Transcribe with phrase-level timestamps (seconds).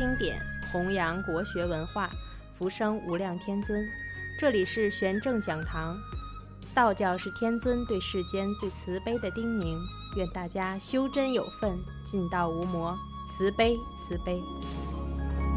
[0.00, 0.40] 经典，
[0.72, 2.08] 弘扬国学文化，
[2.58, 3.86] 福生无量天尊。
[4.38, 5.94] 这里是玄正讲堂，
[6.74, 9.76] 道教是天尊对世间最慈悲的叮咛，
[10.16, 11.76] 愿大家修真有份，
[12.06, 12.96] 尽道无魔，
[13.28, 14.40] 慈悲慈悲。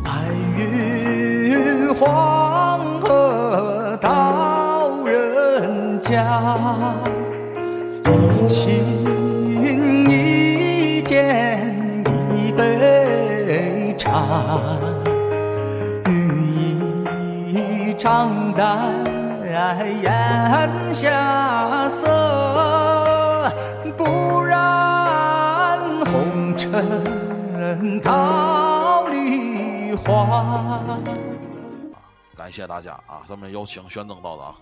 [0.04, 0.26] 白
[0.58, 6.98] 云黄河到人家，
[8.04, 8.74] 一情
[10.10, 11.53] 一见
[14.14, 14.20] 杯茶，
[16.08, 18.94] 欲一长淡
[19.44, 23.52] 眼下色，
[23.98, 31.00] 不染红尘桃李花。
[32.38, 33.24] 感谢大家啊！
[33.28, 34.54] 咱们有请玄灯道长。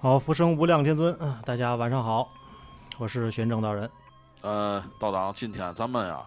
[0.00, 2.28] 好，福生无量天尊，嗯大家晚上好，
[2.98, 3.88] 我是玄正道人。
[4.42, 6.20] 呃，道长，今天咱们呀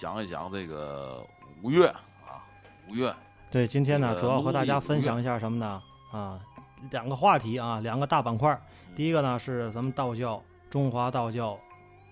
[0.00, 1.24] 讲一讲这个
[1.62, 2.42] 五岳啊，
[2.88, 3.14] 五岳。
[3.50, 5.82] 对，今天呢主要和大家分享一下什么呢？
[6.10, 6.40] 啊，
[6.90, 8.60] 两个话题啊，两个大板块儿。
[8.96, 11.58] 第一个呢是咱们道教，中华道教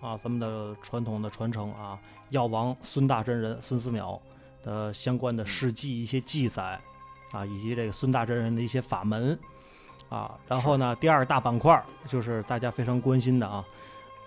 [0.01, 4.19] 啊，咱们的传统的传承啊，药王孙大真人孙思邈
[4.63, 6.79] 的相关的事迹一些记载
[7.31, 9.37] 啊，以及这个孙大真人的一些法门
[10.09, 10.37] 啊。
[10.47, 13.63] 然后呢，第二大板块儿就是大家非常关心的啊，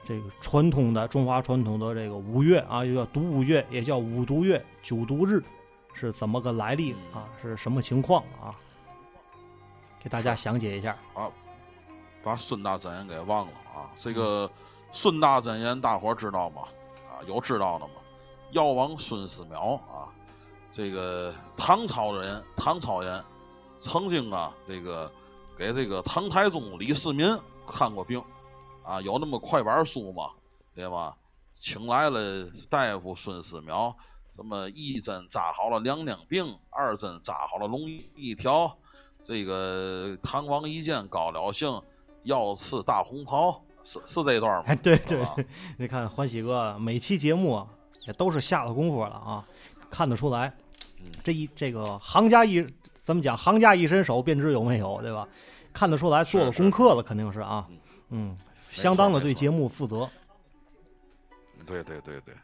[0.06, 5.42] 这个传统的中华传统的这个五岳啊，又叫独五岳，也叫五毒月、九毒日。
[5.92, 7.24] 是怎么个来历啊？
[7.42, 8.54] 是什么情况啊？
[9.98, 10.96] 给大家详解一下。
[11.14, 11.30] 啊
[12.22, 13.86] 把孙大真言给忘了啊！
[14.00, 14.50] 这个
[14.92, 16.62] 孙大真言大伙知道吗？
[17.08, 17.92] 啊，有知道的吗？
[18.50, 20.10] 药王孙思邈啊，
[20.72, 23.24] 这个唐朝的人，唐朝人
[23.78, 25.08] 曾经啊，这个
[25.56, 28.20] 给这个唐太宗李世民看过病
[28.86, 30.30] 啊，有那么快板书吗，
[30.74, 31.16] 对吧？
[31.58, 33.92] 请来了大夫孙思邈，
[34.36, 37.80] 什么一针扎好了娘娘病，二针扎好了龙
[38.14, 38.76] 一条，
[39.24, 41.82] 这个唐王一见高了兴，
[42.22, 44.64] 要赐大红袍，是是这段吗？
[44.66, 45.46] 哎，对对对，
[45.78, 47.66] 你看欢喜哥每期节目啊，
[48.06, 49.44] 也都是下了功夫了啊，
[49.90, 50.54] 看得出来
[51.00, 55.26] 嗯，这一这个行家一怎么讲，行家一伸手便知有没有，对吧？
[55.72, 57.66] 看得出来做了功课了，肯定是啊，
[58.10, 58.36] 嗯，
[58.82, 60.08] 相当的对节目负责。
[61.66, 62.34] 对对对对，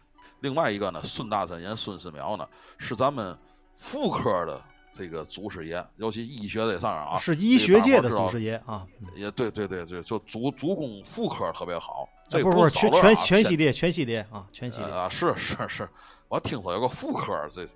[0.41, 2.48] 另外一个呢，孙大真言孙思邈呢，
[2.78, 3.37] 是咱们
[3.78, 4.60] 妇科的
[4.97, 12.09] 这个祖师爷，尤其医学这上面啊，是医学界的祖师爷啊，也对对对对，就主主攻妇科特别好。
[12.28, 14.91] 这啊不是不是全全全系列全系列啊，全系列。
[14.91, 15.88] 啊，是是是，
[16.28, 17.69] 我听说有个妇科，这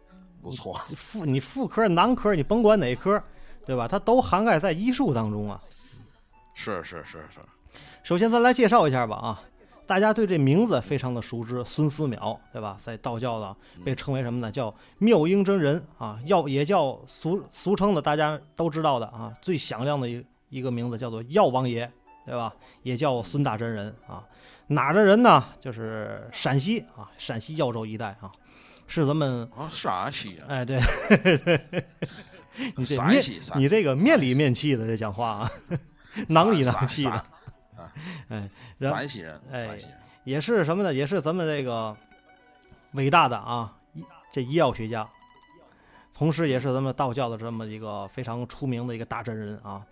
[0.42, 0.80] 不错。
[0.96, 3.22] 妇你妇科、男科，你甭管哪科，
[3.64, 3.86] 对吧？
[3.86, 5.60] 它都涵盖在医术当中啊。
[6.54, 7.38] 是是是是，
[8.06, 9.42] 首先，咱来介绍一下吧啊，
[9.84, 12.78] 大家对这名字非常的熟知，孙思邈，对吧？
[12.80, 14.48] 在道教的被称为什么呢？
[14.48, 21.90] 叫妙音真人啊，药也叫俗俗称的，大家都知道的啊，最响亮的一一个名字叫做药王爷，
[22.24, 22.54] 对吧？
[22.84, 24.22] 也叫孙大真人啊。
[24.68, 25.42] 哪儿的人呢？
[25.60, 28.30] 就是陕西啊，陕西耀州一带啊，
[28.86, 30.78] 是咱们啊，陕西啊，哎对，
[32.76, 33.24] 你这陕面
[33.56, 35.50] 你这个面里面气的这讲话啊，
[36.30, 37.24] 囊里囊气的
[38.28, 38.48] 陕，哎，
[38.80, 40.92] 陕西人，哎陕西人，也是什么呢？
[40.92, 41.96] 也是咱们这个
[42.92, 45.08] 伟大的啊，医这医药学家，
[46.14, 49.84] 同时也是咱们道教的这么一个非常出名的一个大真人啊。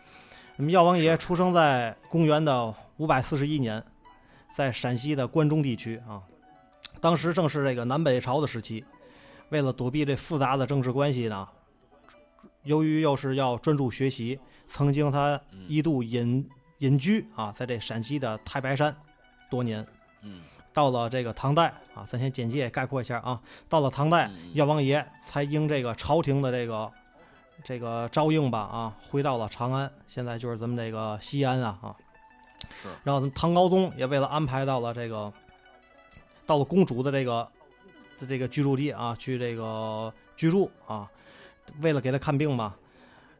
[0.57, 3.83] 那么药王爷出生在公元的五百四十一年，
[4.55, 6.23] 在陕西的关中地区啊，
[7.01, 8.85] 当时正是这个南北朝的时期，
[9.49, 11.49] 为了躲避这复杂的政治关系呢，
[12.63, 14.39] 由于又是要专注学习，
[14.69, 16.49] 曾经他一度隐
[16.85, 18.95] 隐居啊，在这陕西的太白山
[19.49, 19.85] 多年。
[20.21, 20.43] 嗯
[20.75, 23.41] 到了这个唐代啊，咱先简介概括一下啊。
[23.69, 26.93] 到了唐代，嗯药王爷才应这个朝廷的这个
[27.63, 31.97] 这个招应吧啊，回到了长安，现在就是咱们这个西安啊啊。
[32.83, 35.33] 是然后咱们唐高宗也为了安排到了这个
[36.45, 37.49] 到了公主的这个
[38.19, 41.09] 的这个居住地啊，去这个居住啊，
[41.81, 42.75] 为了给他看病嘛。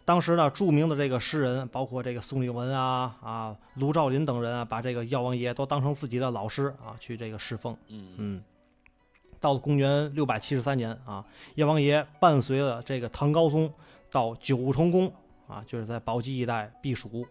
[0.05, 7.75] 当时呢，著名的这个诗人，包括这个宋立文啊、啊卢照邻等人啊，把这个药王爷都当成自己的老师啊，去这个侍奉。
[7.89, 8.43] 嗯嗯，
[9.41, 11.25] 到了公元六百七十三年啊，
[11.55, 13.73] 药王爷伴随了这个唐高宗
[14.11, 15.11] 到九重宫
[15.49, 17.27] 啊，就是在宝鸡一带避暑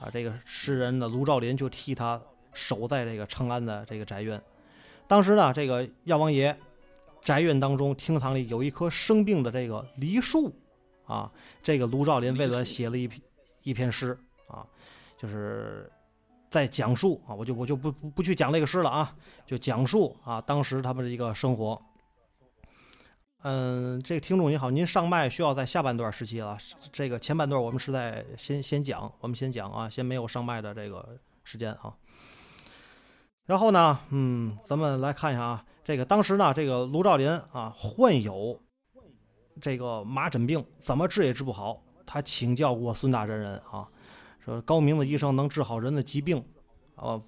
[0.00, 0.10] 啊。
[0.12, 2.20] 这个诗人的卢照邻就替他
[2.52, 4.42] 守在这个长安的这个宅院。
[5.06, 6.56] 当时呢，这个药王爷
[7.22, 10.52] 宅院当中厅堂里有一棵生病的这个梨树
[11.08, 11.28] 啊，
[11.60, 13.20] 这个卢照邻为了写了一篇
[13.64, 14.16] 一篇诗
[14.46, 14.64] 啊，
[15.16, 15.90] 就是
[16.48, 21.82] 在讲述啊，我就我就不不不去讲那个诗了啊，就讲述啊当时他们的一个生活。
[23.42, 26.58] 嗯，这个听众您好，您上麦需要在下半段时期了，
[26.92, 31.94] 这个前半段我们是在先先讲，我们先讲啊，先没有上麦的这个时间啊。
[33.46, 38.60] 然后呢，嗯，咱们来看一下啊，这个当时呢，这个卢照邻啊患有
[39.60, 43.88] 这个麻疹病，怎么治也治不好，他请教过孙大真人啊，
[44.44, 46.44] 说高明的医生能治好人的疾病，
[46.96, 47.20] 啊，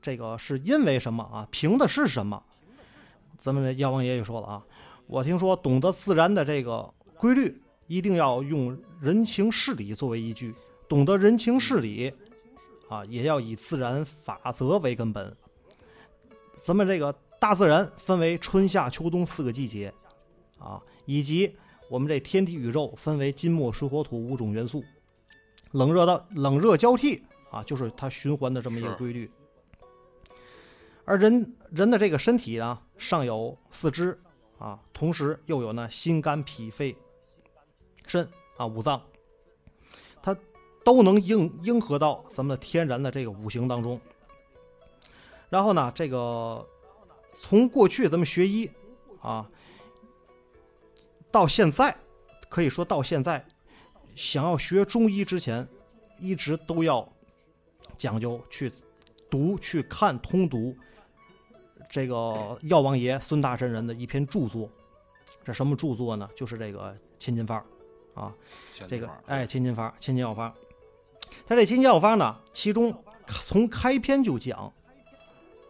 [0.00, 1.46] 这个是因为什么啊？
[1.50, 2.42] 凭的是什么？
[3.38, 4.64] 咱们药王爷也说了啊。
[5.06, 10.54] 我听说，懂得自然的这个规律，一定要用人情事理作为依据。
[10.88, 12.12] 懂得人情事理，
[12.88, 15.36] 啊，也要以自然法则为根本。
[16.62, 19.92] 咱们这个大自然分为春夏秋冬四个季节，
[20.58, 20.80] 啊，
[21.10, 21.56] 以及
[21.88, 24.84] 我们这天地宇宙分为金木水火土五种元素，
[25.72, 27.20] 冷热的冷热交替，
[27.50, 29.28] 啊，就是它循环的这么一个规律。
[31.04, 34.16] 而人人的这个身体呢，上有四肢。
[34.60, 36.94] 啊，同时又有呢心肝脾肺
[38.06, 38.28] 肾
[38.58, 39.02] 啊五脏，
[40.22, 40.36] 它
[40.84, 43.98] 都能应应合到咱们的天然的这个五行当中。
[45.48, 46.62] 然后呢，这个
[47.40, 48.70] 从过去咱们学医
[49.22, 49.50] 啊，
[51.30, 51.96] 到现在
[52.48, 53.44] 可以说到现在，
[54.14, 55.66] 想要学中医之前，
[56.18, 57.08] 一直都要
[57.96, 58.70] 讲究去
[59.30, 60.76] 读、去看、通读。
[61.88, 64.70] 这个药王爷孙大真人的一篇著作，
[65.44, 66.28] 这什么著作呢？
[66.36, 67.60] 就是这个《千金方》
[68.20, 68.32] 啊，
[68.86, 70.48] 这个哎，《千金方》《千金药方》。
[71.46, 74.72] 他这《千金药方》呢，其中从开篇就讲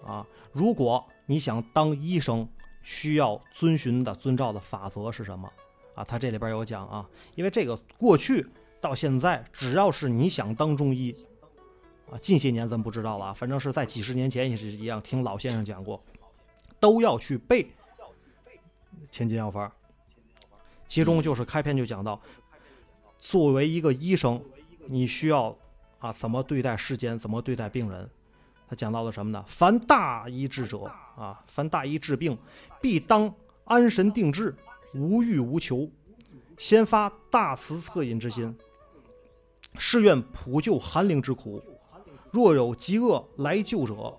[0.06, 2.46] 啊，如果你想当医生，
[2.82, 5.52] 需要遵循的、遵照的法则是什么
[5.94, 6.04] 啊？
[6.04, 8.46] 他这里边有讲啊，因为这个过去
[8.80, 11.14] 到现在，只要是你想当中医
[12.10, 16.02] 啊，近些年咱不知道了，反正是在几十年前也是一样，听老先生讲过。
[16.78, 17.62] 都要去背
[19.10, 19.68] 《千金药方》，
[20.88, 22.18] 其中就是开篇就讲到，
[23.18, 24.42] 作为一个医生，
[24.86, 25.54] 你需要
[25.98, 28.08] 啊怎么对待世间，怎么对待病人。
[28.70, 29.44] 他讲到了什么呢？
[29.48, 30.84] 凡大医治者
[31.16, 32.38] 啊，凡大医治病，
[32.80, 33.34] 必当
[33.64, 34.54] 安神定志，
[34.94, 35.90] 无欲无求，
[36.56, 38.56] 先发大慈恻隐之心，
[39.76, 41.60] 誓愿普救寒灵之苦。
[42.30, 44.16] 若有饥饿来救者，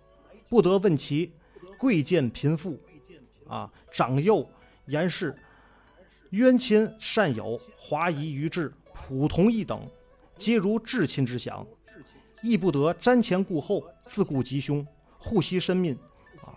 [0.50, 1.31] 不得问其。
[1.77, 2.77] 贵贱贫富，
[3.48, 4.48] 啊，长幼
[4.86, 5.36] 严事，
[6.30, 9.81] 冤亲善友，华夷愚智，普同一等，
[10.38, 11.65] 皆如至亲之想，
[12.44, 13.83] 亦不得瞻前顾后，
[14.13, 14.86] 自顾吉凶，
[15.18, 15.98] 护惜生命，
[16.42, 16.52] 啊，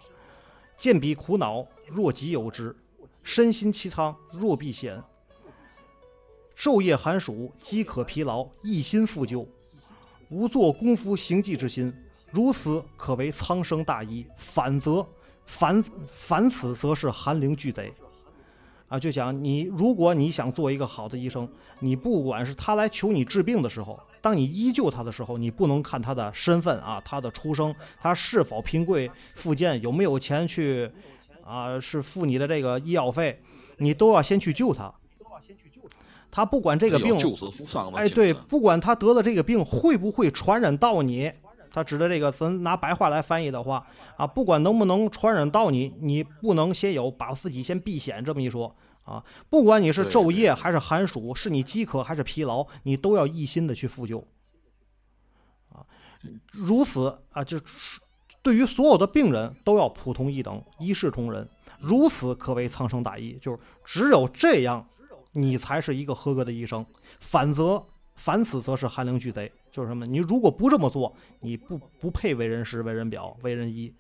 [0.77, 2.75] 见彼苦恼，若己有之，
[3.23, 5.01] 身心凄苍，若避险，
[6.59, 9.47] 昼夜寒暑，饥渴疲劳，一心复救，
[10.31, 11.95] 无做功夫行迹之心。
[12.33, 15.07] 如此可为苍生大义，反则
[15.47, 15.81] 反
[16.11, 17.95] 反此则是寒灵巨贼，
[18.95, 18.99] 啊！
[18.99, 21.49] 就讲你，如果你想做一个好的医生，
[21.81, 30.89] 你不管是他来求你治病的时候，当你医救他的时候，你不能看他的身份啊，他的出生，他是否贫贵富贱，有没有钱去
[31.45, 33.43] 啊，是付你的这个医药费，
[33.79, 34.93] 你都要先去救他。
[36.31, 37.17] 他不管这个病，
[37.95, 41.33] 哎，对，不管他得了这个病会不会传染到你。
[41.73, 43.85] 他指的这个，咱拿白话来翻译的话
[44.17, 48.73] 啊，不管能不能传染到你，你不能先有把自己先避险这么一说
[49.05, 49.25] 啊。
[49.49, 54.27] 不管你是昼夜还是寒暑，是你饥渴还是疲劳，你都要一心的去复救
[55.71, 55.87] 啊。
[56.51, 58.01] 如此啊，就是
[58.43, 61.49] 对于所有的病人都要普通一等，一视同仁。
[61.79, 64.87] 如此可谓苍生大义，就是只有这样，
[65.33, 66.85] 你才是一个合格的医生。
[67.21, 67.85] 反则
[68.15, 69.53] 反此则是寒灵巨贼。
[69.71, 70.07] 就是什么？
[70.07, 73.93] 你如果不这么做，你不不配为人师、为人表、为人医，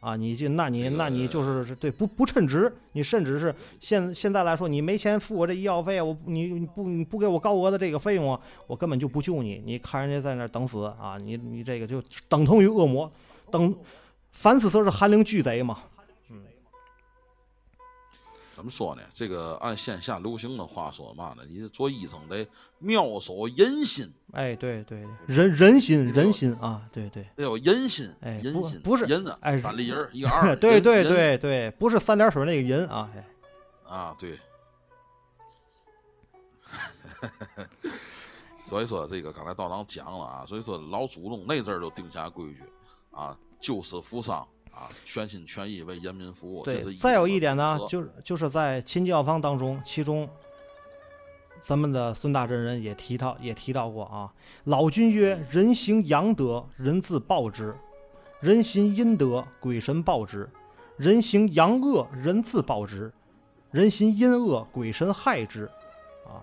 [0.00, 0.16] 啊！
[0.16, 2.72] 你就那你那你就是对不不称职。
[2.92, 9.62] 你甚至是现现在来说，你没钱付我这医药费，我你你不你不给我高额的这个费用啊，我根本就不救你。
[9.64, 11.18] 你看人家在那等死啊！
[11.18, 13.10] 你你这个就等同于恶魔，
[13.50, 13.74] 等
[14.32, 15.78] 凡此则是寒灵巨贼嘛。
[16.30, 16.42] 嗯
[18.54, 19.02] 怎么说呢？
[19.14, 21.44] 这个按线下流行的话说嘛呢？
[21.48, 22.44] 你做医生得
[22.78, 24.12] 妙手仁心。
[24.32, 28.10] 哎，对对，人人心人心啊，对对，得有人心。
[28.20, 30.54] 哎，人心不是银子，哎，三立人一个二。
[30.56, 33.10] 对对对对，不是三点水那个银啊。
[33.86, 34.38] 啊，对。
[38.54, 42.62] 所以说这个刚才道长讲了啊，所以说老祖宗那阵儿就定下规矩
[43.10, 44.46] 啊，救死扶伤。
[44.70, 46.62] 啊，全心全意为人民服务。
[46.62, 50.28] 对，再有一点呢，就是就是在《秦教方》当中，其中
[51.68, 54.32] 咱们的孙大真人也提到，也提到过啊。
[54.64, 57.74] 老君曰：“人行阳德，人自报之；
[58.40, 60.48] 人行阴德，鬼神报之；
[60.96, 63.12] 人行阳恶，人自报之。
[63.70, 65.66] 人心阴恶，鬼神害之，
[66.24, 66.40] 啊，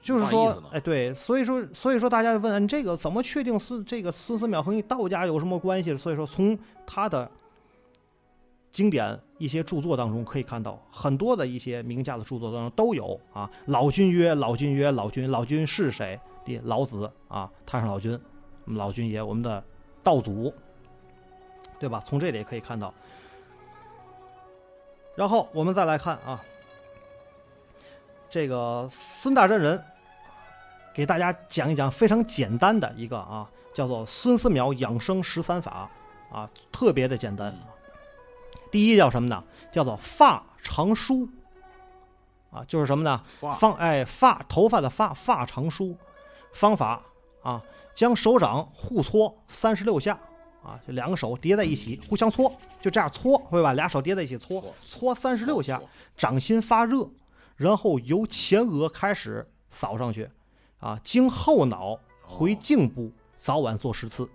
[0.00, 5.98] 就是说哎，对，所以说，所以说大家就问，你这个怎么确定孙这个孙思邈和你道家有什么关系？
[5.98, 7.28] 所以说，从他的
[8.72, 13.50] 经典一些著作当中可以看到，很多的一些名家的著作当中都有啊。
[13.66, 16.18] 老君曰，老君曰，老君，老君是谁？
[16.44, 18.18] 第老子啊，太上老君，
[18.64, 19.62] 我们老君爷，我们的
[20.02, 20.52] 道祖，
[21.78, 22.02] 对吧？
[22.06, 22.94] 从这里可以看到。
[25.16, 26.40] 然后我们再来看啊，
[28.28, 29.82] 这个孙大真人
[30.94, 35.90] 给大家讲一讲非常简单的一个啊，叫做孙思邈养生十三法
[36.32, 37.52] 啊，特别的简单。
[38.70, 39.42] 第一叫什么呢？
[39.72, 41.28] 叫做发长梳。
[42.50, 43.22] 啊，就是什么呢？
[43.40, 43.54] 发。
[43.54, 45.96] 方哎发头发的发发长梳，
[46.52, 47.02] 方法
[47.42, 47.62] 啊，
[47.94, 50.18] 将手掌互搓三十六下。
[50.62, 55.80] 啊，就两个手叠在一起互相搓，就这样搓，会把俩手叠在一起搓搓，搓三十六下，
[56.18, 57.08] 掌心发热，
[57.56, 60.28] 然后由前额开始扫上去，
[60.78, 63.10] 啊，经后脑回颈部，
[63.40, 64.28] 早晚做十次。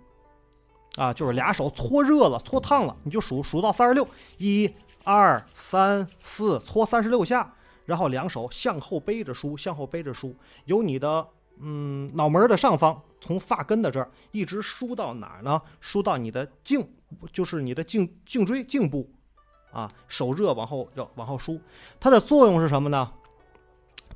[0.96, 4.68] 啊，就是俩手搓热了、搓烫了，你就数数到三十六，一、
[5.04, 10.34] 二、三、四，搓三十六下，然后两手向后背着梳，向后背着梳，
[10.64, 11.28] 由你的
[11.60, 15.60] 嗯脑门的上方，从发根的这儿一直梳到哪儿呢？
[15.80, 16.88] 梳到你的颈，
[17.30, 19.06] 就是你的颈颈椎颈部，
[19.70, 21.60] 啊，手热往后要往后梳，
[22.00, 23.12] 它的作用是什么呢？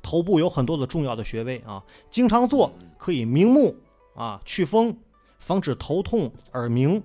[0.01, 3.75] 头部有很多的重要的穴位啊，经常做可以明目
[4.15, 4.97] 啊，祛风。
[5.41, 7.03] 防止头痛、耳鸣，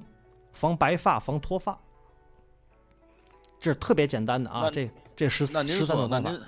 [0.53, 1.77] 防白发、防脱发，
[3.59, 4.71] 这是特别简单的啊！
[4.71, 6.41] 这这十那您十三种方法您，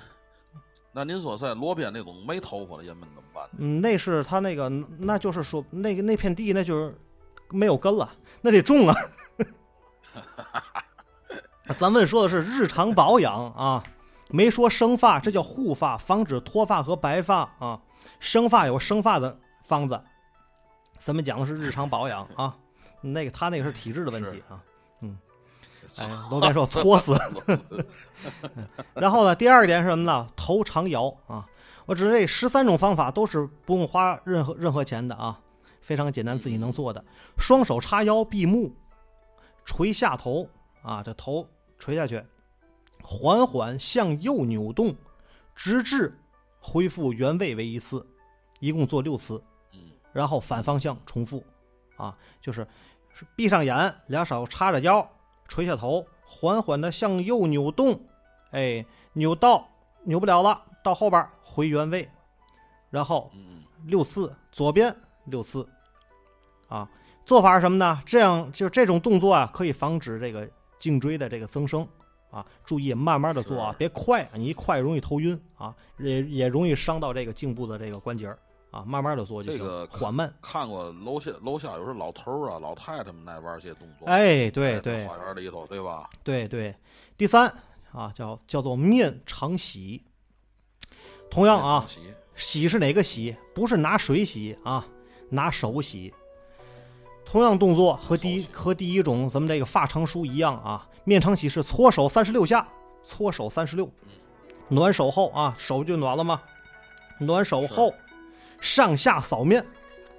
[0.92, 3.49] 那您说在罗边那种没头发的人们怎么办？
[3.57, 4.68] 嗯，那是他那个，
[4.99, 6.95] 那就是说那个那片地那就是
[7.50, 8.09] 没有根了，
[8.42, 8.95] 那得种啊。
[11.78, 13.83] 咱们说的是日常保养啊，
[14.28, 17.80] 没说生发，这叫护发，防止脱发和白发啊。
[18.21, 20.00] 生发有生发的方子，
[21.04, 22.56] 咱们讲的是日常保养啊。
[23.00, 24.62] 那个他那个是体质的问题啊。
[25.00, 25.16] 嗯，
[25.96, 27.16] 哎，罗边说搓死。
[28.94, 30.28] 然后呢，第二点是什么呢？
[30.36, 31.48] 头长摇啊。
[31.86, 35.40] 我指这十三种方法都是不用花任何任何钱的啊，
[35.80, 37.02] 非常简单，自己能做的。
[37.38, 38.76] 双手叉腰闭目，
[39.64, 40.46] 垂下头
[40.82, 42.22] 啊，这头垂下去，
[43.02, 44.94] 缓缓向右扭动，
[45.54, 46.14] 直至
[46.60, 48.06] 恢复原位为一次，
[48.60, 49.57] 一共做六次，嗯，
[50.18, 51.44] 然后反方向重复，
[51.96, 52.66] 啊，就是
[53.14, 55.08] 是闭上眼，两手叉着腰，
[55.46, 58.00] 垂下头，缓缓的向右扭动，
[58.50, 59.68] 哎，扭到
[60.02, 62.08] 扭不了了，到后边回原位，
[62.90, 64.92] 然后嗯六次，左边
[65.26, 65.64] 六次，
[66.66, 66.90] 啊，
[67.25, 68.02] 做法是什么呢？
[68.04, 71.87] 这样就这种动作啊，可以防止这个颈椎的这个增生
[72.32, 72.44] 啊。
[72.64, 78.37] 注意慢慢的做啊，别快，你一快容易头晕啊，也也容易伤到这个颈部的这个关节儿
[78.70, 78.84] 啊。
[78.87, 80.32] 慢慢的做就行，这个缓慢。
[80.42, 86.08] 看过楼下楼下有时候老头儿啊、老太太们爱玩这些动作，哎，对对花园里头，对吧？
[86.22, 86.75] 对对。
[87.16, 87.52] 第三
[87.92, 90.02] 啊，叫叫做面常洗。
[91.30, 92.00] 同样啊，洗
[92.37, 93.37] 洗是哪个洗？
[93.54, 94.87] 不是拿水洗啊，
[95.30, 96.14] 拿手洗。
[97.26, 102.66] 同样动作和第一和第一种咱们这个发长梳一样啊，面长洗是搓手三十六下，
[103.04, 103.90] 搓手三十六，
[104.68, 106.40] 暖手后啊，手就暖了吗？
[107.20, 107.92] 暖手后，
[108.60, 109.64] 上下扫面，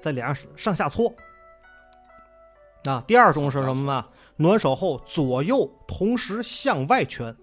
[0.01, 1.13] 在脸上上下搓。
[2.85, 4.05] 啊，第二种是什么呢？
[4.37, 7.35] 暖手后左右同时向外圈，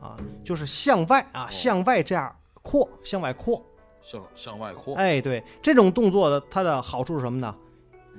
[0.00, 3.62] 啊，就是向外啊，向外这样扩，向外扩。
[4.02, 7.54] 向向外扩，哎，对，这种动作的它的好处是什么呢？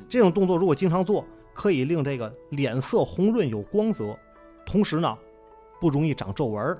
[0.10, 4.16] 这种动作如果经常做，可以令这个脸色红润有光泽，
[4.66, 5.18] 同时呢，
[5.80, 6.78] 不容易长皱纹儿。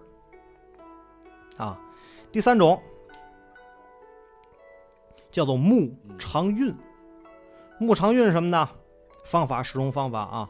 [1.56, 1.80] 啊，
[2.32, 2.80] 第三种
[5.32, 6.76] 叫做目长运。
[7.80, 8.70] 目长运是什么呢？
[9.24, 10.50] 方法使用方法啊，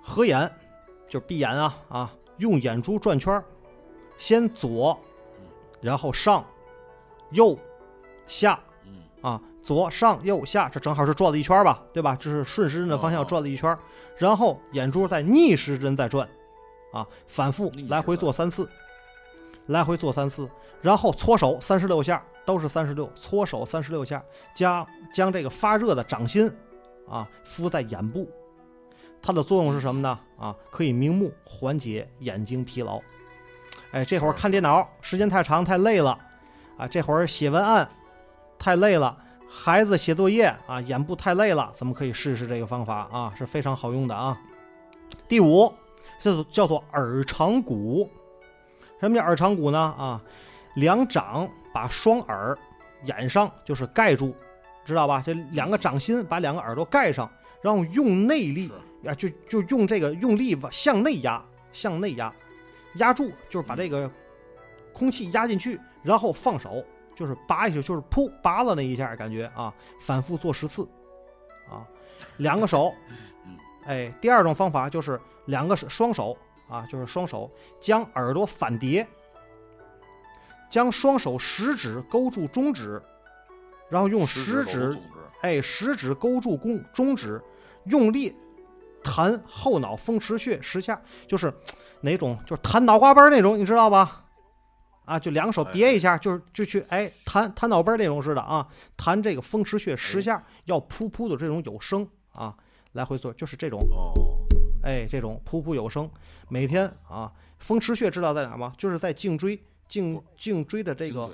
[0.00, 0.50] 合眼
[1.08, 3.44] 就是闭眼啊啊，用眼珠转圈儿
[4.16, 4.96] 先左，
[5.80, 6.44] 然后上，
[7.30, 7.58] 右，
[8.28, 12.16] 下嗯，啊，左上右下，这正好是转了一圈吧，对吧？
[12.18, 13.76] 这是顺时针的方向哦转了一圈，
[14.16, 16.28] 然后眼珠在逆时针再转，
[16.92, 18.68] 啊，反复来回做三次，
[19.66, 20.48] 来回做三次，
[20.80, 24.22] 然后搓手三十六下，都是三十六，搓手三十六下，
[24.54, 26.50] 加将这个发热的掌心
[27.08, 28.28] 啊敷在眼部，
[29.20, 30.18] 它的作用是什么呢？
[30.38, 33.00] 啊，可以明目，缓解眼睛疲劳。
[33.92, 36.18] 哎，这会儿看电脑时间太长太累了，
[36.76, 37.88] 啊，这会儿写文案
[38.58, 39.16] 太累了，
[39.48, 44.40] 孩子写作业啊，眼部太累了，咱们可以试试这个方法啊，是非常好用的啊。
[45.28, 45.72] 第五，
[46.18, 48.10] 叫做叫做耳长骨，
[48.98, 49.78] 什么叫耳长骨呢？
[49.78, 50.22] 啊，
[50.74, 52.56] 两掌把双耳
[53.04, 54.34] 掩上，就是盖住，
[54.84, 55.22] 知道吧？
[55.24, 58.70] 这两个掌心把两个耳朵盖上，然后用内力
[59.02, 62.32] 是啊，就就用这个用力往向内压，向内压，
[62.96, 64.10] 压住，就是把这个
[64.92, 70.86] 空气压进去，然后放手，就是拔一下，就是噗拔了那一下，感觉啊，反复做十次，
[71.68, 71.82] 啊，
[72.36, 72.94] 两个手
[73.44, 76.36] 嗯，哎，第二种方法就是两个手双手
[76.68, 77.50] 啊，就是双手
[77.80, 79.04] 将耳朵反叠，
[80.72, 83.00] 将双手食指勾住中指，
[83.90, 84.98] 然后用食食指
[85.42, 87.38] 哎，食指勾住中中指，
[87.84, 88.34] 用力
[89.04, 91.52] 弹后脑风池穴十下，就是
[92.00, 94.24] 哪种，就是弹脑瓜崩儿那种，你知道吧？
[95.04, 102.56] 啊，就两个手哎别一下，就是就去哎弹弹脑崩儿那种似的啊，弹这个风池穴十下，要噗噗的这种有声啊，
[102.92, 104.14] 来回做，就是这种哦，
[104.82, 106.10] 哎这种噗噗有声，
[106.48, 108.72] 每天啊，风池穴知道在哪吗？
[108.78, 109.62] 就是在颈椎
[109.92, 111.30] 颈颈椎的这个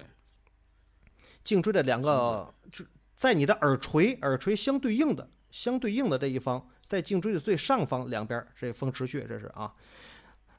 [1.44, 2.84] 颈椎的两个，就
[3.14, 9.72] 在你的耳垂耳垂相对应的相对应的这一方，在颈椎的最上方两边儿，这风池穴这是啊，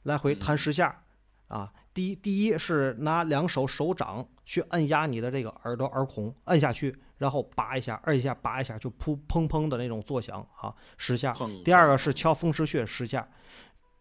[0.04, 1.02] 来回弹十下
[1.48, 1.70] 啊。
[1.92, 11.36] 第一第一是拿两手手掌去按压你的这个耳朵耳孔，按下去，然后拔一下，按一下，拔一下，就噗砰砰的那种作响啊，十下。
[11.62, 13.28] 第二个是敲风池穴十下，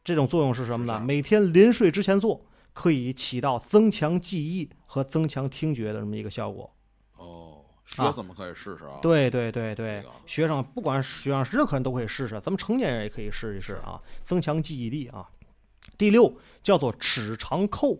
[0.05, 1.01] 这种作用是什么呢？
[1.01, 6.73] 每天临睡之前做，可以起到增强记忆和增强听觉的这么一个效果。
[7.17, 7.65] 哦，
[7.97, 8.99] 啊学生们可以试试啊。
[9.01, 15.29] 对对对对，学生不管是学生任何人都可以试试，咱们成年人也可以试一试啊，增强记忆力啊。
[15.97, 17.97] 第六叫做齿长扣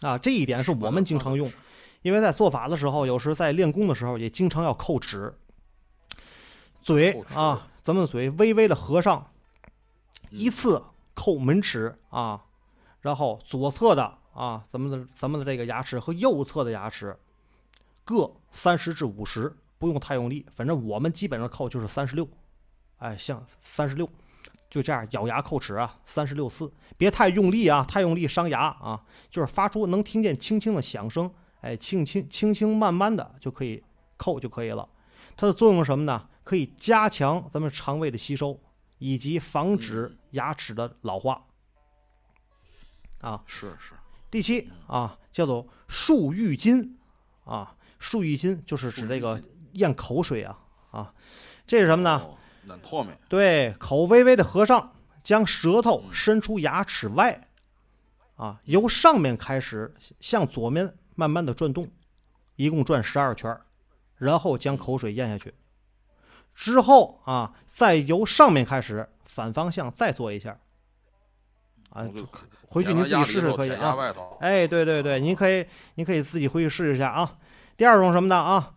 [0.00, 1.52] 啊，这一点是我们经常用，
[2.02, 5.32] 因为在做法的时候，有时在练功的时候也经常要扣齿。
[6.80, 9.30] 嘴啊，咱们嘴微微的合上，
[10.30, 10.82] 嗯依次
[11.14, 12.44] 扣门齿啊，
[13.08, 17.16] 然后左侧的啊，咱们的咱们的这个牙齿和右侧的牙齿
[18.04, 22.28] 各三十至五十，不用太用力，反正我们基本上扣就是三十六，
[22.98, 24.06] 哎，像三十六，
[24.68, 33.82] 就这样咬牙扣齿啊，三十六次，别太用力啊，太用力伤牙啊，就是发出能听见轻轻的响声，哎，轻轻轻轻慢慢的就可以
[34.18, 34.86] 扣就可以了。
[35.34, 36.28] 它的作用是什么呢？
[36.44, 38.60] 可以加强咱们肠胃的吸收，
[38.98, 41.46] 以及防止牙齿的老化。
[43.20, 43.92] 啊，是是，
[44.30, 46.98] 第七啊，叫做漱玉津
[47.44, 50.58] 啊，漱玉津就是指这个咽口水啊
[50.90, 51.12] 啊，
[51.66, 52.18] 这是什么呢？
[52.18, 52.36] 哦？
[52.66, 54.92] 软唾沫，对，口微微的合上，
[55.24, 57.48] 将舌头嗯伸出牙齿外，
[58.36, 61.90] 啊，由上面开始向左面慢慢的转动，
[62.56, 63.62] 一共转十二圈儿，
[64.16, 65.54] 然后将口水咽下去。
[66.54, 70.58] 之后啊，再由上面开始反方向再做一下。
[71.90, 72.06] 啊
[72.68, 73.96] 回去你自己试试可以啊。
[74.40, 77.38] 哎，对对对，您可以，您可以自己回去试一下啊。
[77.76, 78.74] 第二种什么呢啊？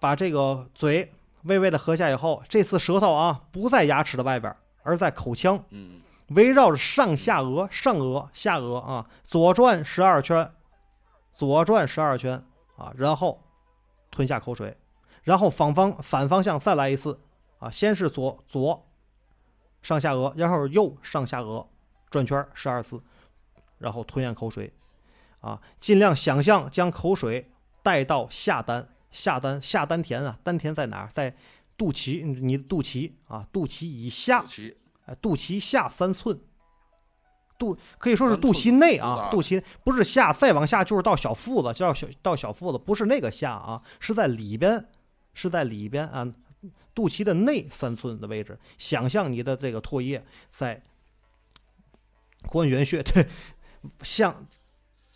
[0.00, 10.50] 把这个嘴微微的合下以后，这次舌头啊不在牙齿的外边，而在口腔，嗯，围绕着上下颚、上颚、下颚啊，左转十二圈，
[11.32, 12.42] 左转十二圈
[12.76, 13.42] 啊，然后
[14.10, 14.76] 吞下口水，
[15.24, 17.20] 然后反方反方向再来一次
[17.58, 18.86] 啊，先是左左
[19.82, 21.66] 上下颚，然后右上下颚
[22.10, 23.00] 转圈十二次，
[23.78, 24.72] 然后吞咽口水
[25.40, 27.50] 啊，尽量想象将口水
[27.82, 31.08] 带到下丹，下丹下丹田啊，丹田在哪儿？
[31.12, 31.36] 在
[31.76, 34.74] 肚脐，你的肚脐啊，肚脐以下肚脐
[35.06, 36.38] 哎，肚脐下三寸，
[37.56, 44.88] 肚可以说是肚脐内啊，肚脐不是下，再往下就是到小腹子，就到小到小腹子，不是那个下啊，是在里边，
[45.34, 46.26] 是在里边啊，
[46.92, 48.58] 肚脐的内三寸的位置。
[48.76, 50.82] 想象你的这个唾液在
[52.46, 53.26] 关元穴对，
[54.02, 54.46] 向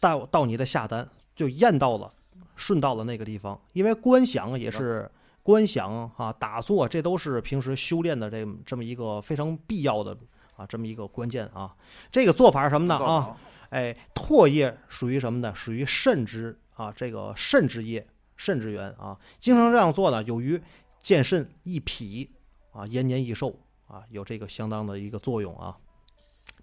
[0.01, 2.13] 到到你的下丹，就咽到了，
[2.57, 5.11] 顺到了那个地方，因为观想也是。
[5.45, 10.17] 观想啊，打坐，这都是平时修炼的这这么一个非常必要的
[10.55, 11.75] 啊，这么一个关键啊。
[12.13, 13.37] 这个做法是什么呢啊？，
[13.71, 15.53] 哎，唾液属于什么呢？
[15.53, 18.07] 属于肾之啊，这个肾之液、
[18.37, 19.19] 肾之源啊。
[19.41, 20.63] 经常这样做呢，有于
[21.03, 22.31] 健肾益脾
[22.71, 23.53] 啊，延年益寿
[23.89, 25.77] 啊，有这个相当的一个作用啊。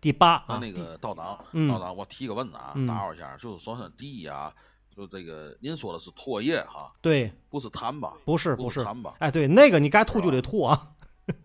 [0.01, 4.53] 第八啊，那那个道长，嗯道长，我提个问啊嗯，打扰一下，就是首先第一啊，
[4.95, 8.13] 就这个您说的是唾液哈，对，不是痰吧？
[8.25, 9.15] 不是不是，痰吧？
[9.19, 10.91] 哎，对，那个你该吐就得吐啊。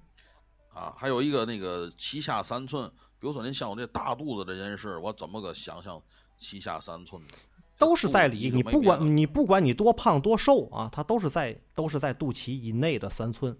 [0.74, 2.88] 啊，还有一个那个脐下三寸，
[3.18, 6.00] 比如说您像我这大肚子的人士，我怎么个想象
[6.40, 7.28] 脐下三寸呢？
[7.76, 13.56] 都是在里，你不管你不管你多胖多瘦啊，它都是在都是在肚脐以内的三寸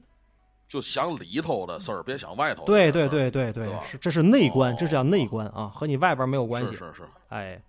[0.69, 3.09] 就想里头的事儿，别想外头的对对。
[3.09, 6.79] 对对对是这是内观，哦这叫内观啊，和你外边没有关系是。
[6.79, 7.61] 是是，哎，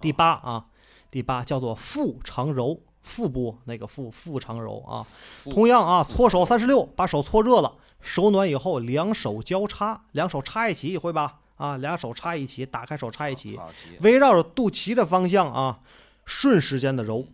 [0.00, 0.66] 第八啊，
[1.10, 5.06] 第八叫做腹长揉，腹部那个腹腹长揉啊。
[5.44, 11.38] 同样啊，搓手三十六，把手搓热了，手暖以后，两手交叉，两手插一起，会吧？
[11.56, 13.58] 啊，两手插一起，打开手插一起，
[14.00, 15.80] 围绕着肚脐的方向啊，
[16.26, 17.24] 顺时间的揉。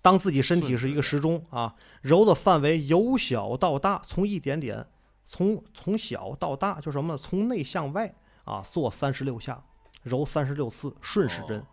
[0.00, 4.86] 当自己身体是一个时钟啊，揉的范围由小到大，从一点点，
[5.24, 7.18] 从从小到大，就什么呢？
[7.18, 9.64] 从内向外啊，做三十六下，
[10.02, 11.58] 揉三十六次，顺时针。
[11.58, 11.66] 哦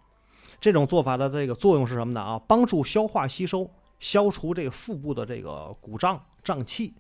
[0.59, 2.19] 这种做法的这个作用是什么呢？
[2.19, 6.93] 啊，帮助消化吸收，消除这个腹部的这个鼓胀胀气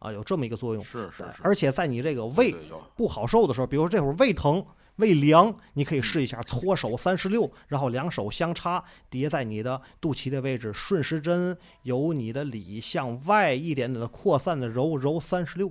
[0.00, 0.82] 啊，有这么一个作用。
[0.82, 2.54] 是是是，而且在你这个胃
[2.94, 4.64] 不好受的时候，比如说这会儿胃疼、
[4.96, 15.70] 胃凉，你可以试一下搓手三十六，然后两手相插叠在你的肚脐的位置，顺时针由你的里向外一点点的扩散的揉揉三十六，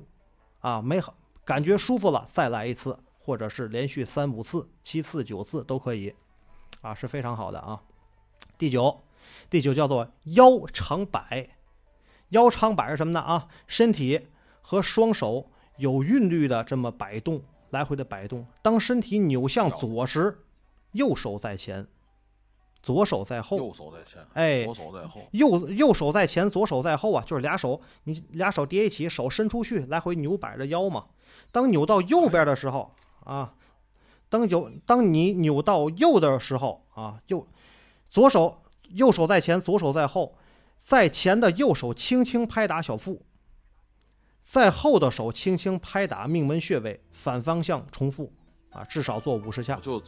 [0.59, 6.13] 啊，没好感觉舒服了再来一次，或者是连续三五次、七次、九次都可以，
[6.81, 7.81] 啊，是非常好的啊。
[8.59, 9.03] 第九，
[9.49, 11.49] 第九叫做腰长摆，
[12.29, 13.19] 腰长摆是什么呢？
[13.19, 14.27] 啊，身体
[14.61, 17.43] 和双手有韵律的这么摆动，
[17.75, 18.45] 来回的摆动。
[18.61, 20.39] 当身体扭向左时，
[20.93, 21.85] 右手在前，
[22.81, 23.57] 左手在后。
[23.57, 31.07] 右手在前，哎左手在后，右右手在前，左手在后啊，就是俩手，你俩手叠一起，手伸出去，来回扭摆着腰嘛。
[31.51, 32.93] 当扭到右边的时候
[33.25, 33.53] 啊，
[34.29, 37.45] 当有当你扭到右的时候啊，右
[38.09, 40.37] 左手右手在前，左手在后，
[40.79, 43.21] 在前的右手轻轻拍打小腹，
[44.45, 48.31] 在后的手轻轻拍打命门穴位，反方向重复
[48.69, 49.75] 啊，至少做五十下。
[49.81, 50.01] 就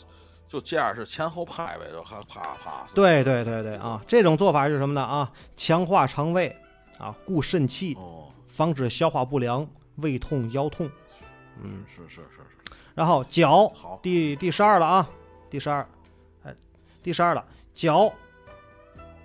[0.48, 2.88] 就这样是前后拍呗，就还啪啪。
[2.94, 5.02] 对对对对啊，这种做法是什么呢？
[5.02, 6.56] 啊，强化肠胃
[7.00, 10.90] 啊，固肾气，哦，防止消化不良、胃痛、腰痛。
[11.62, 15.10] 嗯，是是是是，然后脚好，第第十二了啊，
[15.50, 15.86] 第十二，
[16.44, 16.56] 哎，
[17.02, 18.14] 第十二了，脚，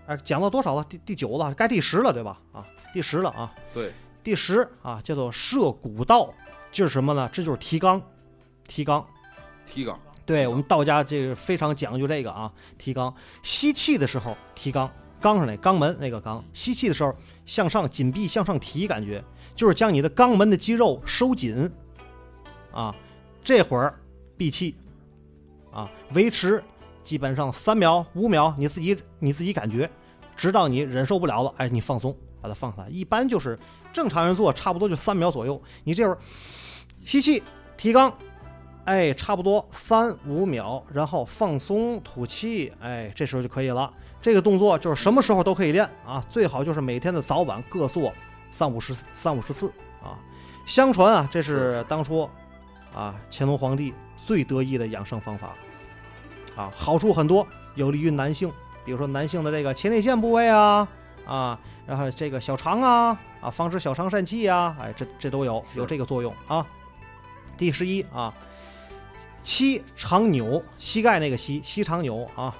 [0.06, 0.82] 哎，讲到多少了？
[0.88, 2.40] 第第九了，该第十了，对吧？
[2.52, 3.92] 啊，第十了啊，对，
[4.22, 6.32] 第十啊，叫做摄骨道，
[6.70, 7.28] 就是什么呢？
[7.32, 8.00] 这就是提肛，
[8.68, 9.04] 提肛。
[9.66, 13.12] 提肛，对我们道家这个非常讲究这个啊，提肛。
[13.42, 14.88] 吸气的时候提肛，
[15.20, 17.14] 肛上那肛门那个肛，吸气的时候
[17.46, 21.70] 向上紧闭向上提，感觉就是将你的肛门的肌肉收紧
[22.70, 22.94] 啊。
[23.42, 23.98] 这会儿
[24.36, 24.76] 闭气
[25.72, 26.62] 啊，维持
[27.02, 29.90] 基本上三秒五秒，你自己你自己感觉，
[30.36, 32.88] 直到你忍受不了了，哎，你放松，把它放下来。
[32.90, 33.58] 一般就是
[33.92, 35.62] 正常人做，差不多就三秒左右。
[35.84, 36.18] 你这会儿
[37.04, 37.42] 吸气
[37.78, 38.12] 提肛。
[38.84, 43.88] 哎，差不多三五秒，然后放松吐气，哎，这时候就可以了。
[44.20, 48.12] 这个动作就是什么时候都可以练啊，最好就是每天的早晚各做
[48.50, 49.70] 三五十三五十次
[50.02, 50.18] 啊。
[50.66, 52.28] 相传啊，这是当初
[52.92, 53.94] 啊乾隆皇帝
[54.26, 55.54] 最得意的养生方法
[56.56, 58.50] 啊，好处很多，有利于男性，
[58.84, 60.88] 比如说男性的这个前列腺部位啊
[61.24, 66.66] 啊，然后这个小肠啊啊，防止小肠疝气啊，哎，这这都有有这个作用啊。
[67.56, 68.32] 第十一啊。
[69.44, 72.54] 膝长扭，膝盖那个膝，膝长扭啊，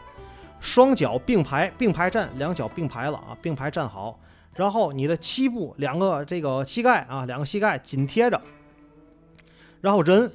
[0.60, 4.18] 双脚并排，并排站，两脚并排了啊，并排站好，
[4.56, 8.42] 然后你的膝部两个这个膝盖啊，两个膝盖紧贴着，
[9.80, 10.28] 然后人，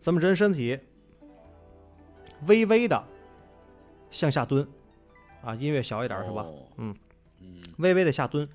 [0.00, 0.78] 咱们人身体
[2.46, 3.04] 微微的
[4.10, 4.66] 向下蹲
[5.44, 6.46] 啊，音乐小一点是吧？
[6.78, 6.96] 嗯，
[7.80, 8.48] 微微的下蹲，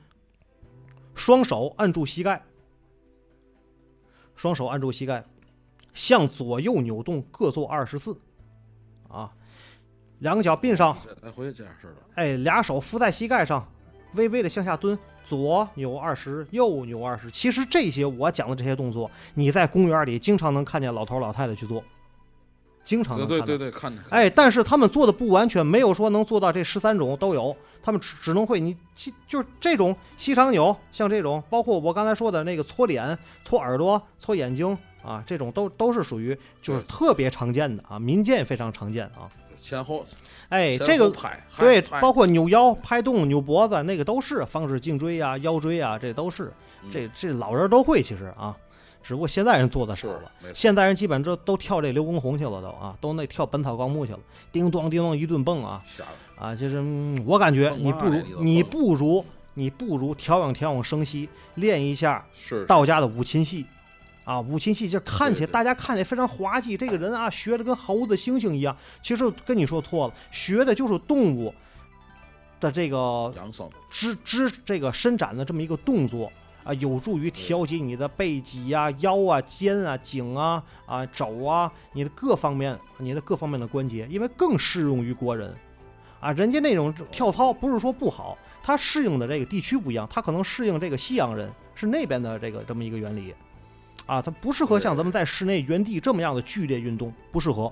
[1.14, 2.44] 双手按住膝盖，
[4.36, 5.26] 双手按住膝盖，
[5.94, 8.18] 向左右扭动，各做二十次，
[9.08, 9.32] 啊，
[10.20, 13.68] 两个脚并上，来回这样式的，哎，俩手扶在膝盖上，
[14.14, 17.32] 微微的向下蹲，左扭二十，右扭二十。
[17.32, 21.84] 其实这些我讲的这些动作，你在公园里经常能看见老头老太太去做，
[22.86, 23.46] 经常能看到。
[23.46, 39.28] 对对对对，看见，哎，但是他们做的不完全，没有说能做到这十三种都有，他们只只能会你其就是这种膝长扭，像这种，包括我刚才说的那个搓脸、搓耳朵、搓眼睛啊，这种都都是属于就是特别常见的啊，民间也非常常见啊。
[39.62, 40.06] 前后，
[40.50, 41.12] 哎，这个，
[41.58, 48.56] 对，包括扭腰、拍动、扭脖子，那个都是防止颈椎啊、腰椎啊，这都是嗯这这老人都会其实啊，
[49.06, 50.32] 只不过现在人做的少是了。
[50.52, 54.20] 现在人基本都都跳这刘畊宏去了，都啊，都那跳《本草纲目》去了，
[54.52, 55.80] 叮咚叮咚一顿蹦啊，
[56.36, 56.56] 啊！
[56.56, 62.26] 就是、嗯我感觉你不如你不如你不如调养调养生息，练一下
[62.68, 63.64] 道家的五禽戏。
[64.24, 71.54] 啊，五禽戏就看起来大家看起来非常滑稽，这个人啊 学的跟猴子猩猩一样，其实跟你说错了，学的就是动物
[72.60, 73.32] 的这个
[73.92, 76.32] 肢肢这个伸展的这么一个动作，
[76.66, 85.56] 啊，有助于调节你的背脊啊、腰啊、肩啊、颈啊、啊肘啊，你的各方面、你的各方面的关节，因为更适用于国人。
[86.20, 93.34] 啊，人家那种跳操不是说不好，它适应的这个地区不一样，它可能适应这个西洋人是那边的这个这么一个原理。
[94.08, 97.72] 啊，它不适合像咱们在室内原地这么样的剧烈运动，不适合。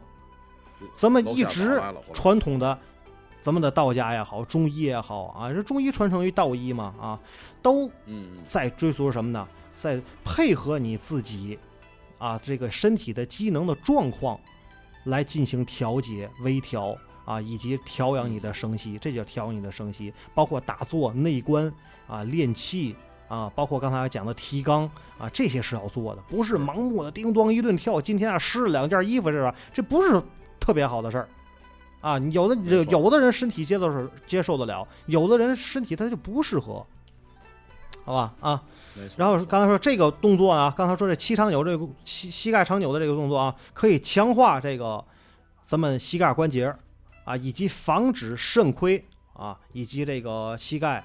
[0.96, 1.82] 咱们一直
[2.14, 2.78] 传统的，
[3.44, 7.20] 咱们的道家也好，中医也好啊，这中医传承于道医嘛啊，
[7.62, 7.92] 都
[8.48, 9.46] 在追溯什么呢？
[9.82, 11.60] 在配合你自己
[12.18, 14.40] 啊这个身体的机能的状况
[15.04, 21.70] 来进行调节、微调啊，以及调养你的生息，这叫调养你的生息，包括打坐、内观
[22.08, 22.96] 啊、练气。
[23.30, 24.84] 啊，包括刚才讲的提纲
[25.18, 28.00] 啊，这些是要做的，不是盲目的叮咚一顿跳。
[28.00, 29.56] 今天啊湿了两件衣服是吧？
[29.74, 30.22] 这不是
[30.60, 31.28] 特别好的事儿
[32.04, 32.20] 啊。
[32.20, 36.86] 有的有有的人身体接受是接受得了，有的人身体他就不适合，
[38.06, 38.64] 好吧啊。
[39.18, 45.04] 然后刚才说这个动作啊，刚才说这膝长扭这个膝膝盖长扭的这个动作啊，可以强化这个
[45.66, 46.72] 咱们膝盖关节
[47.24, 51.04] 啊，以及防止肾亏啊，以及这个膝盖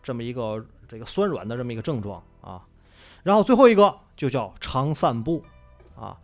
[0.00, 0.64] 这么一个。
[0.90, 2.60] 这个酸软的这么一个症状啊，
[3.22, 5.40] 然后最后一个就叫常散步
[5.94, 6.18] 啊，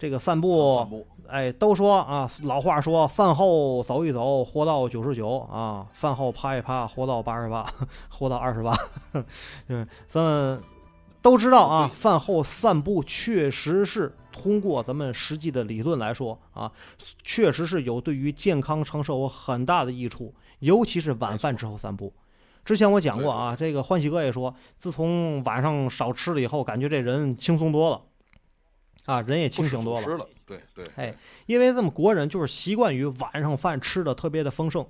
[0.00, 7.70] 这个散步，哎，都说啊，老话说饭后走一走，活到九十九啊，饭后趴一趴，活到八十八，
[8.08, 8.74] 活到二十八，
[9.68, 10.62] 嗯，咱们
[11.20, 16.72] 都知道啊，饭后散步确实是通过咱们实际的理论来说啊，
[17.22, 22.10] 确实是有对于健康长寿有很大的益处，尤其是晚饭之后散步。
[22.64, 28.00] 之前我讲过啊，这个欢喜哥也说，自从晚上少吃了以后，感觉这人轻松多了，
[29.06, 30.28] 啊，人也清醒多了。
[30.46, 31.14] 对对，哎，
[31.46, 34.86] 因为咱们国人就是习惯于晚上饭吃的特别的丰盛，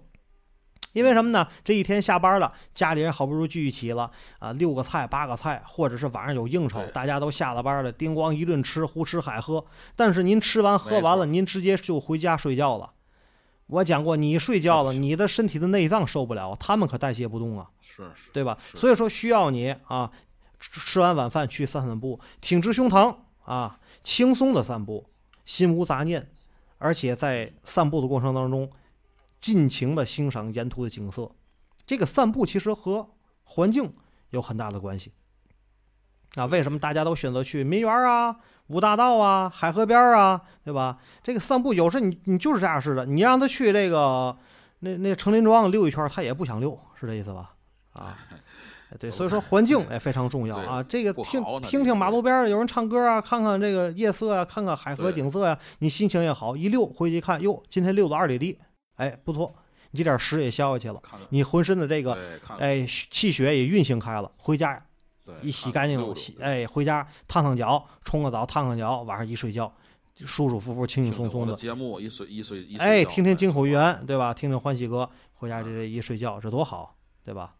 [0.92, 1.46] 因为什么呢？
[1.62, 9.64] 这一天下班了，家里人好不容易聚一起了啊，六个菜八个菜，或者是晚上有应酬，大家都下了班了，叮咣一顿吃，胡吃海喝。
[9.94, 12.92] 但是您吃完喝完了，您直接就回家睡觉了。
[13.66, 18.58] 我讲过，你睡觉了，你的身体的内脏受不了，他们可代谢不动啊，是是，对吧？
[18.74, 20.10] 所以说需要你啊，
[20.58, 25.06] 吃完晚饭去散散步，挺直胸膛啊，轻松的散步，
[25.44, 26.30] 心无杂念，
[26.78, 28.70] 而且在散步的过程当中，
[29.40, 31.30] 尽情的欣赏沿途的景色。
[31.86, 33.10] 这个散步其实和
[33.44, 33.92] 环境
[34.30, 35.12] 有很大的关系
[36.34, 36.46] 啊。
[36.46, 38.36] 为什么大家都选择去民园啊？
[38.68, 40.98] 五大道啊，海河边儿啊，对吧？
[41.22, 44.36] 这个散步有时你你就是这样式的，你让他去这个
[44.78, 47.52] 那那成林庄溜一圈，他也不想溜，是这意思吧？
[47.92, 48.16] 啊，
[48.98, 50.82] 对，所以说环境也非常重要啊。
[50.82, 56.56] 这个听听听马路边有人唱歌啊，看看这个夜色啊，看看海河景色呀，你心情也好。
[56.56, 58.58] 一溜回去一看，哟，今天溜了二里地，
[58.96, 59.54] 哎，不错，
[59.92, 62.18] 你这点屎也消下去了，你浑身的这个
[62.58, 64.82] 哎气血也运行开了，回家。
[65.42, 69.72] 一洗干净，洗哎，回家烫烫脚，冲个澡，烫烫脚，晚上一睡觉，
[70.26, 71.54] 舒舒服服，轻轻松松的。
[71.54, 74.34] 节目一睡一睡一哎，听听金口玉言，对吧？
[74.34, 77.54] 听听欢喜哥，回家这这一睡觉，这多好，对吧？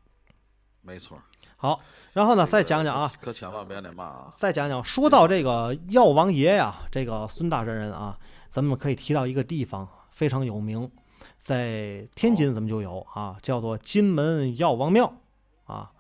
[0.83, 1.19] 没错。
[1.57, 1.79] 好，
[2.15, 4.33] 然后呢，再讲讲啊，可千万别那嘛啊。
[4.35, 10.91] 再讲讲，说到这个药王爷呀，这个孙大真人啊，咱们可以提到一个地方非常有名，
[11.39, 15.13] 在天津咱们就有啊，叫做金门药王庙
[15.65, 15.91] 啊。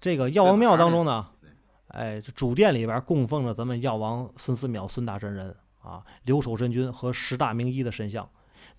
[0.00, 1.26] 这个药王庙当中呢，
[1.88, 8.26] 哎，主殿里边供奉着咱们药王孙思邈孙大真人啊，留守真君和十大名医的神像，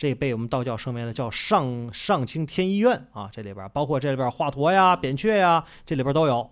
[0.02, 6.50] 这被我们道教声为的叫上上清天医院啊，这里边包括这里边华佗呀、扁鹊呀，这里边都有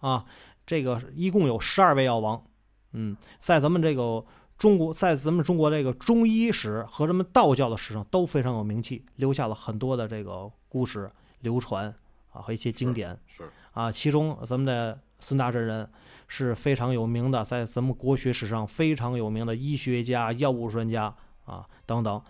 [0.00, 0.22] 啊。
[0.66, 2.44] 这个一共有十二位药王，
[2.92, 4.22] 嗯，在咱们这个
[4.58, 11.86] 中国，在咱们中国这个中医史和咱们道教的史上都非常有名气，留下了很多的这个故事流传
[12.32, 13.50] 啊和一些经典是。
[13.72, 15.88] 啊，其中咱们的孙大真人
[16.28, 21.14] 是非常有名的，在咱们国学史上非常有名的医学家、药物专家
[21.46, 22.22] 啊等等，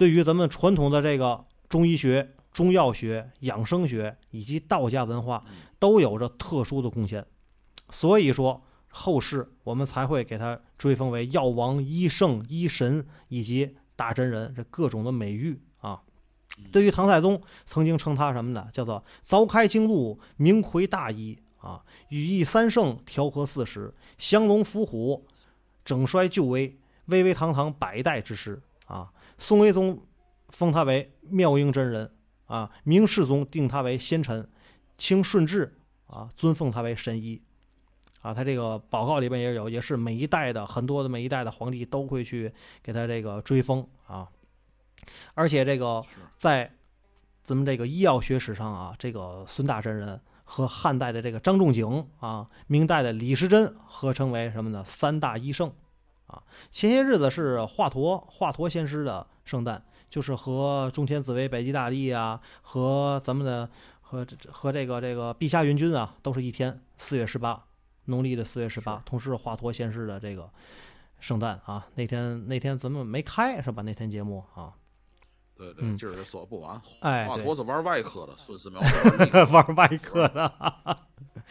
[0.00, 5.44] 对于咱们传统的这个中医学、中药学、养生学以及道家文化
[5.78, 7.22] 都有着特殊的贡献，
[7.90, 16.00] 所以说后世我们才会给他追封为药王、医圣、医神以及大真人这各种的美誉啊。
[16.72, 18.68] 对于唐太宗，曾经称他什么呢？
[18.72, 25.26] 叫做凿开经路，明魁大医啊，羽翼三圣，调和四时，降龙伏虎，
[25.84, 29.12] 整衰旧危，巍巍堂堂百代之师啊。
[29.40, 30.06] 宋徽宗
[30.50, 32.12] 封他为妙英真人
[32.44, 34.46] 啊，明世宗定他为先臣，
[34.98, 37.40] 清顺治啊尊奉他为神医
[38.20, 38.34] 啊。
[38.34, 44.28] 他这个报告里边也有，也是每一代的很多的每一代的皇帝都会去给他这个追封啊。
[45.32, 46.04] 而且这个
[46.36, 46.70] 在
[47.42, 54.84] 咱们这个医药学史上啊，这个孙大真人和汉代的这个张仲景啊，明代的李时珍合称为什么呢？
[54.84, 55.72] 三大医圣
[56.30, 56.42] 啊。
[56.70, 63.68] 前些日子是华佗华佗仙师的圣诞，就是和中天紫薇、北极大帝啊，和咱们的
[64.00, 67.64] 和和这个这个碧霞云君啊，都是一天，四月十八，
[68.06, 70.50] 农历的四月十八，同时华佗仙师的这个
[71.18, 71.86] 圣诞啊。
[71.94, 73.82] 那天那天咱们没开是吧？
[73.82, 74.72] 那天节目啊。
[75.60, 76.80] 对对，今儿说不完。
[77.00, 78.80] 哎，华佗是玩外科的，孙思邈
[79.52, 80.52] 玩外科的。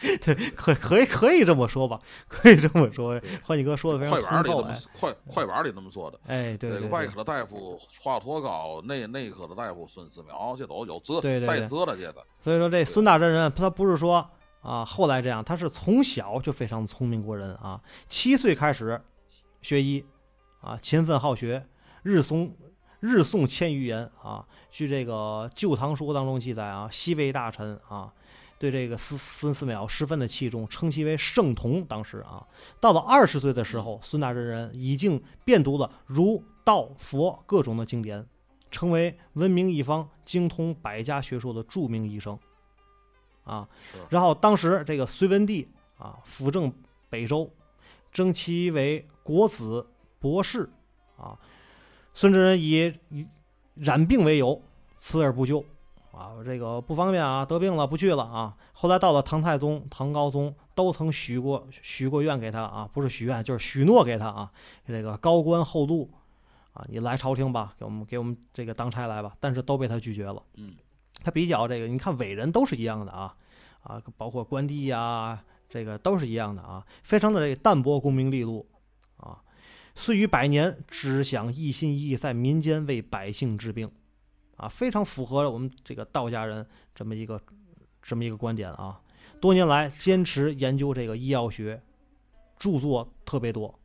[0.22, 3.20] 对，可可以可以这么说吧，可以这么说。
[3.44, 4.68] 欢喜哥说的非常通透。
[4.98, 6.18] 快快板里那么说的。
[6.26, 6.88] 哎，对对。
[6.88, 12.24] 外科的大夫华佗高，内内科的大夫孙思邈，这都有责，对在责了，这个。
[12.40, 14.28] 所以说，这孙大真人他不是说
[14.62, 17.80] 啊后来这样，他是从小就非常聪明过人啊。
[18.08, 19.00] 七岁开始
[19.60, 20.04] 学医
[20.62, 21.64] 啊，勤奋好学，
[22.02, 22.50] 日诵。
[23.00, 24.46] 日诵千余言啊！
[24.70, 28.12] 据这个《旧唐书》当中记载啊，西魏大臣啊，
[28.58, 31.82] 对这个孙孙思邈十分的器重，称其为圣童。
[31.86, 32.46] 当时啊，
[32.78, 38.26] 到了二十岁的时候，孙大真人已经遍读了儒、道、佛各种的经典，
[38.70, 42.38] 成为闻名一方、精通百家学说的著名医生
[43.44, 43.66] 啊。
[44.10, 46.70] 然后当时这个隋文帝啊，辅政
[47.08, 47.50] 北周，
[48.12, 49.86] 征其为国子
[50.18, 50.68] 博士
[51.16, 51.38] 啊。
[52.14, 52.94] 孙志仁以
[53.74, 54.60] 染病为由
[54.98, 55.64] 辞而不就，
[56.12, 58.56] 啊，这个不方便啊，得病了不去了啊。
[58.72, 64.50] 后来到了唐太宗、唐高宗，都曾许过许过愿给他啊，不是许愿就是许诺给他啊，
[64.86, 66.10] 这个高官厚禄
[66.72, 70.42] 啊，你来朝廷吧，给我们给我们这个当差来吧，但是都被他拒绝了。
[70.56, 70.74] 嗯，
[71.22, 73.34] 他比较这个，你看伟人都是一样的啊，
[73.82, 78.66] 啊，包括关帝呀，这个都是一样的啊，非常的这个淡泊功名利禄。
[79.94, 83.90] 岁逾百年，只想一心一意在民间为百姓治病，
[84.56, 87.40] 啊，非常符合我们这个道家人这么一个
[88.00, 89.00] 这么一个观点啊。
[89.40, 91.82] 多年来坚持研究这个医药学，
[92.58, 93.78] 著作特别多，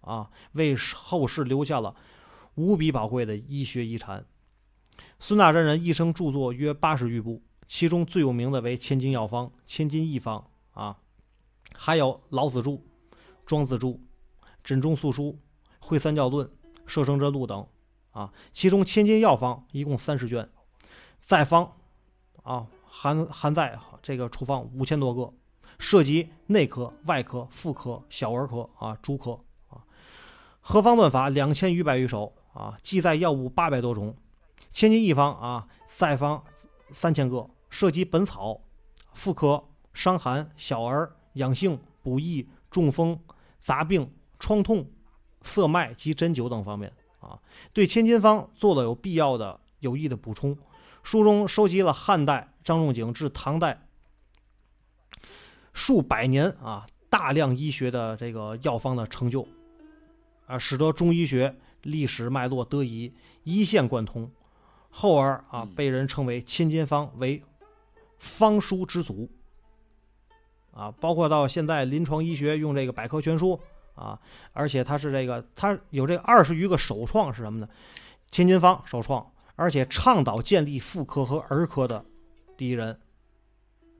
[0.00, 1.94] 啊，为后世留下了
[2.54, 4.24] 无比宝贵的医学遗产。
[5.18, 10.98] 孙大真人一生著作约八十余部，其中最有名的为《千金药方》《千金一方》啊，
[11.74, 12.72] 还有《老子注》
[13.46, 13.92] 《庄子注》
[14.64, 15.32] 《枕中素书》。
[15.90, 16.48] 会三教论、
[16.86, 17.66] 摄生者录等，
[18.12, 20.48] 啊，其中千金药方一共三十卷，
[21.24, 21.72] 在方，
[22.44, 25.34] 啊，含含在这个处方五千多个，
[25.80, 29.82] 涉及内科、外科、妇科、小儿科啊，诸科啊，
[30.60, 34.14] 合方论法两千余百余首啊，记载药物八百多种，
[34.70, 36.44] 千金一方啊，在方
[36.92, 38.60] 三千个，涉及本草、
[39.14, 43.18] 妇科、伤寒、小儿、养性、补益、中风、
[43.58, 44.88] 杂病、疮痛。
[45.42, 47.38] 色脉及针灸等方面啊，
[47.72, 50.56] 对千金方做了有必要的有益的补充。
[51.02, 53.86] 书中收集了汉代张仲景至唐代
[55.72, 59.46] 数百年啊大量医学的这个药方的成就
[60.46, 63.12] 啊，使得中医学历史脉络得以
[63.44, 64.30] 一线贯通。
[64.90, 67.42] 后而啊，被人称为千金方为
[68.18, 69.30] 方书之祖
[70.72, 73.58] 啊，包括到现在临床医学用这个百科全书。
[74.00, 74.18] 啊，
[74.54, 77.68] 而且他是这个，他有这二十余个首创是什么呢？
[78.30, 82.02] 千金方首创，而且倡导建立妇科和儿科的
[82.56, 82.98] 第一人，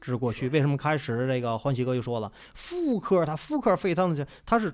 [0.01, 0.49] 这是过去。
[0.49, 4.73] 为什么开始这个欢喜哥就说了，妇科他妇科非常的，他是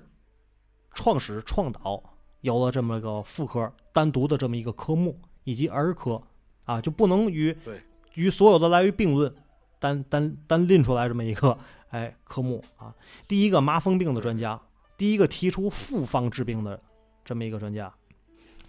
[0.93, 2.01] 创始创导
[2.39, 6.21] 有了这么个妇科单独的这么一个科目，以及儿科
[6.63, 7.53] 啊，就不能与
[8.13, 9.35] 与所有的来于并论，
[9.77, 11.57] 单单单拎出来这么一个
[11.89, 12.95] 哎科目啊，
[13.27, 14.61] 第一个麻风病的专家。
[14.97, 16.81] 第一个提出复方治病的
[17.23, 17.93] 这么一个专家，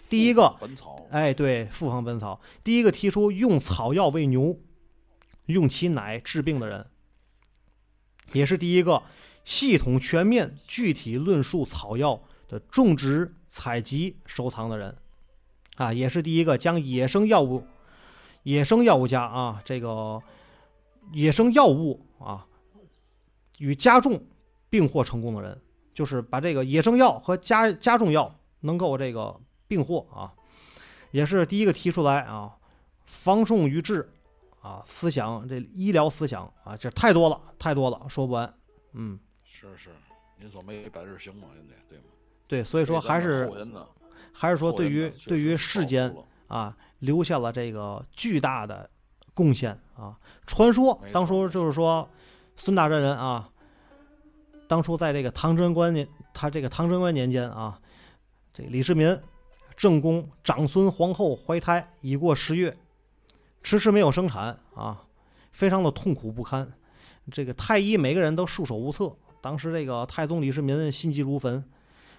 [0.07, 1.07] 第一个，本草。
[1.09, 4.59] 哎，对，复方本草，第一个提出用草药喂牛，
[5.47, 6.85] 用其奶治病的人，
[8.31, 9.01] 也是第一个
[9.43, 14.95] 系统全面具体论述草药的种植、采集、收藏的人，
[15.77, 17.65] 啊，也是第一个将野生药物、
[18.43, 20.21] 野生药物家啊，这个
[21.11, 22.45] 野生药物啊
[23.57, 24.23] 与加重
[24.69, 25.59] 并获成功的人。
[25.99, 29.37] 就是把这个野生药和加加重药能够这个
[29.67, 30.31] 并获啊，
[31.11, 32.55] 也是第一个提出来啊，
[33.05, 34.09] 防重于治
[34.61, 38.53] 啊，思想这医疗思想啊，这太多了，太多了，说不完。
[38.93, 39.89] 嗯，是是，
[40.39, 41.49] 您所没百日行吗？
[41.53, 42.05] 人家对吗？
[42.47, 43.51] 对，所以说还是
[44.31, 46.15] 还是说对于对于世间
[46.47, 48.89] 啊，留下了这个巨大的
[49.33, 50.17] 贡献啊。
[50.47, 52.09] 传说当初就是说
[52.55, 53.49] 孙大真人啊。
[54.69, 57.81] 当初在这个唐贞观年，他这个唐贞观年间啊，
[58.53, 59.19] 这李世民
[59.75, 62.77] 正宫长孙皇后怀胎已过十月，
[63.63, 65.03] 迟迟没有生产啊，
[65.51, 66.71] 非常的痛苦不堪。
[67.31, 69.11] 这个太医每个人都束手无策。
[69.41, 71.63] 当时这个太宗李世民心急如焚，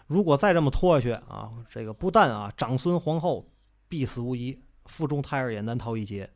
[0.09, 3.47] 如果再这么拖下去啊，这个不但啊长孙皇后
[3.89, 6.29] 必死无疑，腹中胎儿也难逃一劫。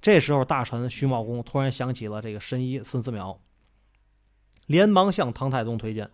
[0.00, 3.36] 这时候，大臣徐茂公突然想起了这个神医孙思邈，
[4.70, 6.08] 连忙向唐太宗推荐。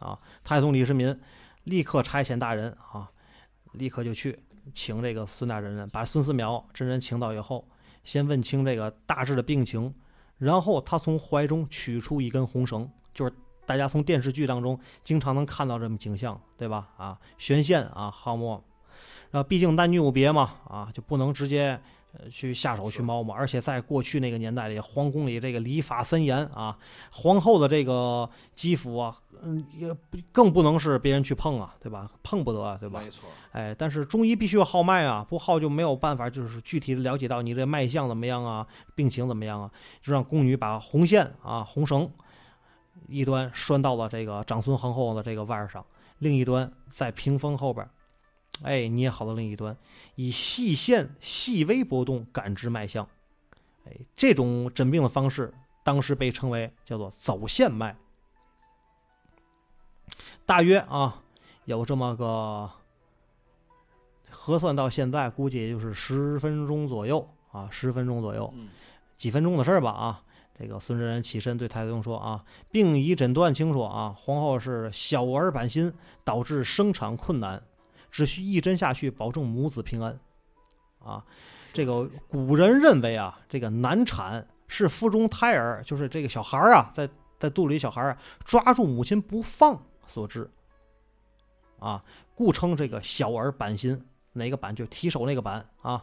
[0.00, 1.16] 啊，太宗李世民
[1.62, 3.08] 立刻差遣大人啊，
[3.74, 4.36] 立刻就去
[4.74, 7.64] 请这个孙大人，把孙思邈真人请到以后，
[8.02, 9.94] 先问清这个大致的病情，
[10.36, 13.32] 然后他从怀中取出一根红绳，就是
[13.64, 16.88] 大家从电视剧当中经常能看到这么景象，对吧？
[16.96, 18.62] 啊，悬线啊，号墨，
[19.30, 21.80] 然后毕竟男女有别嘛，啊，就不能直接。
[22.30, 26.76] 去下手去猫嘛，而且在过去那个年代里，皇宫里这个礼法森严啊，
[27.10, 29.94] 皇后的这个肌肤啊，嗯，也
[30.32, 32.10] 更不能是别人去碰啊，对吧？
[32.22, 33.00] 碰不得，对吧？
[33.00, 33.28] 没错。
[33.52, 39.70] 哎，但是中医必须要号脉啊，不号就没有办法，就是具体的了解到你这脉象怎么样啊，病情怎么样啊，
[40.02, 42.10] 就让宫女把红线啊、红绳
[43.08, 45.84] 一端拴到了这个长孙皇后的这个腕上，
[46.18, 47.88] 另一端在屏风后边。
[48.62, 49.76] 哎，捏好了另一端，
[50.14, 53.06] 以细线细微波动感知脉象。
[53.84, 55.52] 哎，这种诊病的方式，
[55.84, 57.96] 当时被称为叫做走线脉。
[60.46, 61.22] 大约啊，
[61.66, 62.70] 有这么个
[64.30, 68.52] 核算到现在，估计也就是十分钟左右啊，十分钟左右，
[69.18, 70.22] 几分钟的事儿吧啊。
[70.58, 75.92] 这个孙真人起身对太宗说啊，病已诊断清楚啊，皇后是小儿板心，
[76.24, 77.62] 导致生产困难。
[78.16, 80.18] 只需一针下去，保证母子平安，
[81.00, 81.22] 啊，
[81.70, 87.06] 这个古人认为啊，这个难产是腹中胎儿，就是这个小孩儿啊，在
[87.38, 90.50] 在肚里小孩啊，抓住母亲不放所致，
[91.78, 92.02] 啊，
[92.34, 94.02] 故称这个小儿板心，
[94.32, 96.02] 哪个板就提手那个板啊。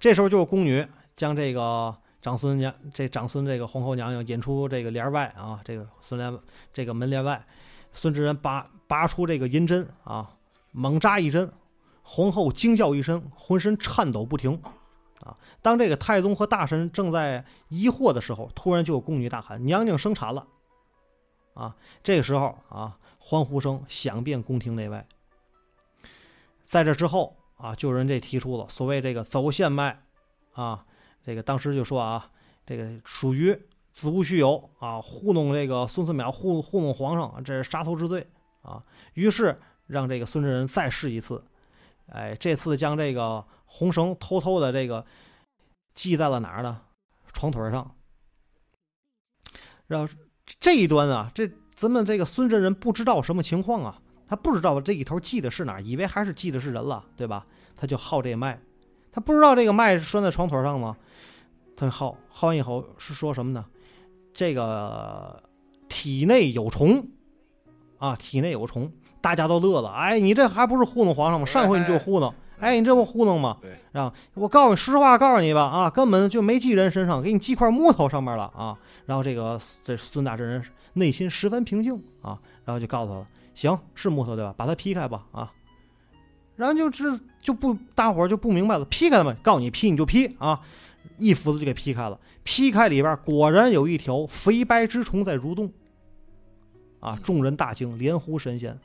[0.00, 6.40] 这时候就是宫女将这个长孙娘，这长孙这个皇后娘娘引出这个帘外啊，这个孙帘
[6.72, 7.46] 这个门帘外，
[7.92, 10.36] 孙之人拔拔出这个银针啊。
[10.72, 11.52] 猛扎一针，
[12.02, 14.60] 皇后惊叫一声，浑身颤抖不停。
[15.20, 15.36] 啊！
[15.60, 20.46] 当这个太宗和大臣正在疑惑的时候，突然就有宫女大喊：“娘娘生产了！”
[21.54, 21.74] 啊！
[22.04, 25.04] 这个时候啊，欢呼声响遍宫廷内外。
[26.64, 30.04] 在这之后啊，就有人这提出了所谓这个走线脉
[30.52, 30.86] 啊，
[31.24, 32.30] 这个当时就说啊，
[32.64, 33.60] 这个属于
[33.90, 38.30] 子无虚有啊，糊弄这个孙思邈，糊糊弄皇上，这是杀头之罪
[38.62, 38.84] 啊。
[39.14, 39.60] 于是。
[39.88, 41.44] 让这个孙真人再试一次，
[42.06, 45.04] 哎，这次将这个红绳偷偷的这个
[45.94, 46.82] 系在了哪儿呢？
[47.32, 47.94] 床腿上。
[49.86, 50.14] 然后
[50.60, 57.46] 这一端啊，这咱们这个孙真人不知道什么情况啊，他不知道这一头系的是哪儿，以为还是系的是人了，对吧？
[57.76, 58.60] 他就号这脉，
[59.10, 60.96] 他不知道这个脉拴在床腿上吗？
[61.76, 63.64] 他号号完以后是说什么呢？
[64.34, 65.42] 这个
[65.88, 67.08] 体内有虫
[67.98, 68.92] 啊，体内有虫。
[69.20, 71.46] 大家都乐了，哎，你这还不是糊弄皇上吗？
[71.46, 73.56] 上回你就糊弄，哎，你这不糊弄吗？
[73.60, 78.76] 对，啊，我告诉你实话，告诉你吧，啊，根本就没记人身上，给你记块木头上面了啊。
[79.06, 80.62] 然后这个这孙大真人
[80.94, 84.54] 内心十分平静啊，然后就告诉他了，行，是木头对吧？
[84.56, 85.52] 把它劈开吧，啊，
[86.56, 89.34] 然后就这就不大伙就不明白了，劈开了吗？
[89.42, 90.60] 告诉你劈你就劈啊，
[91.16, 95.72] 一斧子就给劈开了，劈开里边果然有一条肥白之虫在蠕动，
[97.00, 98.78] 啊，众人大惊，连呼神仙。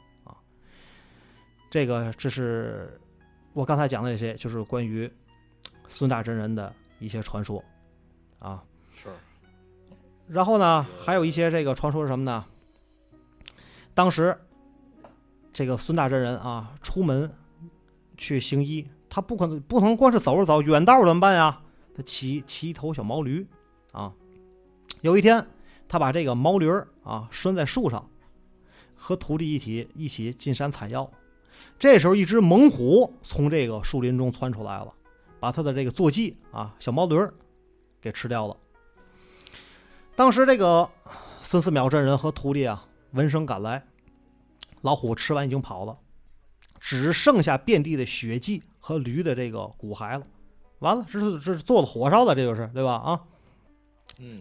[1.73, 3.01] 这个这是
[3.51, 5.11] 我刚才讲的这些，就是关于
[5.87, 7.65] 孙大真人的一些传说
[8.37, 8.63] 啊。
[8.95, 9.09] 是。
[10.27, 12.45] 然后呢，还有一些这个传说是什么呢？
[13.95, 14.37] 当时
[15.51, 17.27] 这个孙大真人啊，出门
[18.19, 21.59] 去行医，他不可能不能光是走着走，远道怎么办呀？
[21.97, 23.47] 他骑骑一头小毛驴
[23.93, 24.13] 啊。
[25.01, 25.43] 有一天，
[25.87, 26.69] 他把这个毛驴
[27.03, 28.07] 啊拴在树上，
[28.95, 31.11] 和徒弟一起一起进山采药。
[31.79, 34.93] 这时候，一只猛虎从这个树林中窜出来了，
[35.39, 37.15] 把他的这个坐骑啊小毛驴
[37.99, 38.55] 给吃掉了。
[40.15, 40.89] 当时，这个
[41.41, 43.83] 孙思邈真人和徒弟啊闻声赶来，
[44.81, 45.97] 老虎吃完已经跑了，
[46.79, 50.25] 只剩下遍地的血迹和驴的这个骨骸了。
[50.79, 52.93] 完了，这是这是做了火烧的，这就是对吧？
[52.93, 53.19] 啊，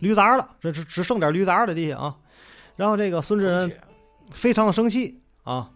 [0.01, 2.19] 驴杂了，这只只剩点驴杂的地下啊。
[2.77, 3.81] 然后，这个孙真人
[4.31, 5.73] 非常的生气啊。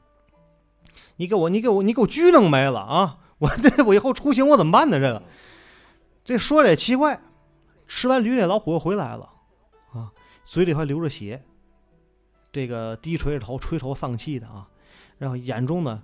[1.16, 3.18] 你给我，你给我，你给我锯弄没了啊！
[3.38, 4.98] 我这我以后出行我怎么办呢？
[4.98, 5.22] 这个，
[6.24, 7.20] 这说的也奇怪。
[7.88, 9.30] 吃完驴那老虎又回来了，
[9.92, 10.10] 啊，
[10.44, 11.44] 嘴里还流着血，
[12.50, 14.68] 这个低垂着头，垂头丧气的啊，
[15.18, 16.02] 然后眼中呢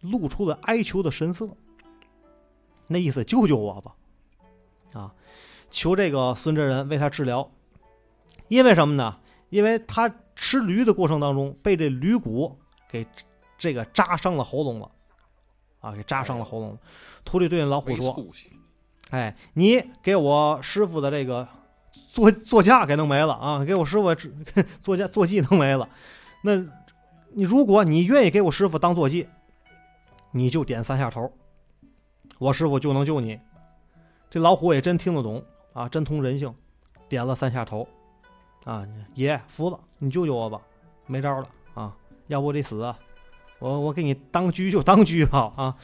[0.00, 1.48] 露出了哀求的神色，
[2.86, 3.94] 那意思救救我吧，
[4.92, 5.14] 啊，
[5.70, 7.50] 求这个孙真人为他治疗。
[8.48, 9.18] 因为什么呢？
[9.48, 12.58] 因为他吃驴的过程当中被这驴骨
[12.88, 13.06] 给
[13.58, 14.90] 这个扎伤了喉咙了，
[15.80, 16.78] 啊，给扎伤了喉咙了。
[17.24, 18.50] 徒弟对那老虎说出息
[19.10, 21.48] ，：“哎，你给我师傅的这个
[22.10, 24.34] 座座驾给弄没了啊，给我师傅指
[24.80, 25.88] 座驾坐骑弄没了。
[26.42, 26.54] 那
[27.30, 29.28] 你如果你愿意给我师傅当坐骑，
[30.32, 31.32] 你就点三下头，
[32.38, 33.40] 我师傅就能救你。”
[34.30, 36.52] 这老虎也真听得懂啊，真通人性，
[37.08, 37.86] 点了三下头，
[38.64, 38.84] 啊，
[39.14, 40.60] 爷服了，你救救我吧，
[41.06, 41.96] 没招了啊，
[42.26, 42.98] 要不我得死啊，
[43.64, 45.74] 我我给你当车就当车吧啊。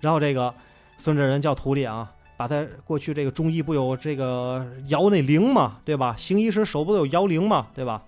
[0.00, 0.52] 然后这个
[0.96, 6.16] 孙真人叫徒弟啊，把他过去这个中医不有这个摇那铃嘛，对吧？
[6.18, 8.02] 行医时手不都有摇铃嘛，对吧？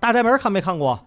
[0.00, 0.98] 大宅门看没看过？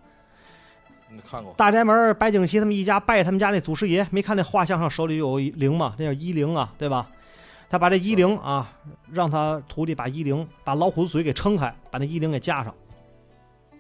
[1.10, 1.54] 你看过？
[1.58, 5.96] 大宅门白景琦他们一家拜他们家那祖师爷，没看那画像上手里有一铃吗？
[5.98, 7.10] 那叫衣铃啊，对吧？
[7.68, 8.72] 他把这衣铃啊，
[9.12, 12.76] 让他徒弟把衣铃把老虎的嘴给撑开，把那衣铃给架上，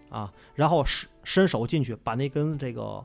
[0.09, 3.03] 啊，然后伸伸手进去，把那根这个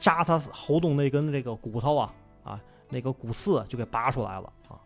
[0.00, 2.58] 扎他喉咙那根这个骨头啊啊
[2.88, 4.80] 那个骨刺就给拔出来了啊，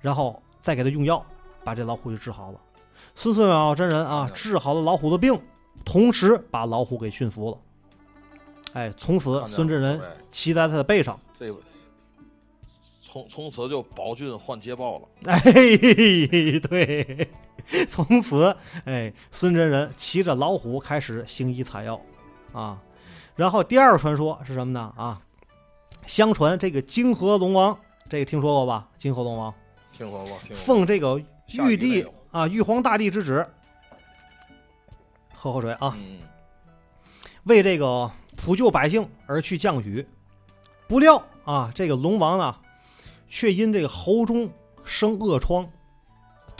[0.00, 1.26] 然后再给他用药，
[1.64, 2.60] 把这老虎就治好了。
[3.16, 5.36] 孙孙淼真人啊，治好了老虎的病，
[5.84, 7.58] 同时把老虎给驯服了。
[8.74, 11.52] 哎，从此孙真人骑在他的背上，这
[13.00, 15.08] 从从此就宝骏换捷豹了。
[15.26, 15.40] 哎，
[16.68, 17.28] 对，
[17.88, 22.00] 从此哎，孙真人骑着老虎开始行医采药
[22.52, 22.80] 啊。
[23.34, 24.92] 然后第二个传说是什么呢？
[24.96, 25.22] 啊，
[26.06, 27.78] 相传这个泾河龙王，
[28.10, 28.88] 这个听说过吧？
[28.98, 29.52] 泾河龙王
[29.96, 30.38] 听说过？
[30.54, 33.46] 奉这个玉帝啊玉皇大帝之旨，
[35.34, 36.18] 喝口水啊，嗯，
[37.44, 40.06] 为这个普救百姓而去降雨，
[40.86, 42.56] 不料啊，这个龙王呢，
[43.28, 44.50] 却因这个喉中
[44.84, 45.68] 生恶疮，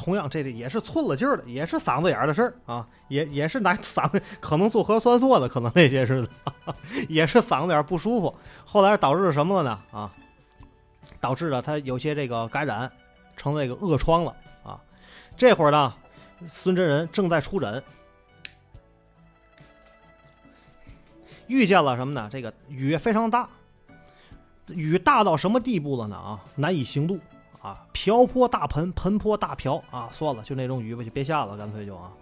[0.03, 6.75] 同样这个也是寸了劲儿的，也是嗓子眼儿的事儿啊，也也是拿 嗓子可能做核酸做的，可能那些似的，
[7.09, 8.35] 也是嗓子眼儿不舒服，
[8.65, 9.79] 后来导致什么了呢？
[9.93, 10.13] 啊，
[11.21, 12.91] 导致了他有些这个感染，
[13.37, 14.35] 成了这个恶疮了
[14.65, 14.81] 啊。
[15.37, 15.95] 这会儿呢，
[16.51, 17.81] 孙真人正在出诊，
[21.47, 22.29] 遇见了什么呢？
[22.33, 23.49] 这个雨非常大，
[24.67, 26.17] 雨大到什么地步了呢？
[26.17, 27.21] 啊，难以行渡
[27.63, 27.87] 啊！
[27.93, 30.09] 瓢泼大盆，盆泼大瓢啊！
[30.13, 32.13] 算了，就那种雨吧，就别下了，干脆就啊，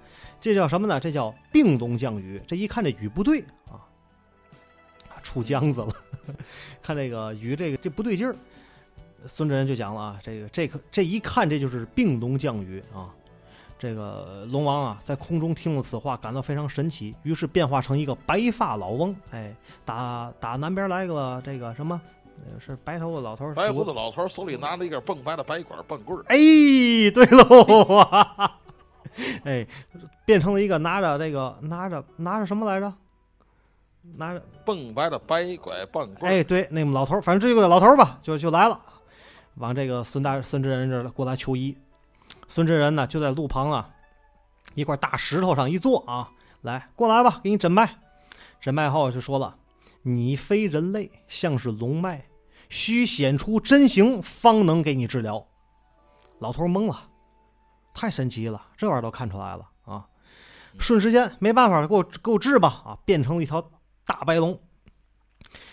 [0.41, 1.01] 这叫什么呢？
[1.01, 2.41] 这叫并龙降雨。
[2.47, 3.81] 这一看这雨不对啊，
[5.23, 5.93] 出浆子了。
[6.83, 8.37] 看这个雨，这个这不对劲儿。
[9.27, 13.09] 孙真人就讲了啊，这个这个这一看这就是并龙降雨啊。
[13.79, 19.17] 这个龙王啊，在空中听了此话，感到非常神奇，于是变化成一个白发老翁。
[19.31, 19.55] 哎，
[19.87, 21.99] 打打南边来个这个什么，
[22.59, 26.37] 是白头发老头，白胡子老头手里拿着一根蹦白的白管棒棍儿，哎，
[27.15, 28.59] 对喽，啊
[29.45, 29.67] 哎，
[30.25, 32.93] 变成了一个拿着这个拿着拿着什么来着？
[34.17, 36.35] 拿着蹦白的白拐棒棍儿。
[36.35, 38.81] 哎，对，那么老头儿，反正这个老头儿吧，就就来了，
[39.57, 41.77] 往这个孙大孙真人这儿过来求医。
[42.49, 43.89] 孙真人呢，就在路旁啊
[44.75, 46.31] 一块大石头上一坐啊，
[46.63, 47.89] 来过来吧，给你诊脉。
[48.61, 49.57] 诊脉后就说了
[50.03, 52.25] ：“你非人类，像是龙脉，
[52.71, 55.47] 需显出真形，方能给你治疗。”
[56.41, 57.11] 老头懵了，
[57.93, 60.07] 太神奇了，这玩意儿都看出来了啊！
[60.79, 62.99] 瞬时间没办法了，给我给我治吧啊！
[63.05, 63.63] 变成了一条
[64.07, 64.59] 大白龙。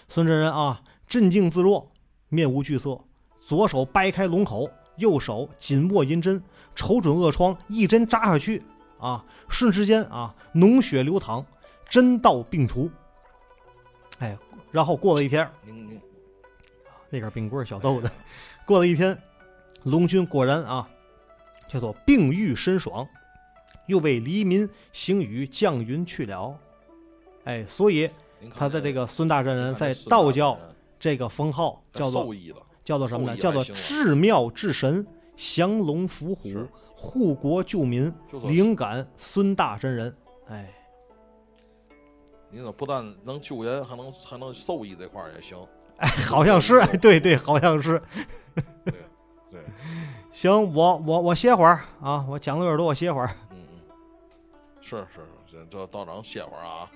[0.09, 1.89] 孙真人啊，镇静自若，
[2.27, 2.99] 面无惧色，
[3.39, 6.43] 左手掰开龙口，右手紧握银针，
[6.75, 8.61] 瞅准恶疮，一针扎下去
[8.99, 9.23] 啊！
[9.47, 11.45] 瞬时间啊，脓血流淌，
[11.87, 12.91] 针到病除。
[14.19, 14.37] 哎，
[14.71, 15.49] 然后过了一天，
[17.09, 18.09] 那根冰棍儿小豆子，
[18.65, 19.17] 过了一天，
[19.83, 20.89] 龙君果然啊，
[21.67, 23.07] 叫做病愈身爽，
[23.85, 26.57] 又为黎民行雨降云去了。
[27.45, 28.09] 哎，所以
[28.53, 30.59] 他的这个孙大真人在道教
[30.99, 32.27] 这个封号叫做
[32.83, 33.37] 叫做什么呢？
[33.37, 35.05] 叫做至妙至神，
[35.35, 40.13] 降龙伏虎，护国救民，灵感孙大真人。
[40.49, 40.73] 哎，
[42.49, 45.57] 你这不但能救人，还能还能受益这块儿也行。
[45.97, 48.01] 哎，好像是，哎，对对，好像是。
[48.85, 48.93] 对
[49.51, 49.61] 对，
[50.31, 53.29] 行，我我我歇会儿啊，我讲的有点多，我歇会儿。
[53.51, 53.79] 嗯嗯，
[54.81, 56.89] 是是是，这这道长歇会儿啊。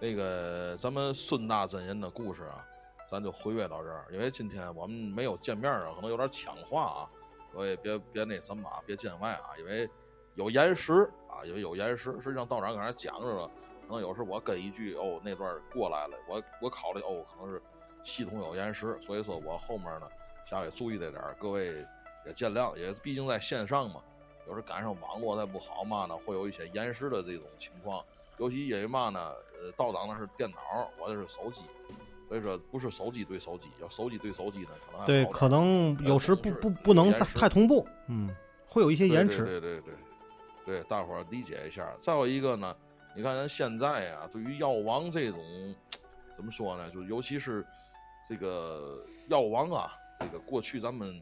[0.00, 2.64] 那个咱们孙大真人的故事啊，
[3.10, 7.10] 咱就回味到这儿，因为今天我们没有见面啊，可能有点抢话啊，
[7.52, 9.88] 所以别别那什么啊，别见外啊，因为
[10.34, 12.16] 有延时啊，因为有延时。
[12.22, 13.50] 实际上道长刚才讲着了，
[13.86, 17.60] 可能有时我跟一句哦那段过来了，我我考虑哦可能是
[18.08, 20.08] 系统有延时，所以说我后面呢
[20.46, 21.84] 稍微注意这点儿，各位
[22.24, 24.00] 也见谅，也毕竟在线上嘛。
[24.48, 28.02] 有时赶上网络再不好嘛呢，会有一些延时的这种情况。
[28.38, 29.20] 尤其因为嘛呢，
[29.60, 31.60] 呃，到档的是电脑，我这是手机，
[32.28, 38.34] 所以说不是手机对手机，要手机对手机呢，可能还对，好可能有时不不不能太延时太同步，嗯，
[38.66, 39.44] 会有一些延迟。
[39.44, 39.94] 对对对，
[40.64, 41.86] 对，大伙儿理解一下。
[42.00, 42.74] 再有一个呢，
[43.14, 45.74] 你看咱现在啊，对于药王这种
[46.36, 46.88] 怎么说呢？
[46.90, 47.66] 就尤其是
[48.28, 51.20] 这个药王啊，这个过去咱们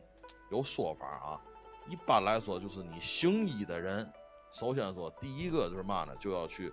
[0.51, 1.41] 有说法啊，
[1.89, 4.11] 一般来说就是你行医的人，
[4.53, 6.73] 首先说第一个就是嘛呢，就要去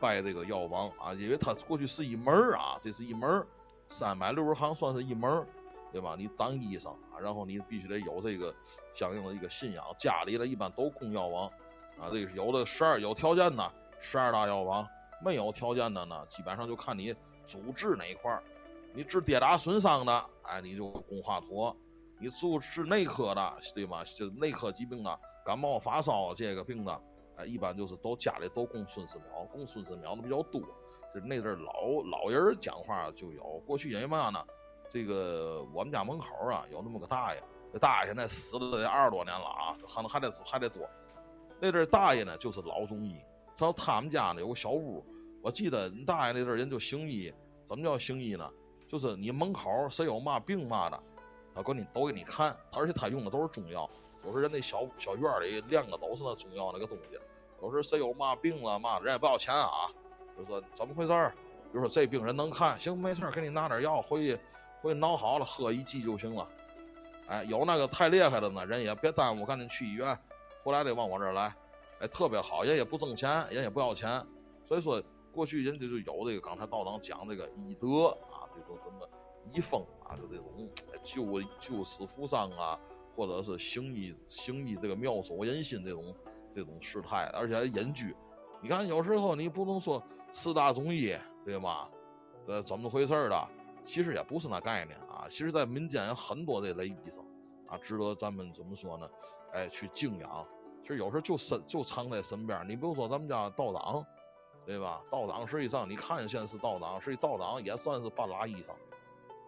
[0.00, 3.46] 拜这个药王啊，因为他过去是一门儿啊，这是一门儿，
[3.90, 5.46] 三百六十行算是一门儿。
[5.92, 6.16] 对吧？
[6.18, 8.52] 你当医生啊，然后你必须得有这个
[8.92, 9.84] 相应的一个信仰。
[9.96, 11.46] 家里呢一般都供药王
[12.00, 14.84] 啊，这个有的十二有条件的十二大药王，
[15.24, 17.14] 没有条件的呢，基本上就看你
[17.46, 18.42] 主治哪一块儿。
[18.96, 21.74] 你治跌打损伤的，哎，你就供华佗；
[22.20, 24.04] 你治治内科的，对吧？
[24.16, 27.02] 就内科疾病的，感冒发烧这个病的，
[27.36, 30.60] 哎，一般就是都家里都供孙思邈，供孙思邈的比较多。
[31.12, 31.72] 就那阵老
[32.08, 34.44] 老人讲话就有，过去因为嘛呢？
[34.90, 37.42] 这个我们家门口啊有那么个大爷，
[37.72, 40.88] 这大爷现在死了得二十多年了啊，可能还得还得多。
[41.60, 43.14] 那阵大爷呢就是老中医，
[43.56, 45.04] 然后他们家呢有个小屋，
[45.42, 47.32] 我记得大爷那阵人就行医，
[47.68, 48.48] 怎么叫行医呢？
[48.88, 51.00] 就是你门口谁有嘛病嘛的，
[51.54, 53.88] 他给你都给你看，而且他用的都是中药，
[54.24, 57.18] 有时人那小小院里晾的都是那中药那个东西，
[57.62, 59.88] 有时谁有嘛病了嘛，人也不要钱啊，
[60.36, 61.34] 就说怎么回事儿，
[61.72, 64.38] 比如说这病人能看，行没事儿，给你拿点药回去。
[64.82, 66.46] 回去挠好了，喝一剂就行了。
[67.26, 70.14] 哎，有那个太厉害的呢，人也别耽误，赶紧去医院，
[70.62, 71.56] 回来得往我这儿来。
[72.00, 74.22] 哎，特别好，人也不挣钱，人也不要钱。
[74.68, 78.14] 所以说，过去人家就有这个刚才道长讲这个医德，
[78.54, 79.08] 这种什么
[79.52, 80.70] 医风啊，就这种
[81.02, 82.78] 救救死扶伤啊，
[83.16, 86.14] 或者是行医行医这个妙手仁心这种
[86.54, 88.14] 这种事态，而且还隐居。
[88.62, 90.02] 你看，有时候你不能说
[90.32, 91.88] 四大中医对吧？
[92.46, 93.48] 呃，怎么回事儿的？
[93.84, 97.22] 其实也不是那概念啊，其实，在民间有很多这类医生
[97.66, 99.06] 啊，值得咱们怎么说呢？
[99.52, 100.46] 哎，去敬仰。
[100.80, 102.66] 其实有时候就身就藏在身边。
[102.66, 104.04] 你比如说咱们家道长，
[104.66, 105.00] 对吧？
[105.10, 108.74] 道长实际上你看现在是道长，实际道长也算是半拉医生，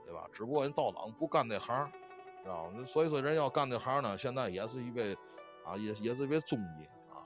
[0.04, 0.28] 对吧？
[0.32, 1.90] 只不过人道长不干这行，
[2.42, 2.84] 知道吗？
[2.86, 5.16] 所以说人要干这行呢，现在也是一位
[5.64, 7.24] 啊，也也是一位中医啊，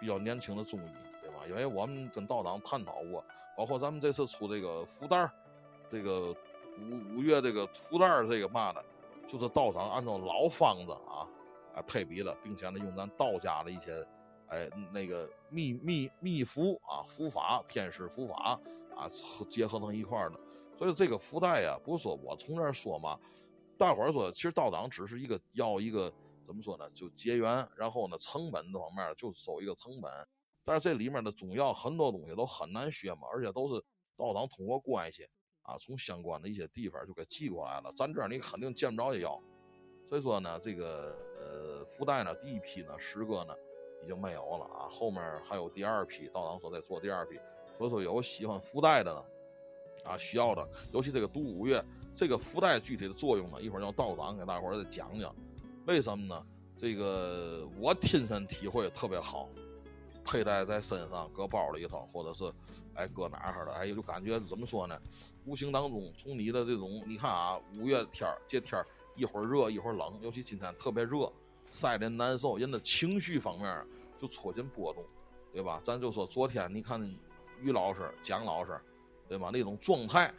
[0.00, 1.46] 比较年轻的中医，对吧？
[1.48, 3.24] 因为我们跟道长探讨过，
[3.56, 5.30] 包括咱们这次出这个福袋儿。
[5.90, 6.36] 这个
[6.78, 8.84] 五五月这个福袋儿这个嘛的，
[9.26, 11.24] 就是道长按照老方子啊，
[11.74, 14.06] 来配比了，并且呢用咱道家的一些
[14.48, 18.60] 哎那个秘秘秘符啊符法天师符法
[18.96, 19.10] 啊
[19.50, 20.38] 结合成一块儿的。
[20.76, 23.18] 所以这个福袋呀，不是说我从这儿说嘛，
[23.76, 26.12] 大伙儿说其实道长只是一个要一个
[26.46, 30.12] 怎么说呢，就结缘，然后呢成本这方面就收一个成本，
[30.64, 33.84] 但是这里面的中药很多东西都很难学嘛，而且都是
[34.16, 35.28] 道长通过关系。
[35.62, 39.38] 啊，从相关的一些地方就给寄过来了，咱这儿你肯定见不着这药，
[40.08, 43.54] 所以说呢，这个呃福袋呢，第一批呢十个呢
[44.02, 47.38] 已经没有了啊，后面还有第二批，道长说在做第二批，
[47.76, 49.24] 所以说有喜欢福袋的呢，
[50.04, 51.84] 啊需要的，尤其这个读五月，
[52.14, 55.34] 这个福袋具体的作用呢，一会儿让道长给大伙儿再讲讲，
[55.86, 56.46] 为什么呢？
[56.78, 59.48] 这个我亲身体会特别好，
[60.24, 62.52] 佩戴在身上，搁包里头，或者是
[62.94, 64.96] 哎搁哪儿的，哎就感觉怎么说呢？
[65.44, 68.86] 无形当中，从你的这种，你看啊，五月天儿这天儿
[69.16, 71.32] 一会儿热一会儿冷，尤其今天特别热，
[71.70, 73.84] 晒得难受，人的情绪方面
[74.20, 75.04] 就出现波动，
[75.52, 75.80] 对吧？
[75.84, 77.00] 咱就说昨天你看
[77.60, 78.80] 于老师、蒋老师，
[79.28, 79.50] 对吧？
[79.52, 80.32] 那种状态，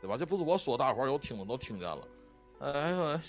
[0.00, 0.16] 对吧？
[0.16, 2.08] 这不是我说，大伙儿有听的都听见了。
[2.60, 3.20] 哎呦，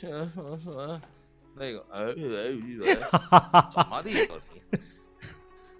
[1.55, 2.13] 那个哎哎，
[3.71, 4.41] 怎么的了
[4.71, 4.77] 你？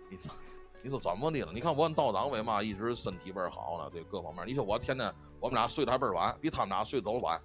[0.09, 0.17] 你！
[0.84, 1.51] 你说怎么的了？
[1.53, 3.89] 你看我跟道长为嘛一直身体倍儿好呢？
[3.89, 7.41] 对各方面，你说我天天我们俩睡得还倍儿晚，比他们俩睡得都晚，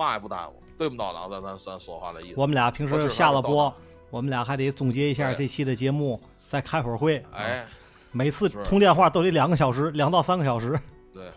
[0.00, 0.96] 嘛也不耽误，对不？
[0.96, 2.34] 道长，咱咱咱说话的意思。
[2.36, 3.72] 我们俩平时下了播，
[4.10, 7.22] 我们俩还得总结一下这期的节目，再开会儿会。
[7.34, 7.66] 哎，
[8.10, 10.80] 每次通电话都得两个小时，两到三个小时。
[11.12, 11.30] 对，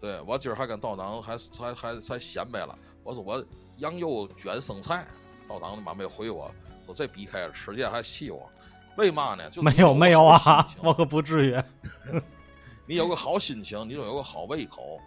[0.00, 3.44] 对我今儿还跟道长还还还还显摆了，我说我
[3.78, 5.04] 羊肉卷生菜，
[5.48, 6.48] 道长他妈没回我，
[6.86, 8.48] 说这逼开了吃去还气我，
[8.96, 9.50] 为嘛呢？
[9.50, 11.62] 就没有没有啊我可不至于。
[12.86, 14.98] 你有个好心情，你就有个好胃口，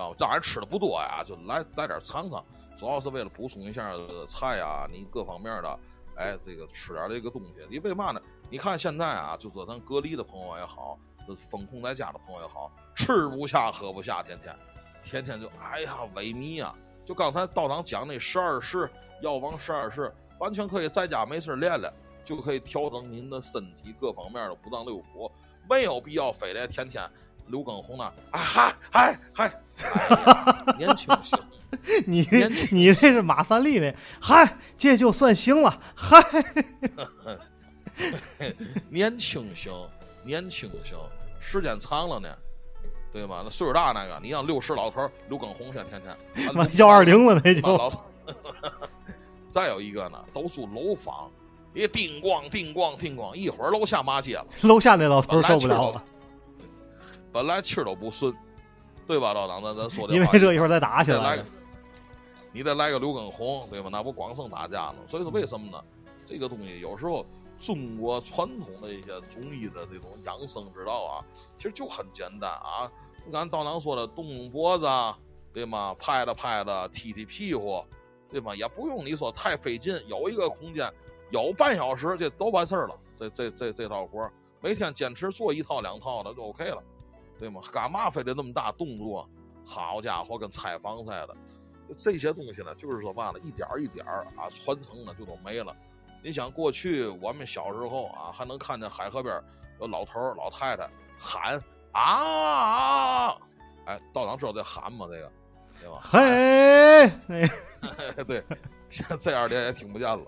[0.00, 0.16] 知道吗？
[0.18, 2.42] 当然吃的不多呀，就来来点尝尝，
[2.78, 5.78] 主要是为了补充一下呃菜啊，你各方面的，
[6.16, 7.52] 哎，这个吃点这个东西。
[7.68, 8.20] 你为嘛呢？
[8.48, 14.56] 你看现在啊，就说咱隔离的朋友也好，这封控在家的朋友也好，吃不下喝不下，天天
[15.04, 16.74] 天天就哎呀萎靡啊！
[17.06, 18.90] 就刚才道长讲那十二式
[19.22, 21.92] 药王十二式，完全可以在家没事练练，
[22.24, 25.30] 就可以调整您的身体各方面的五脏六腑，
[25.68, 27.02] 没有必要非得天天
[27.50, 29.52] 刘畊宏呢，啊嗨嗨嗨，
[30.78, 31.38] 年轻行，
[32.06, 32.26] 你
[32.70, 36.22] 你这是马三立那，嗨，这就算行了，嗨，
[38.88, 39.72] 年轻行，
[40.24, 40.98] 年轻行，
[41.40, 42.28] 时间长了呢，
[43.12, 43.42] 对吗？
[43.44, 47.92] 那岁数大那个，你像六十老头刘畊宏去，天天 妈幺二零了那就，老。
[49.48, 51.28] 再有一个呢，都住楼房，
[51.74, 54.46] 一叮咣叮咣叮咣，一会儿楼下骂街了。
[54.62, 56.04] 楼下那老头受不了了，
[57.32, 58.34] 本来气儿都不顺，
[59.06, 59.32] 对吧？
[59.32, 61.46] 老党，咱咱说的因为话这一会儿再打起来了，，
[62.52, 63.88] 你再来个刘畊宏，对吧？
[63.90, 64.96] 那不光剩打架了。
[65.08, 65.82] 所以说为什么呢？
[66.26, 67.26] 这个东西有时候
[67.60, 71.24] 中国传统的一些中医的这种养生之道啊，
[71.56, 72.90] 其实就很简单啊。
[73.24, 75.18] 你看道长说的动动脖子啊，
[75.52, 75.94] 对吗？
[75.98, 77.84] 拍了拍了，踢踢屁股，
[78.30, 78.54] 对吗？
[78.54, 80.90] 也不用你说太费劲，有一个空间，
[81.30, 82.96] 有半小时这都完事儿了。
[83.18, 86.82] 这这这这套活儿，每天坚持做一套两套的就 OK 了，
[87.40, 87.60] 对吗？
[87.72, 89.28] 干嘛非得那么大动作？
[89.64, 91.36] 好家伙，跟拆房似的。
[91.98, 95.74] 这些东西呢，就是说嘛呢，一点儿一点儿啊，传承呢就都没了。
[96.22, 99.42] 你想过去我们小时候啊，还能看见海河边
[99.80, 100.88] 有老头儿老太太
[101.18, 101.60] 喊
[101.92, 103.30] 啊，
[103.86, 105.06] 哎，道长知道这喊吗？
[105.10, 105.32] 这个，
[105.80, 106.00] 对吧？
[106.02, 107.48] 嘿，
[108.16, 108.44] 那对，
[108.88, 110.22] 现在这样的也听不见了。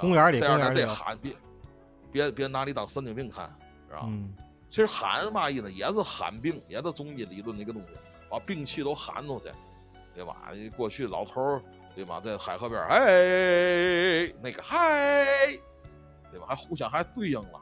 [0.00, 1.36] 公园里这样公园里有的得喊，别
[2.12, 3.52] 别别拿你当神经病看，
[3.88, 4.06] 知道吧？
[4.08, 4.32] 嗯，
[4.70, 7.88] 其实喊嘛意思，也是喊病，也是中医理论的一个东西，
[8.28, 9.50] 把病气都喊出去，
[10.14, 10.50] 对吧？
[10.76, 11.62] 过去老头儿，
[11.94, 15.24] 对吧，在海河边，哎，那个嗨，
[16.30, 16.46] 对吧？
[16.48, 17.60] 还互相还对应了，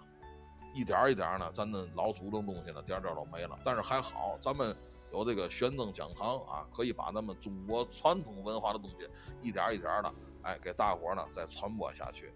[0.75, 3.57] 一点一点呢，咱的老祖宗东西呢，点点都没了。
[3.65, 4.77] 但是还好，咱们
[5.13, 9.09] 有这个玄正讲堂啊，可以把咱们中国传统文化的东西
[9.43, 12.33] 一点一点的，哎，给大伙呢再传播下去。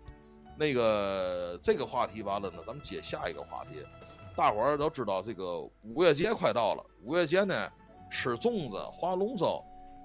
[0.57, 3.85] 那个这个话题完了呢，咱们接下一个话题。
[4.37, 6.85] 大伙儿都知道，这个五月节快到了。
[7.03, 7.71] 五月节呢，
[8.11, 9.63] 吃粽子、划龙舟，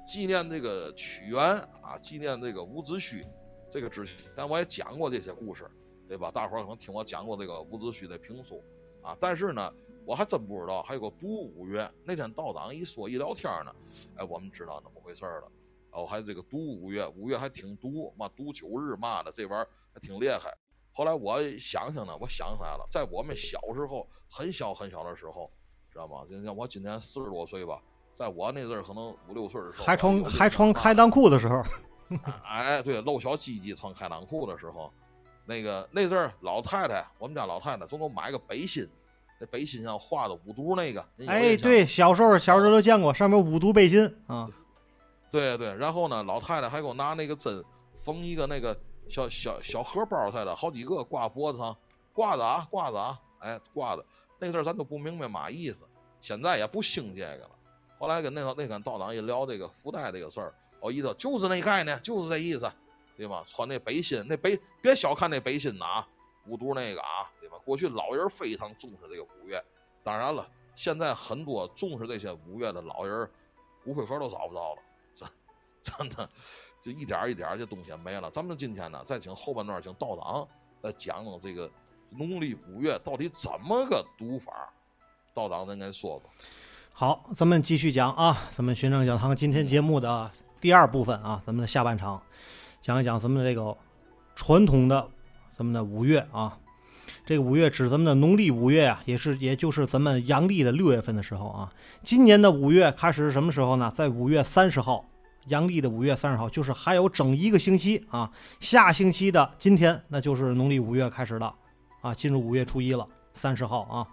[0.07, 1.41] 纪念这个屈原
[1.81, 3.25] 啊，纪念这个伍子胥。
[3.71, 5.69] 这个之前我也讲过这些故事，
[6.07, 6.31] 对吧？
[6.31, 8.61] 大伙儿可能听我讲过这个伍子胥的评书
[9.01, 9.15] 啊。
[9.19, 9.73] 但是呢，
[10.05, 11.89] 我还真不知道还有个独五月。
[12.03, 13.73] 那天道长一说一聊天呢，
[14.17, 15.51] 哎，我们知道怎么回事了。
[15.91, 20.53] 哦，还有这个毒五月，五月还挺毒嘛，毒九日嘛的，这玩意儿还挺厉害。
[20.97, 25.51] 后来我想想呢，我想起来了，在我们小时候，很小很小的时候，
[25.91, 26.21] 知道吗？
[26.29, 27.81] 就像我今年四十多岁吧，
[28.17, 31.61] 在我那阵儿可能五六岁的时候，还穿还穿开裆裤的时候，
[32.45, 34.89] 哎，对，露小鸡鸡穿开裆裤的时候，
[35.45, 38.87] 那个那阵儿老太太，我们家老太太总给我买个背心，
[39.37, 44.49] 那背心上画的五毒那个，哎，对，小时候小时候都见过，上面五毒背心啊，
[45.29, 47.61] 对对，然后呢，老太太还给我拿那个针
[48.01, 48.79] 缝一个那个
[49.09, 51.75] 小小小荷包似的，好几个挂脖子上，
[52.13, 54.05] 挂着啊，挂着啊，哎，挂着。
[54.39, 55.85] 那阵儿咱都不明白嘛意思，
[56.21, 57.51] 现在也不兴这个了。
[57.97, 62.69] 后来跟那个那跟道长一聊这个福袋这个事儿，我一说就是那概念，就是这意思，
[63.15, 63.43] 对吧？
[63.47, 66.07] 穿那背心，那背别小看那背心呐啊，
[66.47, 67.57] 五毒那个啊，对吧？
[67.63, 69.63] 过去老人非常重视这个五月，
[70.03, 70.45] 当然了，
[70.75, 73.29] 现在很多重视这些五月的老人，
[73.83, 74.81] 骨灰盒都找不着了。
[75.15, 76.29] 真真的，
[76.85, 78.29] 就一点儿一点儿这东西没了。
[78.29, 80.47] 咱们今天呢，再请后半段请道长
[80.83, 81.67] 来讲讲这个
[82.11, 84.71] 农历五月到底怎么个读法。
[85.33, 86.21] 道长，咱该说说。
[86.93, 90.29] 好，咱们继续讲啊，咱们玄正讲堂今天节目的
[90.61, 92.21] 第二部分啊，咱们的下半场，
[92.79, 93.75] 讲一讲咱们的这个
[94.35, 95.09] 传统的
[95.57, 96.55] 咱们的五月啊。
[97.25, 101.73] 这个五月指咱们的农历五月啊，也是也就是咱们阳历的六月份的时候啊。
[102.03, 103.91] 今年的五月开始是什么时候呢？
[103.95, 105.03] 在五月三十号，
[105.47, 108.31] 阳历的五月三十号，就是还有整一个星期啊。
[108.59, 111.53] 下星期的今天，那就是农历五月开始了
[112.01, 114.07] 啊，进入五月初一了，三十号啊。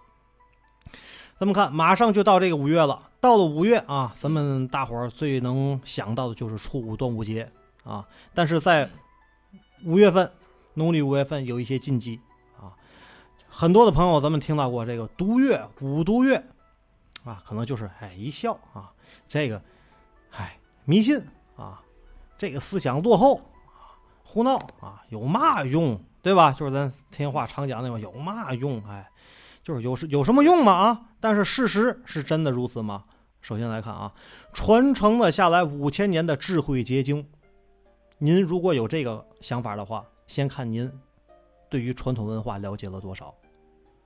[1.38, 3.10] 咱们看，马上就到这个五月了。
[3.18, 7.50] 到了五月啊，咱们大伙儿最能想到的就是初五端午节
[7.82, 8.06] 啊。
[8.32, 8.88] 但是在
[9.84, 10.30] 五月份，
[10.74, 12.20] 农历五月份有一些禁忌
[12.60, 12.70] 啊。
[13.48, 16.44] 很多的朋友，咱们听到过这个毒月、五毒月
[17.24, 18.92] 啊，可能就是哎一笑啊，
[19.28, 19.60] 这个
[20.30, 20.56] 哎
[20.92, 21.18] 迷信
[21.56, 21.80] 啊，
[22.36, 23.36] 这个思想落后
[23.66, 25.98] 啊，胡闹啊，有嘛用？
[26.20, 26.52] 对吧？
[26.52, 28.82] 就是咱天津话常讲那种有嘛用？
[28.86, 29.08] 哎。
[29.64, 30.72] 就是有什有什么用吗？
[30.72, 31.00] 啊！
[31.20, 33.04] 但是事实是真的如此吗？
[33.40, 34.12] 首先来看啊，
[34.52, 37.24] 传承了下来五千年的智慧结晶，
[38.18, 40.90] 您如果有这个想法的话，先看您
[41.70, 43.32] 对于传统文化了解了多少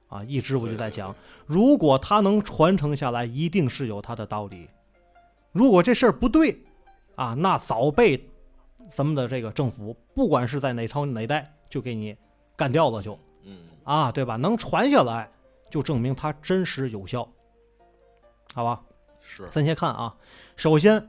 [0.08, 0.22] 啊！
[0.24, 1.14] 一直我就在讲，
[1.46, 4.68] 如果它能传承下来，一定是有它的道理。
[5.52, 6.65] 如果这事儿不对
[7.16, 8.30] 啊，那早被
[8.88, 12.16] 咱们的这个政府，不管是在哪朝哪代，就给你
[12.54, 14.36] 干掉了就嗯啊，对吧？
[14.36, 15.30] 能传下来，
[15.70, 17.28] 就证明它真实有效，
[18.54, 18.82] 好吧？
[19.20, 20.16] 是咱先看啊，
[20.54, 21.04] 首先，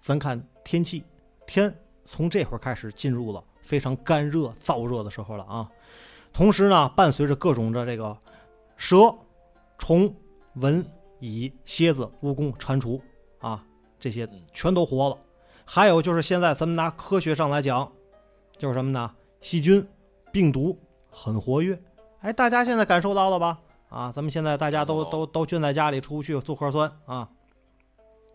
[0.00, 1.04] 咱看天气，
[1.46, 1.72] 天
[2.04, 5.70] 从这会儿开始进入了非常干热、燥热的时候了啊。
[6.32, 8.16] 同时呢，伴随着各种的这个
[8.76, 9.14] 蛇、
[9.78, 10.12] 虫、
[10.54, 10.84] 蚊、
[11.20, 13.00] 蚁、蝎子、蜈蚣、蟾蜍
[13.40, 13.64] 啊，
[14.00, 15.18] 这些嗯全都活了。
[15.64, 17.92] 还有就是现在咱们拿科学上来讲，
[18.58, 19.14] 就是什么呢？
[19.40, 19.86] 细菌、
[20.32, 20.76] 病毒
[21.08, 21.80] 很活跃。
[22.20, 23.60] 哎，大家现在感受到了吧？
[23.88, 27.28] 啊，咱们现在大家都都都圈在家里，出不去做核酸啊。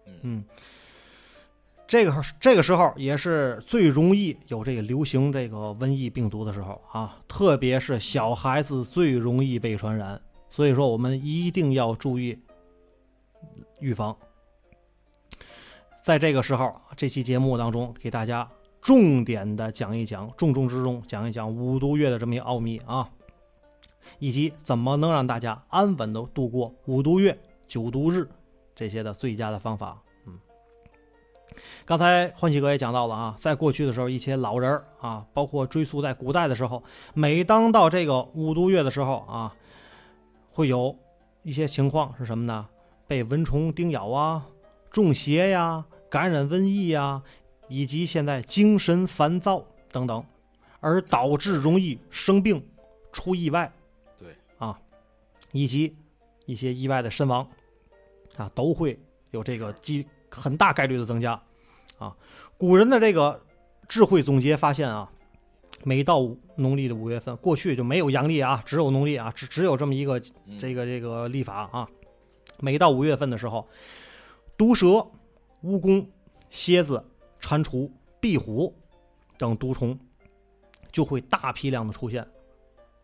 [0.06, 0.46] 嗯嗯，
[1.88, 12.40] 这个这个时候也是最容易有这个流行这个瘟疫病毒的时候啊，特别是小孩子最容易被传染，所以说我们一定要注意
[13.80, 14.16] 预防。
[16.06, 18.48] 在这个时候，这期节目当中给大家
[18.80, 23.10] 重点的讲一讲，重中之重讲一讲五毒月的这么一奥秘啊，
[24.20, 27.36] 以及怎么能让大家安稳的度过五毒月、
[27.68, 28.30] 九毒日
[28.76, 30.00] 这些的最佳的方法。
[30.28, 30.38] 嗯，
[31.86, 36.84] 刚才欢喜哥也讲到了啊，在过去的时候，一些老人啊，包括追溯在古代的时候，
[37.16, 39.56] 每当到这个五毒月的时候啊，
[40.52, 40.96] 会有
[41.42, 42.68] 一些情况是什么呢？
[43.08, 44.46] 被蚊虫叮咬啊，
[44.92, 45.84] 中邪呀，
[46.16, 47.22] 感染瘟疫呀，
[47.68, 50.24] 以及现在精神烦躁等等，
[50.80, 52.66] 而导致容易生病、
[53.12, 53.70] 出意外，
[54.18, 54.80] 对啊，
[55.52, 55.94] 以及
[56.46, 57.46] 一些意外的身亡
[58.38, 58.98] 啊，都会
[59.32, 61.34] 有这个机很大概率的增加
[61.98, 62.16] 啊。
[62.58, 63.44] 古人的这个
[63.90, 65.12] 智慧总结发现啊，
[65.84, 71.86] 每到农历的五月份，过去就没有阳历啊，只有农历啊，只只有这么一个嗯这个这个历法啊。
[72.62, 73.68] 每到五月份的时候，
[74.58, 75.06] 毒蛇、
[75.66, 76.06] 蜈蚣、
[76.50, 77.04] 蝎子、
[77.42, 77.90] 蟾蜍、
[78.20, 78.74] 壁虎
[79.38, 79.98] 等毒虫
[80.92, 82.22] 就会大批量的出现。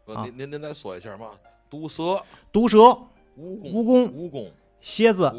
[0.05, 1.31] 啊您您您再说一下嘛？
[1.69, 2.77] 毒蛇、毒蛇、
[3.37, 4.51] 蜈蚣、蜈蚣、
[4.81, 5.31] 蝎子、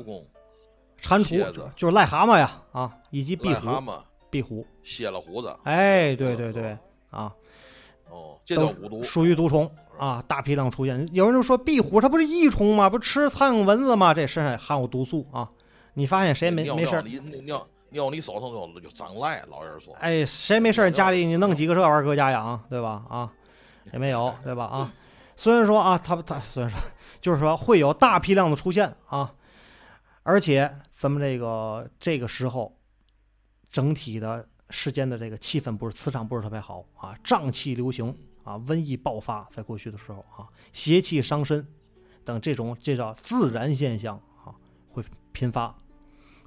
[1.00, 4.66] 蟾蜍就就是癞蛤蟆呀啊，以及壁虎、癞蛤蟆、壁虎。
[4.82, 5.54] 蝎了胡子。
[5.64, 6.76] 哎，对对对
[7.10, 7.34] 啊，
[8.08, 9.02] 哦，这叫毒。
[9.02, 11.08] 属于毒虫啊，大批量出现。
[11.12, 12.88] 有人就说壁虎它不是益虫吗？
[12.88, 14.14] 不吃苍蝇蚊子吗？
[14.14, 15.50] 这身上含有毒素啊。
[15.94, 17.02] 你发现谁没没事儿？
[17.02, 19.94] 尿你尿尿你手上就就长赖，老人说。
[19.96, 23.04] 哎，谁没事儿家里你弄几个这玩意儿搁家养，对吧？
[23.08, 23.32] 啊，
[23.92, 24.64] 也没有，对吧？
[24.64, 24.92] 啊，
[25.36, 26.80] 虽然说啊，他他虽然说
[27.20, 29.34] 就是说会有大批量的出现啊，
[30.22, 32.74] 而且咱们这个这个时候
[33.70, 41.66] 整体的世间的这个气氛不是磁场不是特别好啊，瘴气流行啊，瘟疫爆发，在过去的时候啊，邪气伤身
[42.24, 44.54] 等这种这叫自然现象啊，
[44.88, 45.74] 会频发，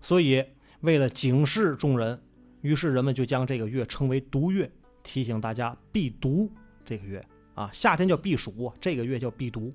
[0.05, 0.45] 所以
[0.81, 2.21] 为了警示众人。
[2.61, 4.71] 于是人们就将这个月称为毒月，
[5.03, 6.51] 提醒大家避毒。
[6.83, 9.71] 这个月啊，夏天叫避暑，这个月叫避毒。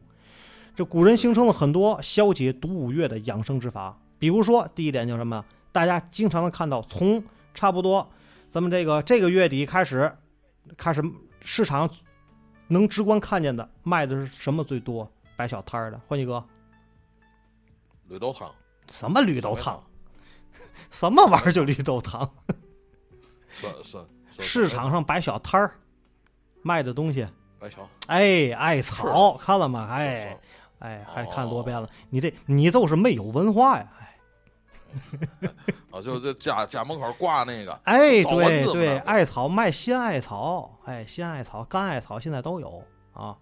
[0.74, 5.44] 这古人形成了很多消解毒五月的养生之法，比如说第一点就是什么？
[5.70, 7.22] 大家经常能看到，从
[7.54, 8.08] 差不多
[8.48, 10.12] 咱们这个这个月底开始，
[10.76, 11.00] 开始
[11.44, 11.88] 市场
[12.66, 15.08] 能直观看见的卖的是什么最多？
[15.36, 16.44] 摆小摊儿的，欢喜哥，
[18.08, 18.52] 绿豆汤，
[18.90, 19.80] 什么绿豆汤？
[20.90, 22.28] 什么玩意儿就绿豆汤？
[23.50, 24.04] 算算
[24.38, 25.74] 市场上摆小摊儿，
[26.62, 27.26] 卖的东西，
[27.60, 29.86] 艾草，哎，艾草看了吗？
[29.90, 30.38] 哎，
[30.78, 31.88] 哎，还看多遍了。
[32.08, 33.88] 你这你就是没有文化呀！
[34.00, 34.18] 哎，
[35.92, 42.82] 啊，就这家家门口挂那个，哎，对对，艾草卖鲜艾草，哎，鲜艾草、干艾草现在都有
[43.12, 43.36] 啊。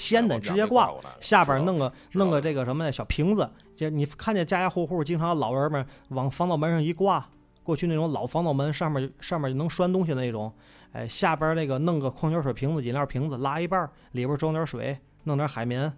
[0.00, 0.90] 鲜的直接挂，
[1.20, 7.28] 下边弄个弄个这个什么呢小瓶子，就你看见家家户户经常老人们往防盗门上一挂。
[7.62, 10.52] 过去那种老防盗门上面上面能拴东西的那种，
[10.92, 15.92] 哎，下边那个弄个矿泉水瓶子、饮料瓶子拉一半，里边装点水，弄点海绵，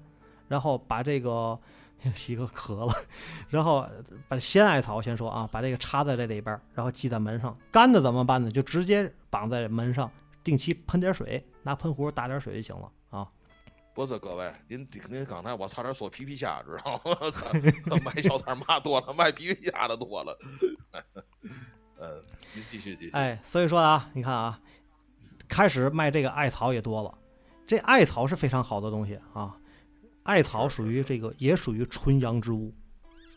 [0.49, 1.59] 然后把这个
[2.15, 2.93] 洗个壳了，
[3.49, 3.87] 然后
[4.29, 7.57] 把鲜艾草先说啊，把这个插在这里边，然后系在门上。
[7.71, 8.51] 干的怎么办呢？
[8.51, 10.11] 就直接绑在门上，
[10.43, 12.91] 定期喷点水，拿喷壶打点水就行了啊。
[13.95, 18.01] 不是各位，您您刚才我差点说皮皮虾，知道吗？
[18.03, 20.39] 卖小摊嘛多了，卖皮皮虾的多了。
[21.99, 22.23] 呃，
[22.55, 23.11] 您继续继续。
[23.11, 24.59] 哎，所以说啊，你看啊，
[25.47, 27.19] 开始卖这个艾草也多了。
[27.67, 29.55] 这艾草是非常好的东西啊，
[30.23, 32.73] 艾草属于这个也属于纯阳之物，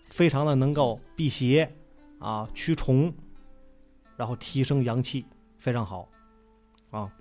[0.10, 1.70] 非常的能够辟邪
[2.20, 3.14] 啊、驱虫，
[4.16, 5.26] 然后提升阳气，
[5.60, 6.08] 非常好
[6.92, 7.12] 啊。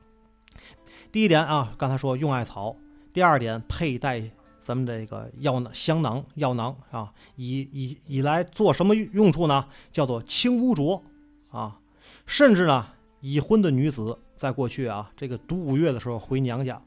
[1.11, 2.77] 第一点啊，刚才说用艾草。
[3.15, 4.21] 第二点，佩戴
[4.65, 9.69] 咱们这个药囊、香囊、药囊啊，以以以来做什么用处呢？
[9.93, 11.01] 叫做清污浊
[11.49, 11.79] 啊，
[12.27, 12.89] 甚至呢，
[13.21, 16.83] 已婚的女子在过去啊，这个读五月的时候回娘家，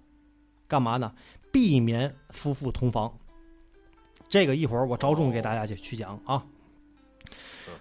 [0.67, 1.13] 干嘛呢？
[1.49, 3.17] 避免夫妇同房。
[4.27, 6.43] 这个一会儿我着重给大家去去讲啊。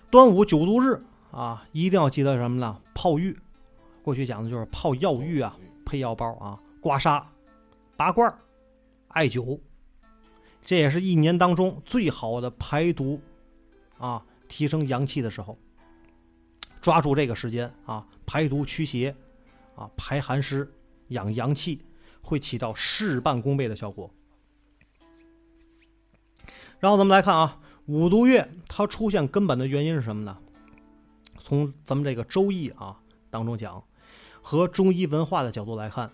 [0.08, 2.80] 端午九毒日啊，一定要记得什么呢？
[2.94, 3.36] 泡浴，
[4.04, 7.20] 过去讲的就是泡药浴啊，配药包啊，刮痧、
[7.96, 8.32] 拔罐、
[9.08, 9.58] 艾灸，
[10.64, 13.20] 这也是一年当中最好的排毒
[13.98, 15.58] 啊、提升阳气的时候。
[16.80, 19.16] 抓住这个时间啊，排毒驱邪
[19.74, 20.72] 啊，排寒湿、
[21.08, 21.82] 养阳气，
[22.20, 24.08] 会起到事半功倍的效果。
[26.78, 30.38] 然后咱们来看啊，五毒月它出现根本的原因是什么呢？
[31.40, 33.82] 从咱们这个《周易》啊当中讲，
[34.40, 36.12] 和中医文化的角度来看，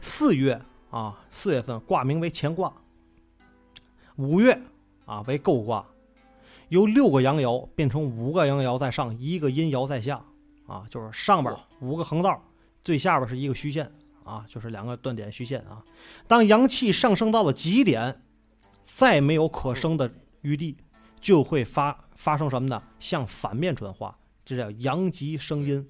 [0.00, 2.72] 四月啊四月份卦名为乾卦，
[4.16, 4.60] 五月
[5.04, 5.86] 啊为艮卦，
[6.68, 10.24] 由六个阳爻变成五个阳爻在上，一个阴爻在下
[10.66, 12.42] 啊，就是上边五个横道，
[12.82, 13.90] 最下边是一个虚线
[14.24, 15.84] 啊，就是两个断点虚线啊。
[16.26, 18.22] 当阳气上升到了极点，
[18.84, 20.10] 再没有可升的
[20.42, 20.76] 余地，
[21.20, 22.82] 就会发发生什么呢？
[22.98, 25.88] 向反面转化，这叫阳极生阴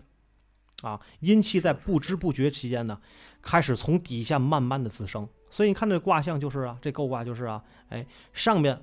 [0.83, 1.01] 啊。
[1.21, 3.01] 阴气在不知不觉期间呢，
[3.47, 5.27] 开始从底下慢慢的滋生。
[5.49, 8.77] 所以你看这卦象就是啊，这构卦就是啊，哎，上面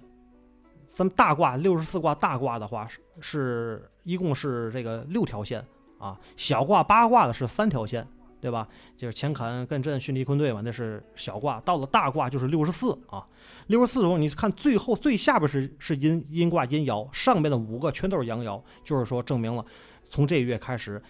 [0.87, 5.63] 咱们大卦六十四卦大卦的话是是一共是这个六条线
[5.99, 8.07] 啊，小卦八卦的是三条线。
[8.43, 8.67] 对吧？
[8.97, 11.61] 就是乾坎艮震巽离坤兑嘛，那是小卦。
[11.61, 13.25] 到了大卦就是六十四啊，
[13.67, 19.65] 六十四中你看最后最下边是是阴阴卦阴爻，上面的五个全都是阳爻，就是说证明了
[20.09, 21.01] 从这月开始，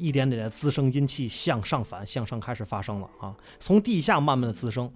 [0.00, 4.90] 一点点的滋生阴气向上反向上开始发生了啊，从地下慢慢的滋生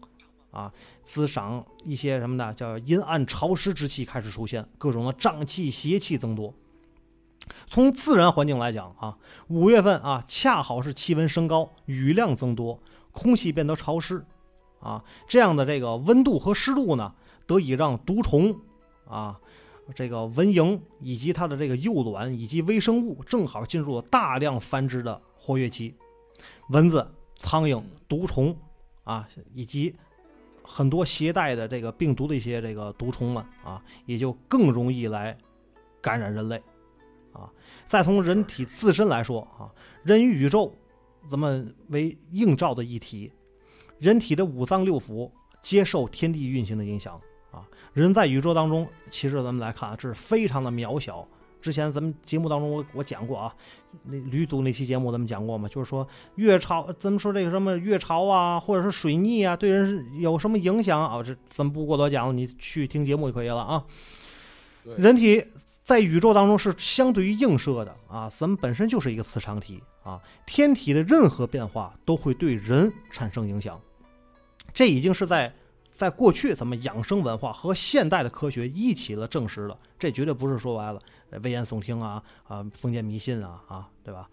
[0.50, 0.72] 啊，
[1.04, 2.54] 滋长一些什么呢？
[2.54, 6.54] 叫阴暗潮湿之气开始出现，各种的瘴气邪气增多。
[7.66, 12.80] 从自然环境来讲啊，五月份啊，恰好是气温升高，雨量增多，
[13.12, 14.24] 空气变得潮湿，
[14.80, 17.12] 啊，这样的这个温度和湿度呢，
[17.46, 18.58] 得以让毒虫
[19.06, 19.38] 啊，
[19.94, 25.94] 这个蚊蝇以及它的这个幼卵以及微生物正好进入了大量繁殖的活跃期，
[26.70, 27.06] 蚊子、
[27.38, 28.56] 苍蝇、毒虫
[29.02, 29.94] 啊，以及
[30.62, 35.36] 很多携带的这个病毒的一些这个毒虫们啊，也就更容易来
[36.00, 36.62] 感染人类。
[37.32, 37.50] 啊，
[37.84, 39.66] 再从人体自身来说啊，
[40.04, 40.72] 人与宇宙
[41.28, 43.30] 咱们为映照的一体，
[43.98, 45.30] 人体的五脏六腑
[45.60, 47.20] 接受天地运行的影响
[47.54, 47.64] 啊。
[47.92, 51.26] 人在宇宙当中，其实咱们来看啊，这是非常的渺小。
[51.62, 53.54] 之前咱们节目当中我我讲过啊，
[54.02, 61.22] 那吕祖那期节目咱们讲过嘛，就是说月潮，咱们说这个什么月潮啊，或者是水逆啊，对人是有什么影响啊？
[61.22, 63.84] 这咱们不过多讲，你去听节目就可以了啊。
[64.96, 65.44] 人体。
[65.84, 73.78] 在宇宙当中是相对于映射的啊，咱们本身就是一个磁场体啊，天体的任何变化都会对人产生影响，
[74.72, 75.54] 这已经是在
[75.96, 81.00] 在过去咱们养生文化和现代的科学一起了证实了，这绝对不是说白了
[81.42, 84.28] 危言耸听啊啊封建迷信啊啊，对吧？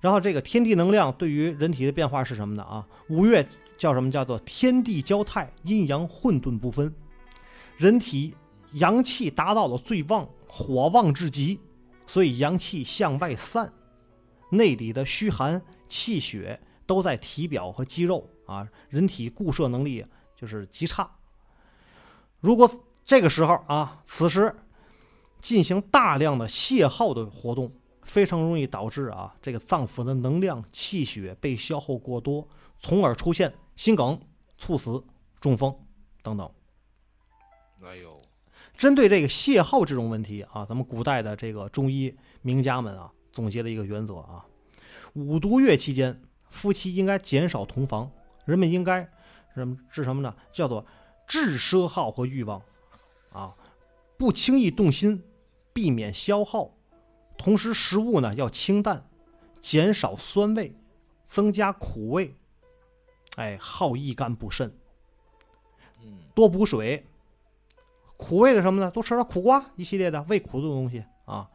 [0.00, 2.86] 然后这个天地能量对于人体的变化是什么呢啊？
[3.08, 3.46] 五月
[3.78, 4.10] 叫什么？
[4.10, 6.92] 叫做天地交泰，阴阳混沌不分，
[7.76, 8.34] 人体
[8.72, 10.28] 阳气达到了最旺。
[10.48, 11.58] 火旺至极，
[12.06, 13.70] 所以阳气向外散，
[14.48, 21.10] 内里的虚寒气血都在体表和肌肉啊，人体固摄能力就是极差。
[22.40, 22.70] 如果
[23.04, 24.54] 这个时候啊，此时
[25.40, 27.72] 进行大量的泄耗的活动，
[28.02, 32.46] 非常容易导致啊这个脏腑的能量气血被消耗过多，
[32.78, 34.20] 从而出现心梗、
[34.58, 35.02] 猝死、
[35.40, 35.74] 中风
[36.22, 36.50] 等等。
[37.82, 38.20] 哎呦！
[38.76, 44.44] 针对这个泄耗这种问题啊，咱们古代的这个中医名家们啊，总结了一个原则啊：
[45.14, 46.20] 五毒月期间，
[46.50, 48.10] 夫妻应该减少同房，
[48.44, 49.08] 人们应该
[49.60, 50.34] 什么治什么呢？
[50.52, 50.84] 叫做
[51.26, 52.62] 治奢耗和欲望
[53.32, 53.54] 啊，
[54.16, 55.22] 不轻易动心，
[55.72, 56.70] 避免消耗。
[57.36, 59.06] 同时，食物呢要清淡，
[59.60, 60.74] 减少酸味，
[61.26, 62.34] 增加苦味。
[63.36, 64.74] 哎，好益肝补肾，
[66.34, 67.06] 多补水。
[68.16, 68.90] 苦味的什么呢？
[68.90, 71.50] 多吃点苦瓜一系列的味苦的东西啊。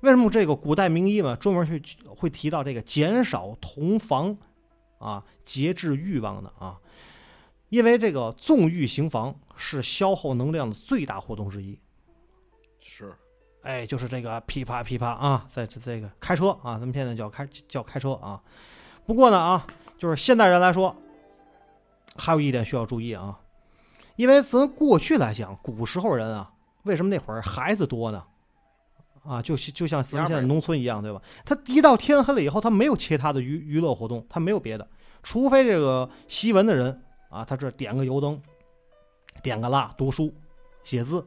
[0.00, 4.36] 为什么这个古代名医嘛专门去会提到这个减少同房
[4.98, 6.78] 啊，节制欲望呢啊？
[7.74, 11.76] 因为这个纵欲行房是消耗能量的最大活动之一。
[12.80, 13.12] 是，
[13.62, 18.40] 哎，就是这个噼啪噼啪啊，在这这个开车啊，咱们现在叫开叫开车啊。
[19.04, 19.66] 不过呢啊，
[19.98, 20.96] 就是现代人来说，
[22.14, 23.40] 还有一点需要注意啊。
[24.14, 26.52] 因为咱过去来讲，古时候人啊，
[26.84, 28.22] 为什么那会儿孩子多呢？
[29.24, 31.20] 啊，就就像咱们现在农村一样，对吧？
[31.44, 34.88] 他一到天黑了以后，他没有其他的娱娱乐活动，他没有别的，
[35.24, 37.02] 除非这个习文的人
[37.34, 38.40] 啊，他这点个油灯，
[39.42, 40.32] 点个蜡，读书、
[40.84, 41.26] 写字。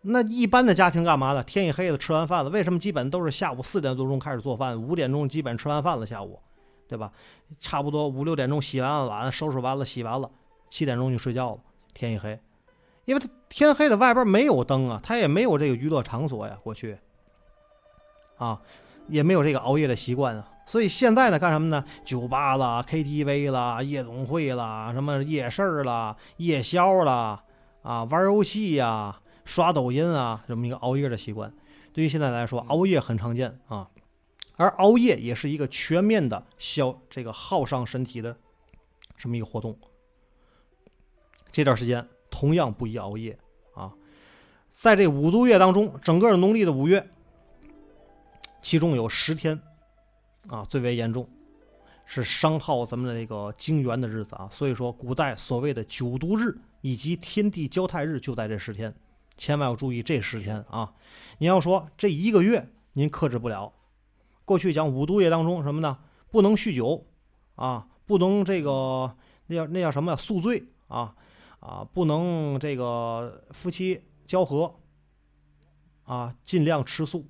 [0.00, 1.44] 那一般的家庭干嘛呢？
[1.44, 6.40] 天一黑了，吃完饭了，为什么基本都是下午四点多钟开始做饭，五点钟基本吃完饭了，下午，
[6.88, 7.12] 对吧？
[7.60, 10.30] 差不多五六点钟洗完了碗，收拾完了，洗完了，
[10.70, 11.58] 七点钟就睡觉了，
[11.92, 12.40] 天一黑。
[13.04, 16.98] 因为他天黑了，外边没有灯啊，他也没有这个娱乐场所呀，过去
[18.38, 18.60] 啊，
[19.08, 20.48] 也没有这个熬夜的习惯啊。
[20.66, 21.84] 所以现在呢，干什么呢？
[22.04, 27.44] 酒吧啦、KTV 啦、夜总会啦、什么夜市啦、夜宵啦，
[27.82, 31.52] 啊，玩游戏呀、刷抖音啊，这么一个熬夜的习惯。
[31.92, 33.88] 对于现在来说，熬夜很常见啊，
[34.56, 38.36] 而熬夜也是一个全面的消这个耗伤身体的
[39.16, 39.78] 这么一个活动。
[41.52, 43.38] 这段时间同样不宜熬夜
[43.74, 43.92] 啊。
[44.74, 47.08] 在这五度月当中，整个农历的五月，
[48.60, 49.60] 其中有十天
[50.48, 51.28] 啊最为严重，
[52.04, 54.48] 是伤耗咱们的这个精元的日子啊。
[54.50, 58.94] 所以说，古代所谓的九毒日以及天地交泰日就在这十天，
[59.36, 60.92] 千万要注意这十天啊。
[61.38, 63.72] 你要说这一个月您克制不了，
[64.44, 65.98] 过去讲五毒月当中什么呢？
[66.30, 67.06] 不能酗酒
[67.54, 69.16] 啊，不能这个
[69.46, 70.16] 那叫那叫什么？
[70.16, 71.14] 宿醉啊
[71.60, 74.74] 啊，不能这个夫妻交合
[76.04, 77.26] 啊，尽量吃素。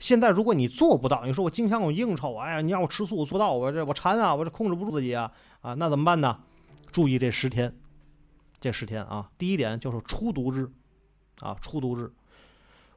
[0.00, 5.30] 现在如果你做不到，你说我经常有应酬，哎呀，你让我吃素我做不到，我这我馋啊，我这控制不住自己啊
[5.60, 6.40] 啊，那怎么办呢？
[6.90, 7.76] 注意这十天，
[8.58, 10.68] 这十天啊，第一点就是初毒日
[11.40, 12.10] 啊，初毒日，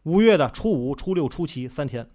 [0.04, 2.10] 五月的初五、初六、初七三天，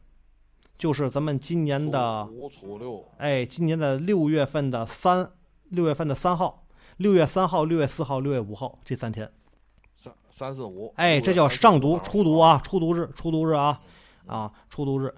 [0.76, 5.30] 就是咱们今年的五、初六，哎，今年的六月份的三，
[5.68, 6.64] 六月份的三号，
[6.96, 9.30] 六月三号、六月四号、六月五号这三天，
[9.94, 13.80] 三三四五，哎，这叫上毒、初毒啊，初毒日、初毒日啊，
[14.28, 15.12] 啊，出租日，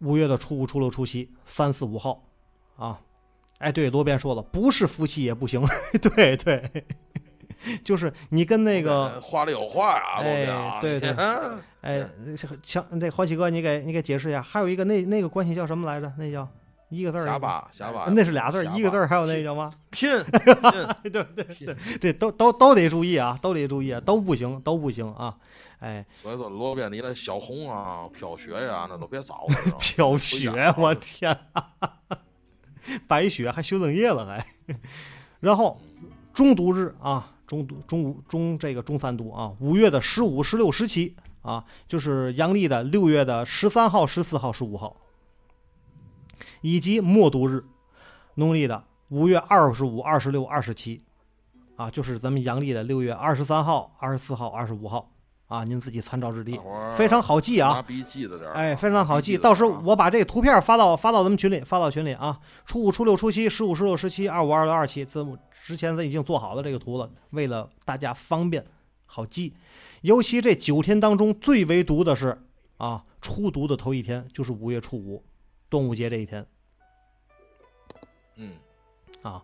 [0.00, 2.24] 五月的初五、初六、初七，三四五号，
[2.76, 3.00] 啊，
[3.58, 5.62] 哎，对，罗边说了，不是夫妻也不行，
[6.02, 6.84] 对 对，
[7.84, 16.10] 就是你跟那个，话里有话啊，对对嗯 哎，这个强，这欢喜哥，你给你给解释一下，还有一个那那个关系叫什么来着？
[16.18, 16.48] 那叫
[16.94, 19.72] 一个字儿，瞎扒瞎扒，那是俩字儿，一个字儿，还有那个叫吗？
[19.90, 20.08] 拼
[21.02, 25.36] 对对对，这都都都得注意啊，都得注意啊，都不行，都不行啊！
[25.80, 29.46] 哎，所以说罗边你那小红啊、飘雪呀，那都别找
[29.78, 31.68] 飘雪，我天、啊，
[33.06, 34.46] 白雪还修正液了还，
[35.40, 35.80] 然后
[36.32, 44.96] 中毒日啊，中毒中午中这个中三毒啊，五月的十五、十六、十七啊，就是阳历的六月的十三号、十四号、十五号，
[46.64, 47.62] 以及默读日，
[48.36, 50.98] 农历的五月二十五、二十六、二十七，
[51.76, 55.12] 啊，就是咱们阳历的六月二十三号、二十四号、二十五号
[55.46, 56.58] 啊，您自己参照日历
[56.96, 57.84] 非常好记啊
[58.54, 59.36] 哎，非常好记。
[59.36, 62.40] 到时候我把这个图片发到发到咱们群里，发到群里啊。
[62.64, 65.22] 初五、初六、初七、十五、十六、十七、二五、二六、二七，这
[65.66, 68.64] 之前咱已经做好了这个图了，为了大家方便
[69.04, 69.52] 好记。
[70.00, 72.42] 尤其这九天当中最为毒的是
[72.78, 75.22] 啊，初毒的头一天就是五月初五，
[75.68, 76.46] 端午节这一天
[78.36, 78.52] 嗯，
[79.22, 79.42] 啊。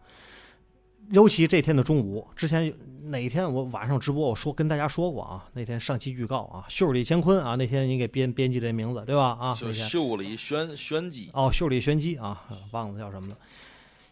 [1.10, 2.72] 尤其这天的中午，之前
[3.04, 9.36] 哪天我晚上直播，我说跟大家说过啊，那天上期预告啊，秀里乾坤啊，那天你给编编辑这名字对吧？
[9.40, 11.28] 啊，就那天袖里玄玄机。
[11.32, 13.36] 哦，秀里玄机啊，忘了叫什么了。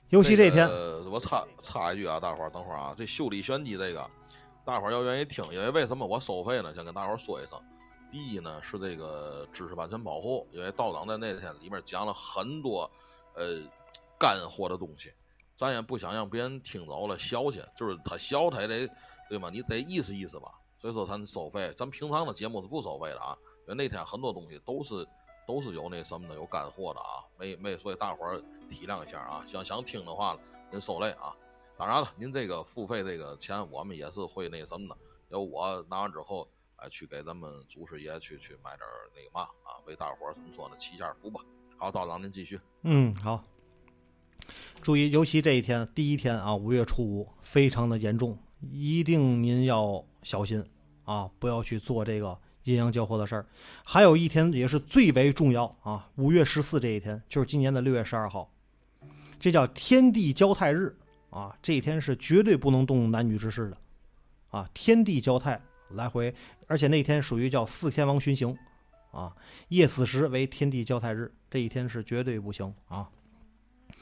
[0.08, 4.10] 尤其这天，个我插插一句啊，大伙儿等会儿啊，这秀里玄机这个，
[4.64, 6.74] 大伙儿要愿意听，因为为什么我收费呢？
[6.74, 7.60] 先跟大伙儿说一声。
[8.10, 12.90] 第一呢是这个知识版权保护，因为道长在那天里面讲了很多
[13.34, 13.60] 呃
[14.18, 15.12] 干货的东西，
[15.56, 18.88] 咱也不想让别人听走了消息，就是他消他也得
[19.28, 19.50] 对吗？
[19.50, 20.52] 你得意思意思吧。
[20.80, 23.36] 所以说咱收费，咱平常的节目是不收费的啊，
[23.66, 25.06] 因为那天很多东西都是
[25.46, 28.40] 都是有那什么的，有干货的啊，没没，所以大伙儿
[28.70, 29.44] 体谅一下啊。
[29.46, 30.38] 想想听的话，
[30.70, 31.34] 您受累啊。
[31.76, 34.96] 当然了，您这个付费这个钱，我们也是会那什么的，
[35.30, 38.80] 由我拿完之后，哎，去给咱们祖师爷去去买点
[39.14, 41.40] 那个嘛啊，为大伙儿怎么说呢，祈下福吧。
[41.76, 42.60] 好，道长您继续。
[42.82, 43.42] 嗯，好，
[44.80, 50.64] 注意，尤其这一天第一天啊，五月初五，非常的严重，一定您要小心
[51.04, 53.46] 啊，不要去做这个阴阳交合的事儿。
[53.84, 58.50] 还有一天也是最为重要啊，五月十四这一天，就是今年的六月十二号，
[59.38, 60.96] 这叫天地交泰日
[61.30, 63.76] 啊，这一天是绝对不能动男女之事的
[64.50, 65.60] 啊，天地交泰
[65.90, 66.34] 来回，
[66.66, 68.56] 而且那天属于叫四天王巡行
[69.10, 69.34] 啊，
[69.68, 73.10] 夜子时为天地交泰日，这一天是绝对不行啊。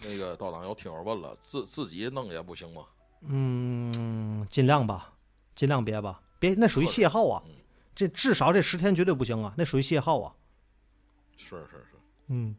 [0.02, 2.82] 那个道长有听友问了，自自己弄也不行吗？
[3.28, 5.12] 嗯，尽量吧，
[5.54, 7.52] 尽量别吧，别那属于邂逅啊嗯，
[7.94, 10.32] 这至少这十天绝对不行啊，那属于泄耗啊。
[11.36, 11.98] 是是是，
[12.28, 12.54] 嗯，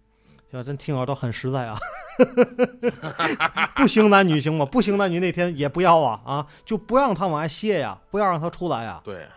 [0.52, 1.78] 行，咱听友都很实在啊。
[3.76, 4.66] 不行男女行吗？
[4.66, 9.00] 不行男女那天也不要啊啊，就不让他往外泄呀，不要让他出来呀。
[9.04, 9.28] 对，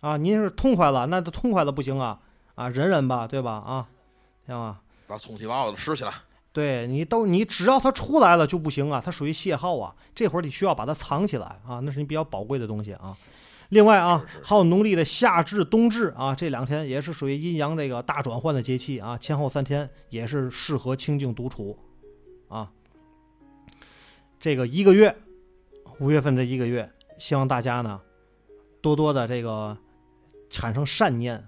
[0.00, 2.18] 啊，您是痛快了，那就痛快了不行啊
[2.54, 3.52] 啊，忍忍吧，对吧？
[3.52, 3.86] 啊，
[4.46, 4.80] 行吧。
[5.06, 6.14] 把充气娃娃都拾起来。
[6.52, 13.16] 对你都你只要它出来了就不行啊，它属于泄耗啊，这会儿你需要把它藏起来啊，那是你比较宝贵的东西啊。
[13.70, 21.78] 另外啊，还有农历的夏至、冬至啊，这两天也是属于阴阳这个大转换的节气啊，前后三天也是适合清静独处
[22.48, 22.70] 啊。
[24.38, 25.16] 这个一个月，
[26.00, 27.98] 五月份这一个月，希望大家呢
[28.82, 29.74] 多多的这个
[30.50, 31.42] 产生善念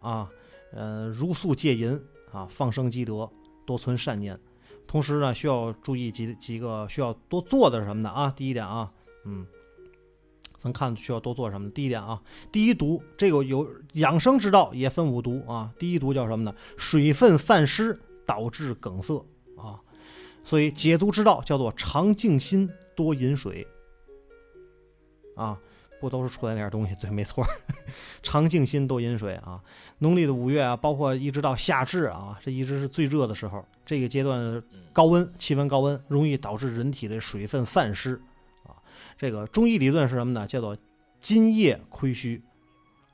[0.00, 0.28] 啊，
[0.72, 2.02] 呃，如素戒淫
[2.32, 3.30] 啊，放生积德，
[3.64, 4.38] 多存善念。
[4.86, 8.10] 同时呢，需要注意几几个需要多做的什么呢？
[8.10, 8.92] 啊，第一点啊，
[9.24, 9.46] 嗯，
[10.58, 11.70] 咱看需要多做什么？
[11.70, 15.72] 第一点啊，第一毒，这个有养生之道也分五毒啊。
[15.78, 16.54] 第一毒叫什么呢？
[16.76, 19.24] 水分散失导致梗塞
[19.56, 19.80] 啊，
[20.44, 23.66] 所以解毒之道叫做常静心，多饮水
[25.36, 25.58] 啊。
[26.02, 26.96] 不都是出来那点东西？
[26.96, 27.46] 对，没错，
[28.24, 29.62] 常静心，多饮水啊。
[29.98, 33.64] 农历的五月啊，包括一直到夏至啊，这一直是最热的时候。
[33.86, 34.60] 这个阶段
[34.92, 38.20] 高温，气温高温，容易导致人体的水分散失
[38.64, 38.74] 啊。
[39.16, 40.44] 这个中医理论是什么呢？
[40.44, 40.76] 叫做
[41.20, 42.42] 津液亏虚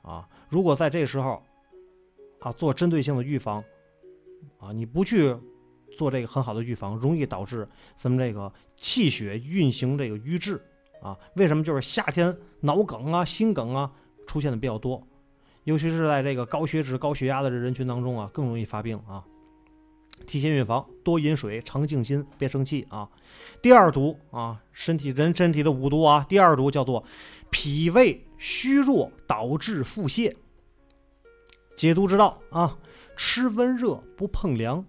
[0.01, 0.27] 啊。
[0.49, 1.43] 如果在这时候
[2.39, 3.63] 啊做针对性的预防
[4.57, 5.35] 啊，你不去
[5.95, 10.59] 做这个很好的预防，容易导致咱们这个气血运行这个瘀滞
[11.01, 11.17] 啊。
[11.35, 11.63] 为什么？
[11.63, 13.91] 就是夏天脑梗啊、心梗啊
[14.27, 15.01] 出现的比较多。
[15.65, 19.23] 尤其是在这个高血脂、高血压的人群当中啊，更容易发病啊。
[20.25, 23.09] 提前预防，多饮水，常静心，别生气啊。
[23.61, 27.03] 第二毒啊，身体人身体的五毒啊，第二毒叫做
[27.49, 30.35] 脾胃虚弱导致腹泻。
[31.75, 32.77] 解毒之道啊，
[33.15, 34.85] 吃温热不碰凉。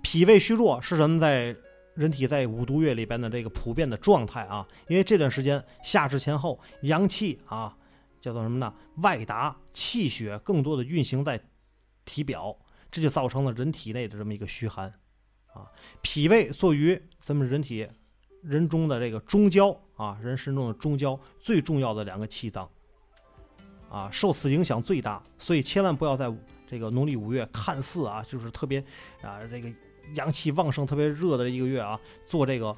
[0.00, 1.20] 脾胃虚弱是什么？
[1.20, 1.54] 在
[2.00, 7.76] 人体在五毒月里边的这个普遍的状态啊，因为这段时间夏至前后，阳气啊。
[8.22, 8.70] 叫做什么呢？
[8.96, 11.42] 外达气血更多的运行在
[12.04, 12.54] 体表，
[12.90, 14.92] 这就造成了人体内的这么一个虚寒
[15.54, 15.64] 啊。
[16.02, 17.88] 脾胃作为咱们人体
[18.42, 22.68] 人中的这个中焦啊，人身中的中焦最重要的两个气脏
[23.88, 26.30] 啊，受此影响最大，所以千万不要在
[26.66, 28.84] 这个农历五月看似啊就是特别
[29.22, 29.72] 啊这个
[30.14, 32.76] 阳气旺盛、特别热的一个月啊，做这个。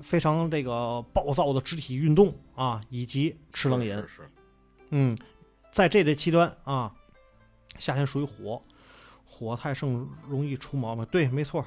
[0.00, 4.30] 非常这个暴躁的肢体运动啊，以及吃冷饮，是是
[4.90, 5.16] 嗯，
[5.70, 6.92] 在这类期端啊，
[7.78, 8.60] 夏天属于火，
[9.24, 11.04] 火太盛容易出毛病。
[11.04, 11.64] 对，没错，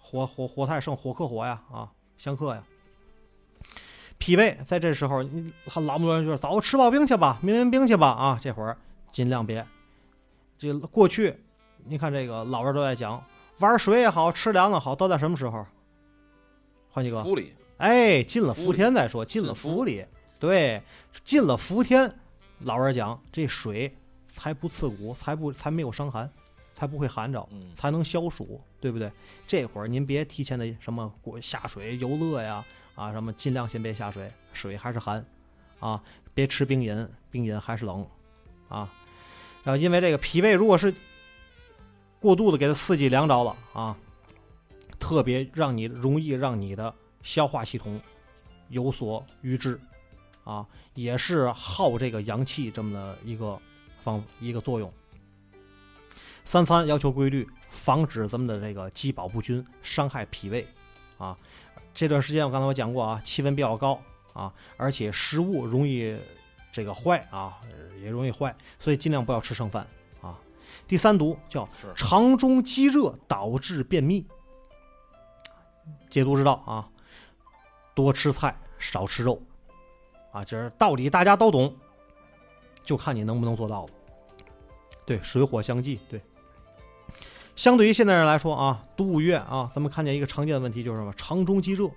[0.00, 2.64] 火火火太盛，火克火呀，啊，相克呀。
[4.16, 8.78] 脾胃在这时候，你很老多人就是早吃刨冰去吧，民民冰去吧啊，这会儿
[9.12, 9.66] 尽量别。
[10.56, 11.36] 这过去
[11.84, 13.22] 你看这个老人都在讲，
[13.58, 15.64] 玩水也好吃凉的好，都在什么时候？
[16.90, 17.22] 换几个？
[17.22, 20.04] 福利哎，进了伏天再说，进了进伏伏里，
[20.38, 20.80] 对，
[21.24, 22.12] 进了伏天，
[22.60, 23.92] 老人讲这水
[24.32, 26.30] 才不刺骨，才不才没有伤寒，
[26.72, 29.10] 才不会寒着，嗯才能消暑，对不对？
[29.46, 32.64] 这会儿您别提前的什么过下水游乐呀，
[32.94, 35.24] 啊什么尽量先别下水，水还是寒，
[35.80, 36.00] 啊，
[36.32, 38.06] 别吃冰饮，冰饮还是冷，
[38.68, 38.88] 啊，
[39.64, 40.94] 然后因为这个脾胃如果是
[42.24, 43.94] 过度的给它刺激凉着了啊，
[44.98, 48.00] 特别让你容易让你的消化系统
[48.70, 49.78] 有所瘀滞，
[50.42, 53.60] 啊，也是耗这个阳气这么的一个
[54.02, 54.90] 方一个作用。
[56.46, 60.66] 三餐要求规律，防止咱们的这个饥饱不均，伤害脾胃，
[61.18, 61.36] 啊，
[61.92, 64.00] 这段时间我刚才我讲过啊，气温比较高
[64.32, 66.18] 啊，而且食物容易
[66.72, 67.60] 这个坏啊，
[68.02, 69.86] 也容易坏，所以尽量不要吃剩饭。
[70.86, 74.26] 第三毒叫肠中积热导致便秘，
[76.10, 76.88] 解毒之道啊，
[77.94, 79.40] 多吃菜，少吃肉，
[80.32, 81.74] 啊，这是道理，大家都懂，
[82.84, 83.92] 就看你能不能做到了。
[85.06, 86.20] 对，水火相济，对。
[87.56, 91.12] 相对于现代人来说啊，读五月啊，咱们看见一个常见的问题就是什么？
[91.14, 91.88] 肠中积热，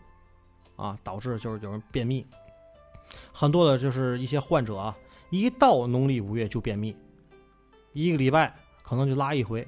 [0.75, 2.25] 啊，导致就是有人便秘。
[3.33, 4.95] 很多的就是一些患者啊，
[5.31, 6.95] 一到农历五月就便秘，
[7.93, 8.55] 一个礼拜
[8.87, 9.67] 可能就拉一回，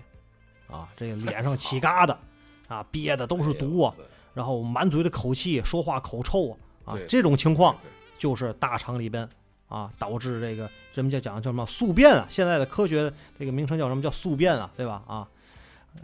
[0.69, 2.15] 啊，这个 脸上起疙瘩，
[2.69, 3.93] 啊，憋的都是毒啊，
[4.33, 6.51] 然后满嘴的口气，说话口臭
[6.85, 7.75] 啊，啊，这种情况
[8.17, 9.27] 就是大肠里边
[9.67, 15.03] 啊导致这个人们叫讲叫什么宿便啊，现在的科学这个名称叫什么叫宿便啊，对吧？
[15.05, 15.27] 啊，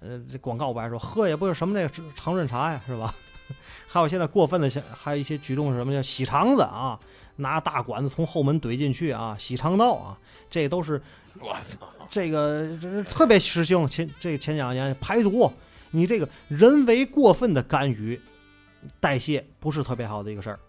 [0.02, 3.16] 呃，这广告不爱说，喝也不是什么那个肠润茶呀，是吧？
[3.88, 7.00] 还有现在过分的，像还有一些举动是什么叫洗肠子啊，
[7.38, 10.18] 拿大管子从后门怼进去啊，洗肠道啊，
[10.50, 11.00] 这都是
[11.42, 11.88] 我操！
[12.10, 13.88] 这个这是特别实行。
[13.88, 15.52] 前这前两年排毒，
[15.92, 18.20] 你这个人为过分的干预
[19.00, 20.60] 代谢不是特别好的一个事儿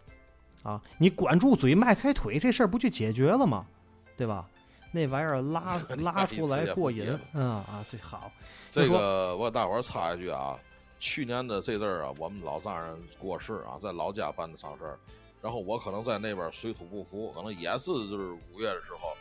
[0.63, 0.81] 啊。
[0.99, 3.67] 你管住嘴，迈开腿，这事儿不就解决了吗？
[4.17, 4.49] 对吧？
[4.93, 8.33] 那玩意儿拉 拉出来过瘾，嗯啊，最好。
[8.71, 10.57] 这个我给大伙儿插一句啊，
[10.99, 14.99] 去年的这阵儿啊，我们老丈人过世啊，在老家办的丧事儿，
[15.43, 19.13] 然后我可能在那边水土不服，可能也是就是五月的时候，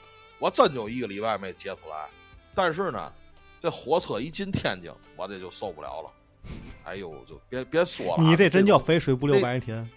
[0.45, 2.05] 我真就一个礼拜没接出来。
[2.53, 3.11] 但是呢，
[3.59, 6.11] 这火车一进天津，我这就受不了了。
[6.83, 9.89] 哎呦，就别别说了，你这真叫肥水不流外人田。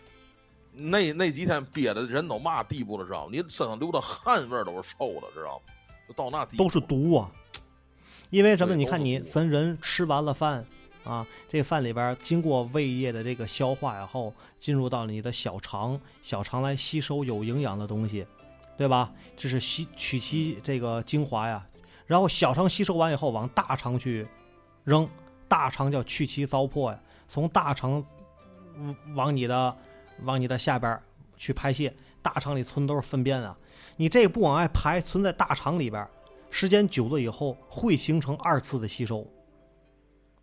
[0.72, 3.30] 那那几天憋的人都嘛地步了，知道吗？
[3.30, 5.74] 你身上流的汗味都是臭的，知道吗？
[6.08, 7.30] 就到那地都是毒啊！
[8.30, 8.74] 因为什么？
[8.74, 10.64] 你看你咱人吃完了饭
[11.04, 18.26] 啊，这饭里边经过胃液的这个消化以后，进入到你的小肠，小肠来吸收有营养的东西，
[18.78, 19.12] 对吧？
[19.36, 21.66] 这是吸取其这个精华呀，
[22.06, 24.26] 然后小肠吸收完以后往大肠去
[24.84, 25.06] 扔，
[25.48, 28.02] 大肠叫去其糟粕呀，从大肠
[29.14, 29.76] 往你的
[30.22, 30.98] 往你的下边
[31.36, 31.92] 去排泄，
[32.22, 33.58] 大肠里存都是粪便啊，
[33.96, 36.06] 你这不往外排，存在大肠里边，
[36.48, 39.26] 时间久了以后会形成二次的吸收。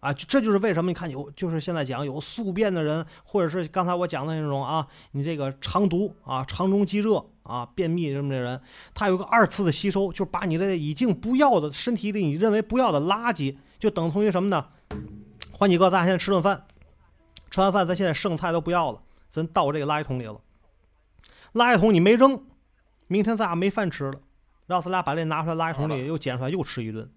[0.06, 8.62] 啊，这就是为什么你看有，就是现在讲有宿便的人，或者是刚才我讲的那种啊，你这个肠毒啊、肠中积热啊、便秘这么的人，
[8.94, 14.68] 他有个二次的吸收，就是把你这已经不要的身体里你认为不要的垃圾，就等同于什么呢？
[15.52, 16.68] 换几个，咱现在吃顿饭，
[17.50, 20.40] 吃完饭咱现在剩菜都不要了，咱倒这个垃圾桶里了。
[21.54, 22.44] 垃圾桶你没扔，
[23.08, 24.20] 明天咱俩没饭吃了，
[24.68, 27.10] 然后咱俩把这拿出来垃圾桶里又捡出来又吃一顿，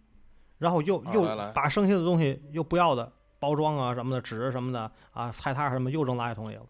[0.58, 1.22] 然后又又
[1.54, 6.62] 把剩下的东西又不要的包装啊什么的纸什么的啊菜摊什么又扔垃圾桶里了。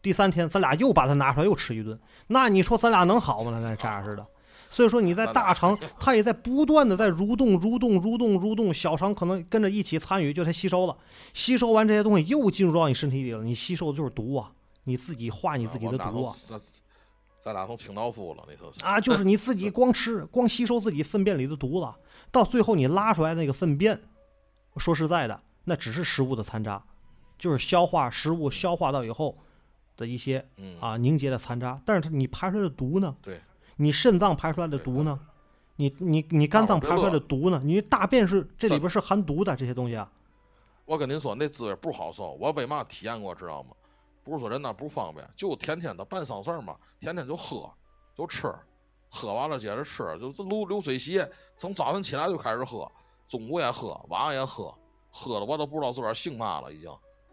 [0.00, 3.58] 第三天咱俩又把它拿出来又吃一顿，那你说咱俩能好吗？
[3.60, 4.26] 那这样似的。
[4.68, 10.96] 所以说你在大肠， 它也在不断的在蠕动、蠕动、蠕动、蠕动，小肠可能跟着一起参与，就它吸收了。
[11.34, 14.50] 吸收完这些东西又进入到你身体里了，你吸收的就是毒啊！
[14.84, 16.34] 你自己化你自己的毒啊！
[16.46, 16.60] 咱
[17.44, 21.94] 咱俩从清道夫了，你说是啊，就是你自己光吃、光吸收自己粪便里的毒了，
[22.32, 24.00] 到最后你拉出来那个粪便，
[24.78, 26.82] 说实在的，那只是食物的残渣，
[27.38, 29.38] 就是消化食物消化到以后
[29.96, 31.80] 的一些嗯啊凝结的残渣。
[31.84, 33.14] 但是它你排出来的毒呢？
[33.22, 33.40] 对，
[33.76, 35.20] 你肾脏排出来的毒呢？
[35.76, 37.60] 你你你肝脏排出来的毒呢？
[37.64, 40.10] 你大便是这里边是含毒的这些东西啊。
[40.84, 42.32] 我跟您说，那滋味不好受。
[42.32, 43.70] 我为嘛体验过，知道吗？
[44.24, 47.68] 不是说人那不方便，就天天的办丧事儿嘛，天天就喝，
[48.16, 48.52] 就吃，
[49.14, 51.22] 喝完了接着吃，就这流流水席，
[51.58, 52.90] 从早晨起来就开始喝，
[53.28, 54.74] 中午也喝，晚上也喝，
[55.10, 56.90] 喝的我都不知道自个儿姓嘛了，已经，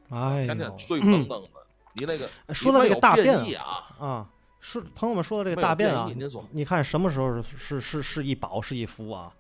[0.10, 1.50] 哎天天，醉不登登的。
[1.94, 4.30] 你那个说到这个大便啊，啊，
[4.60, 6.12] 是朋友们说到这个大便啊
[6.52, 9.34] 你看什么时候是是是是一饱是一福啊？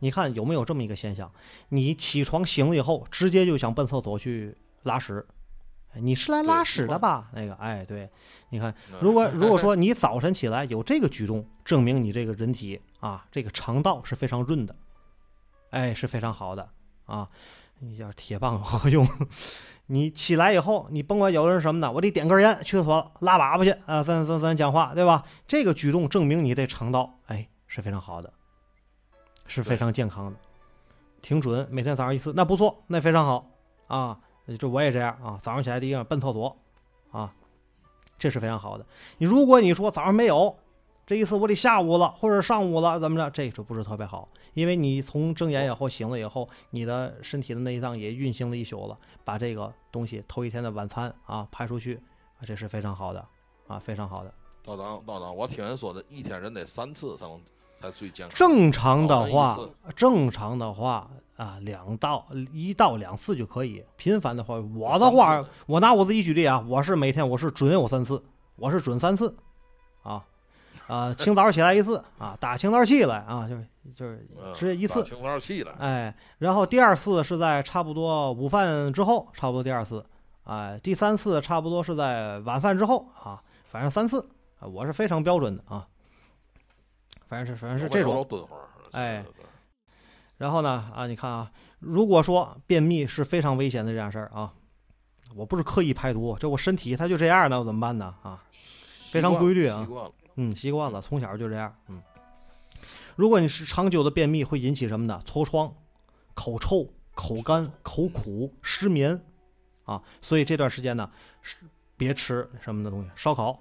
[0.00, 1.30] 你看有没有这么一个现象？
[1.70, 5.35] 你起床醒了以后，直接就想奔厕所去拉屎，哎
[6.00, 7.28] 你是来拉屎的吧？
[7.32, 8.08] 那个，哎，对，
[8.50, 14.74] 你看，嗯如果如果说你早晨起来有这个举动，证明你这个人体啊，这个肠道是非常润的，
[15.70, 16.68] 哎，是非常好的
[17.06, 17.28] 啊。
[17.78, 19.06] 你要是铁棒 有何用？
[19.88, 25.24] 你起来以后，你甭管有的人什么的，我得点根烟，去厕所拉粑粑去啊，咱咱咱讲话，对吧？
[25.46, 28.32] 这个举动证明你这肠道，哎，是非常好的，
[29.46, 30.36] 是非常健康的，
[31.22, 31.68] 挺准。
[31.70, 33.48] 每天早上一次，那不错，那非常好
[33.86, 34.18] 啊。
[34.58, 36.56] 就我也这样啊，早上起来第一个奔厕所
[37.10, 37.34] 啊，
[38.18, 38.86] 这是非常好的。
[39.18, 40.56] 你如果你说早上没有，
[41.06, 43.30] 这一次我得下午了或者上午了，怎么着？
[43.30, 52.00] 这就不是特别好，因为你从睁眼以后醒了以后，你的身体的内脏也运行了一宿了，把这个东西头一天的晚餐啊排出去
[52.38, 53.24] 啊，这是非常好的
[53.66, 54.34] 啊，非常好的。
[54.64, 57.40] 道长道长，我听人说的，一天人得三次才能
[57.80, 58.34] 才最健康。
[58.34, 63.84] 正常的话哦，正常的话啊，两到一到两次就可以。
[63.96, 68.22] 频繁的话，我的话，我拿我自己举例啊，我是每天我是准有三次，
[68.56, 69.36] 我是准三次，
[70.02, 70.24] 啊
[70.86, 75.00] 啊， 清早起来一次啊，打清早起来啊，就是就是嗯直接一次。
[75.00, 80.04] 打，清早气来，哎，然后第二次是在差不多午饭之后，差不多第二次，
[80.44, 84.26] 哎，第三次差不多是在晚饭之后啊，反正三次
[84.58, 85.86] 啊，我是非常标准的啊，
[87.28, 88.26] 反正是反正是这种。
[88.92, 89.24] 哎
[90.38, 94.52] 然后呢，啊，你看啊，如果说便秘是非常危险的这件事儿啊，
[95.34, 98.14] 我不是刻意排毒，这我身体它就这样那，我怎么办呢？
[98.22, 98.44] 啊，
[99.10, 102.02] 非常规律啊习惯了，嗯，习惯了，从小就这样，嗯。
[103.14, 105.22] 如果你是长久的便秘，会引起什么呢？
[105.24, 105.74] 痤疮、
[106.34, 109.24] 口臭、口干、口苦、失眠，
[109.84, 111.56] 啊，所以这段时间呢，是
[111.96, 113.58] 别吃什么的东西，烧烤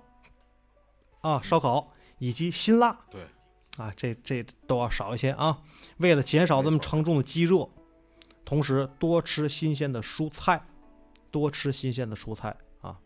[1.22, 3.26] 啊，烧烤以及辛辣对，
[3.78, 5.62] 啊，这这都要少一些啊。
[5.98, 7.68] 为了减少咱们没错肠中的积热，
[8.44, 10.66] 同时多吃新鲜的蔬菜，
[11.32, 12.98] 多吃新鲜的蔬菜啊。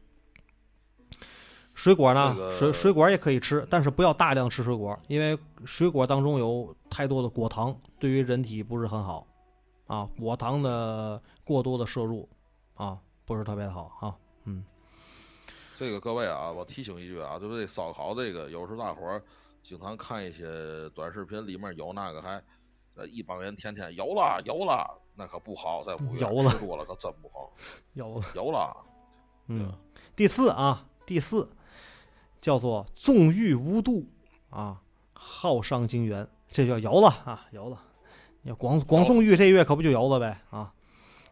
[1.74, 9.26] 水果呢，这个水水果也可以吃，但是不要大量吃水果，因为水果当中有太多的果糖，对于人体不是很好
[9.88, 10.08] 啊。
[10.20, 12.28] 果糖的过多的摄入
[12.74, 14.16] 啊，不是特别好啊。
[14.44, 14.66] 嗯，
[15.78, 19.24] 这个各位啊，我提醒一句啊，就是这烧烤这个，有时候大伙儿
[19.64, 22.41] 经常看一些短视频，里面有那个还，
[22.95, 27.52] 呃，一帮人天天有了有了，那可不好，在五月有了吃多了可真不好，
[27.94, 28.76] 有有了，
[29.48, 29.72] 嗯，
[30.15, 31.48] 第四啊，第四
[32.41, 34.06] 叫做纵欲无度
[34.49, 34.81] 啊，
[35.14, 37.84] 好伤精元，这叫有了啊，有了。
[38.41, 40.73] 你要光光纵欲这月可不就有了呗啊？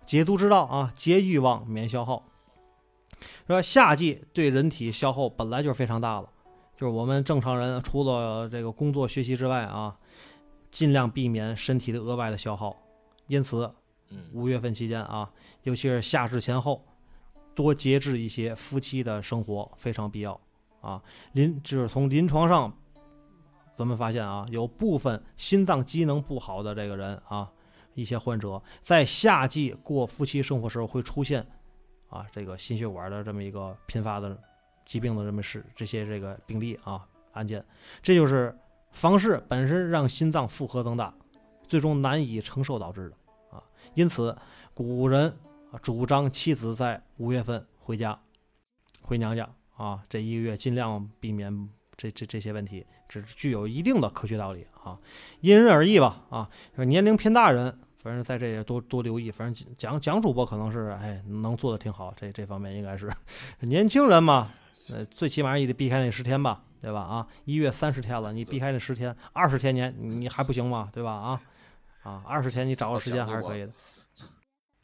[0.06, 2.26] 解毒之道啊，节欲望，免消耗。
[3.48, 6.30] 说夏季对人体消耗本来就是非常大了，
[6.78, 9.98] 就是我们正常人除了这个工作学习之外啊，
[10.70, 12.78] 尽量避免身体的额外的消耗。
[13.26, 13.70] 因此，
[14.10, 15.30] 嗯，五月份期间啊，
[15.64, 16.86] 尤其是夏至前后，
[17.56, 20.40] 多节制一些夫妻的生活非常必要
[20.80, 21.02] 啊。
[21.34, 22.72] 临就是从临床上，
[23.74, 27.52] 咱们发现啊，有部分心脏机能不好的这个人啊，
[27.96, 31.44] 一些患者在夏季过夫妻生活时候会出现
[32.08, 34.40] 啊这个心血管的这么一个频发的
[34.88, 37.64] 疾病的这么是这些这个病例啊案件，
[38.02, 38.58] 这就是
[38.92, 41.14] 房事本身让心脏负荷增大，
[41.68, 43.16] 最终难以承受导致的
[43.56, 43.62] 啊。
[43.94, 44.36] 因此，
[44.74, 45.32] 古人
[45.82, 48.18] 主张妻子在五月份回家、
[49.02, 54.98] 回娘家啊，这一个月尽量避免这这这些问题，只具有一定的科学道理啊，
[55.42, 56.50] 因人而异吧啊。
[56.78, 59.30] 年龄偏大人，反正在这也多多留意。
[59.30, 63.12] 反正蒋蒋主播可能是哎能做的挺好，这这方面应该是
[63.62, 64.52] 年轻人嘛，
[64.90, 67.02] 呃，最起码也得避开那十天吧，对吧？
[67.02, 70.90] 啊，一月三十天了，你避开那十天，二十天年你还不行吗？
[70.94, 71.12] 对吧？
[71.12, 71.42] 啊。
[72.04, 73.72] 啊，二十天你找个时间还是可以的。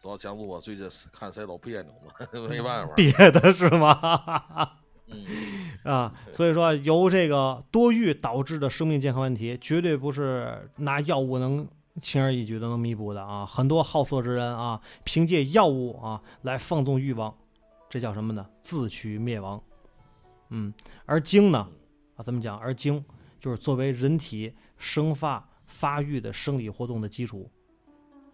[0.01, 2.11] 主要讲我最近看谁都别扭嘛，
[2.49, 2.93] 没办法。
[2.95, 4.71] 憋的是吗？
[5.07, 5.25] 嗯，
[5.89, 11.65] 啊，所以说由这个多欲导致的生命健康问题，绝对不是拿药物能
[12.01, 13.45] 轻而易举的能弥补的啊！
[13.45, 17.33] 很多好色之人啊，凭借药物啊来放纵欲望，
[17.89, 18.45] 这叫什么呢？
[18.61, 19.63] 自取灭亡。
[20.55, 20.71] 嗯，
[21.07, 21.67] 而精呢，
[22.15, 22.55] 啊，怎么讲？
[22.59, 23.03] 而精
[23.39, 27.49] 就是作为人体生发发育的生理活动的基础，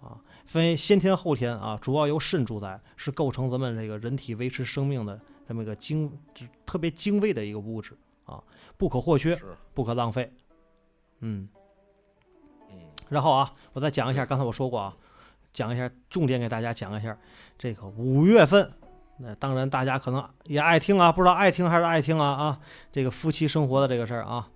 [0.02, 5.18] 啊，分为先天后天啊，主要由肾主宰，是构成咱们这个人体维持生命的
[5.48, 6.12] 这么一个精，
[6.66, 8.44] 特别精微的一个物质啊，
[8.76, 10.30] 不可或缺，是，不可浪费。
[11.22, 11.48] 嗯，
[12.70, 12.80] 嗯，
[13.10, 14.94] 然后啊，我再讲一下，刚才我说过啊，
[15.54, 17.18] 讲一下重点给大家讲一下
[17.58, 18.70] 这个五月份。
[19.22, 22.60] 那当然，大家可能也爱听啊，不知道爱听还是爱听啊啊，
[22.92, 24.50] 这个夫妻生活的这个事儿啊。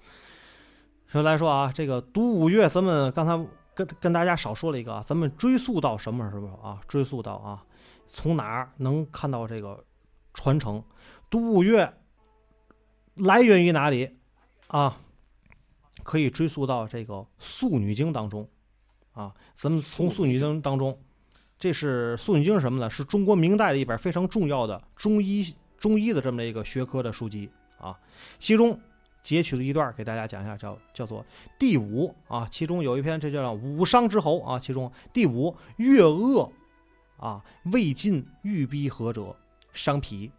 [1.08, 3.38] 首先来说啊，这个读五月，咱们刚才
[3.74, 6.80] 跟跟大家少说了一个啊，咱们追溯到什么时候啊？
[6.88, 7.64] 追溯到啊，
[8.08, 9.84] 从哪儿能看到这个
[10.34, 10.84] 传承？
[11.30, 11.94] 读五岳
[13.16, 14.18] 来源于哪里
[14.68, 14.98] 啊？
[16.04, 18.50] 可以追溯到这个《素女经》当中
[19.14, 19.34] 啊。
[19.56, 21.00] 咱们从《素女经》当中，
[21.60, 22.90] 这是《素女经》什么呢？
[22.90, 27.98] 是中国明代的一本非常重要的中医中医的这么一个学科的书籍啊，
[28.40, 28.80] 其中。
[29.24, 31.26] 截取了一段给大家讲一下，叫叫做
[31.58, 36.52] 第五啊，其中有一篇这叫五伤之侯啊，其中第五月恶
[37.16, 39.34] 啊，未尽欲逼合者，
[39.72, 40.30] 伤脾，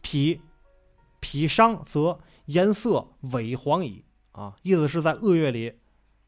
[0.00, 0.40] 脾
[1.20, 5.72] 脾伤则颜色萎黄矣啊，意思是在恶月里，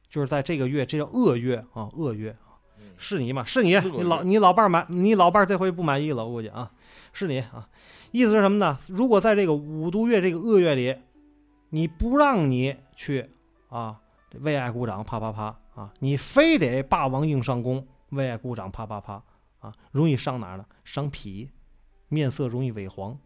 [0.09, 2.37] 就是在这个月，这叫恶月啊，恶月
[2.97, 3.45] 是你吗？
[3.45, 6.71] 是你，你老你老伴儿满，你老伴儿这回不满意了，我估计啊，
[7.13, 7.69] 是你啊，
[8.11, 8.79] 意思是什么呢？
[8.89, 10.97] 如果在这个五毒月这个恶月里。
[11.71, 13.29] 你不让你去
[13.69, 14.01] 啊，
[14.43, 15.93] 为爱鼓掌，啪啪啪啊！
[15.99, 19.21] 你非得霸王硬上弓，为爱鼓掌，啪啪啪
[19.59, 19.75] 啊！
[19.91, 20.65] 容易伤哪儿呢？
[20.85, 21.51] 伤脾，
[22.07, 23.19] 面色容易萎黄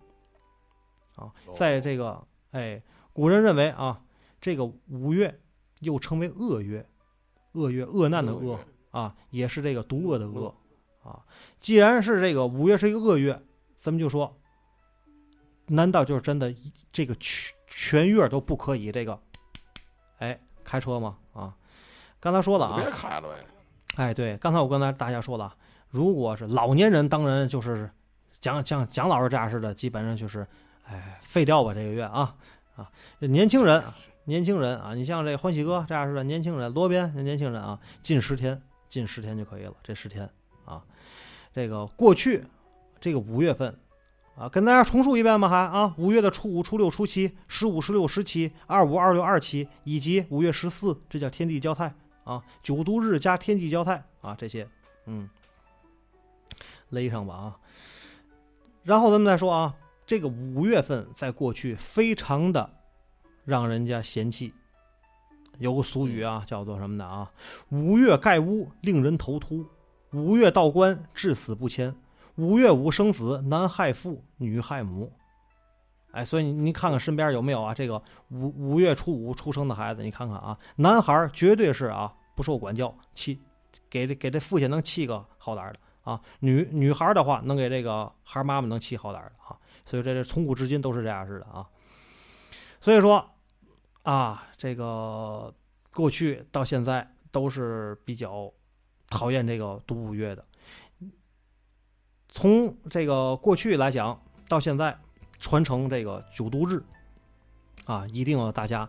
[1.17, 1.31] 啊。
[1.55, 2.83] 在这个哎，
[3.13, 4.01] 古人认为啊，
[4.41, 5.39] 这个五月
[5.81, 6.89] 又称为恶月，
[7.53, 8.59] 恶月恶难的恶
[8.99, 10.53] 啊，也是这个毒恶的恶
[11.05, 11.25] 啊。
[11.61, 13.41] 既然是这个五月是一个恶月，
[13.79, 14.37] 咱们就说，
[15.67, 16.53] 难道就是真的
[16.91, 19.21] 这个全全月都不可以这个，
[20.19, 21.17] 哎，开车吗？
[21.33, 21.55] 啊，
[22.19, 23.47] 刚才说了啊，别开了呗。
[23.97, 25.55] 哎，对，刚才我跟大家说了，
[25.91, 27.91] 如果是老年人，当然就是
[28.41, 30.47] 蒋蒋蒋老师这样似的，基本上就是
[30.85, 32.35] 哎废掉吧这个月啊
[32.77, 32.91] 啊。
[33.19, 33.83] 年轻人，
[34.25, 40.29] 年轻人啊，你像这欢喜哥这样似的年轻人，罗宾年轻人啊，近十天，近十天就可以了，这十天
[40.65, 40.83] 啊。
[41.53, 42.45] 这个过去
[43.01, 43.77] 这个五月份
[44.37, 51.93] 啊，跟大家重述一遍吧，还啊，五月的初五、初六、初七、十五、十六、十七、二五、二六、二七，以及五月十四，这叫天地交泰
[52.23, 54.69] 啊，九都日加天地交泰啊，这些，
[55.07, 55.29] 嗯，
[56.91, 57.57] 勒上吧啊。
[58.85, 59.75] 然后咱们再说啊，
[60.07, 62.71] 这个五月份在过去非常的
[63.45, 64.55] 让人家嫌弃。
[65.59, 67.31] 有个俗语啊，叫做什么的啊？
[67.71, 69.65] 五月盖屋，令人头秃；
[70.13, 71.93] 五月道观，至死不迁；
[72.37, 75.13] 五月五生子，男害父，女害母。
[76.13, 77.75] 哎，所以你你看看身边有没有啊？
[77.75, 83.41] 这个五五月初五出生的孩子，你看看啊，男孩绝对是啊不受管教，气
[83.91, 86.21] 给这给这父亲能气个好歹的啊。
[86.41, 89.59] 女女孩的话，能给这个孩妈妈能气好歹的啊。
[89.85, 91.67] 所以这这从古至今都是这样式的啊。
[92.81, 93.29] 所以说。
[94.03, 95.53] 啊，这个
[95.93, 98.53] 过去到现在都是比较
[99.11, 100.45] 讨厌这个读五月的。
[102.29, 104.99] 从这个过去来讲，到现在
[105.39, 106.83] 传承这个九都日，
[107.85, 108.89] 啊，一定要大家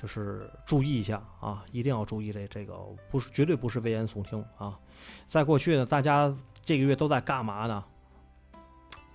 [0.00, 2.76] 就是注意一下啊，一定要注意这这个
[3.10, 4.78] 不是绝对不是危言耸听啊。
[5.28, 6.32] 在过去呢，大家
[6.64, 7.84] 这个月都在干嘛呢？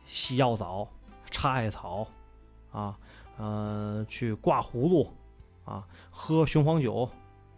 [0.06, 0.90] 洗药澡、
[1.30, 2.08] 插艾草，
[2.72, 2.98] 啊，
[3.38, 5.14] 嗯，去挂葫芦。
[5.66, 7.10] 啊，喝雄黄酒，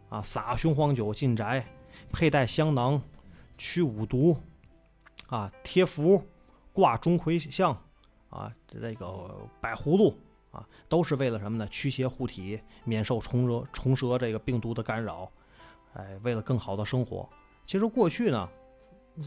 [0.10, 1.66] 啊，撒雄黄酒进宅，
[2.12, 3.02] 佩戴香囊，
[3.58, 4.36] 驱五毒，
[5.28, 6.22] 啊，贴符，
[6.74, 7.72] 挂钟馗像，
[8.30, 10.18] 啊，这个摆葫芦，
[10.52, 11.68] 啊，都是为了什么呢？
[11.70, 15.32] 驱邪护体，免受虫蛇虫蛇这个病毒的干扰，
[15.94, 17.30] 哎，为了更好的生活。
[17.66, 18.50] 其实过去呢，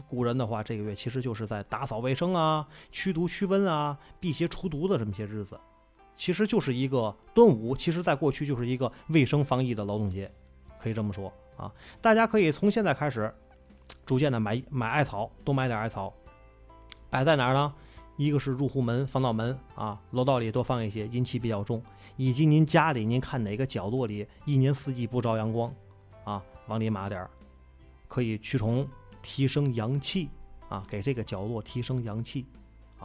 [0.07, 5.59] 古人的话，这个月其实就是在打扫卫生啊，驱毒驱瘟啊，辟邪除毒的这么些日子。
[6.15, 10.31] 其实就是一个端午，其实在过去就是一个卫生防疫的劳动节，
[10.79, 11.71] 可以这么说啊。
[12.01, 13.33] 大家可以从现在开始，
[14.05, 16.13] 逐渐的买买艾草，多买点艾草，
[17.09, 17.73] 摆在哪儿呢？
[18.17, 21.83] 一个是入户门、防盗门啊，楼道里多放一些，阴气比较重，
[22.15, 25.73] 以及您家里您看哪个角落里一年四季不着阳光
[26.23, 27.29] 啊，往里码点儿，
[28.07, 28.87] 可以驱虫、
[29.21, 30.29] 提升阳气
[30.69, 32.45] 啊，给这个角落提升阳气。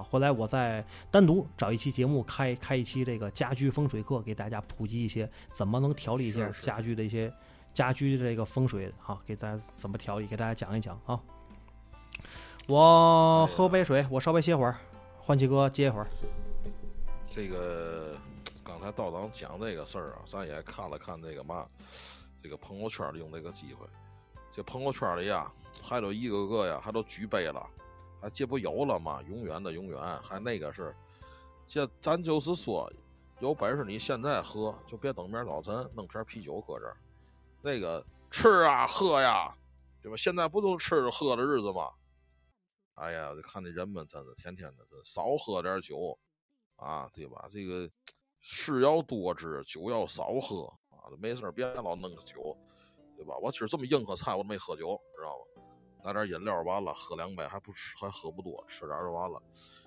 [0.00, 7.30] 啊，回来我再单独找一期节目，开开一期这个家居风水课，给大家普及一些怎么能调理一下家居的一些
[7.74, 11.20] 家居的这个风水啊，给大家怎么调理，给大家讲一讲啊。
[12.66, 14.74] 我喝杯水，我稍微歇会儿，
[15.18, 16.06] 欢喜哥接一会儿。
[17.26, 18.16] 这个
[18.64, 21.66] 刚才道长讲这个事儿啊，咱也看了看这个嘛，
[22.42, 23.86] 这个朋友圈里用这个机会，
[24.50, 25.50] 这朋友圈里呀，
[25.82, 27.66] 还都一个个呀，还都举杯了。
[28.20, 29.22] 啊，这不有了吗？
[29.28, 30.94] 永远的永远，还那个是，
[31.66, 32.92] 这咱就是说，
[33.40, 36.96] 有本事你现在喝，就别等明儿早晨弄瓶啤酒搁这儿。
[37.62, 39.54] 那个吃啊喝呀，
[40.02, 40.16] 对吧？
[40.16, 41.90] 现在不都吃着喝的日子吗？
[42.94, 46.18] 哎呀，看那人们真的天天的，少喝点酒
[46.76, 47.48] 啊，对吧？
[47.50, 47.88] 这个
[48.40, 52.56] 事要多知，酒要少喝啊，没事别老弄个酒，
[53.16, 53.34] 对吧？
[53.38, 55.59] 我今儿这么硬核菜，我都没喝酒，知道吗？
[56.04, 59.40] 拿点饮料完了，喝两杯还不吃，还喝不多，吃点就完了。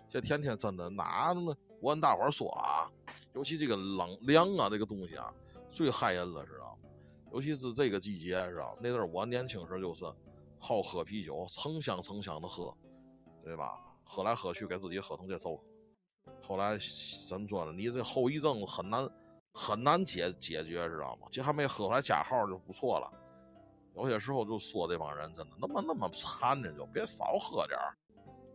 [0.09, 1.55] 这天天真的哪呢？
[1.81, 2.89] 我跟大伙说啊，
[3.33, 5.33] 尤其这个冷凉啊，这个东西啊，
[5.71, 6.89] 最害人了，知道吗？
[7.31, 10.05] 尤其是这个季节，知道吗那阵儿我年轻时就是
[10.59, 12.75] 好喝啤酒，成箱成箱的喝，
[13.43, 13.79] 对吧？
[14.03, 15.59] 喝来喝去，给自己喝成这揍。
[16.41, 16.77] 后来
[17.27, 17.71] 怎么说呢？
[17.71, 19.09] 你这后遗症很难
[19.53, 21.27] 很难解解决，知道吗？
[21.31, 23.11] 这还没喝出来加号就不错了。
[23.95, 27.95] 有些时候就说这帮人真的那么那么馋呢，就别少喝点儿，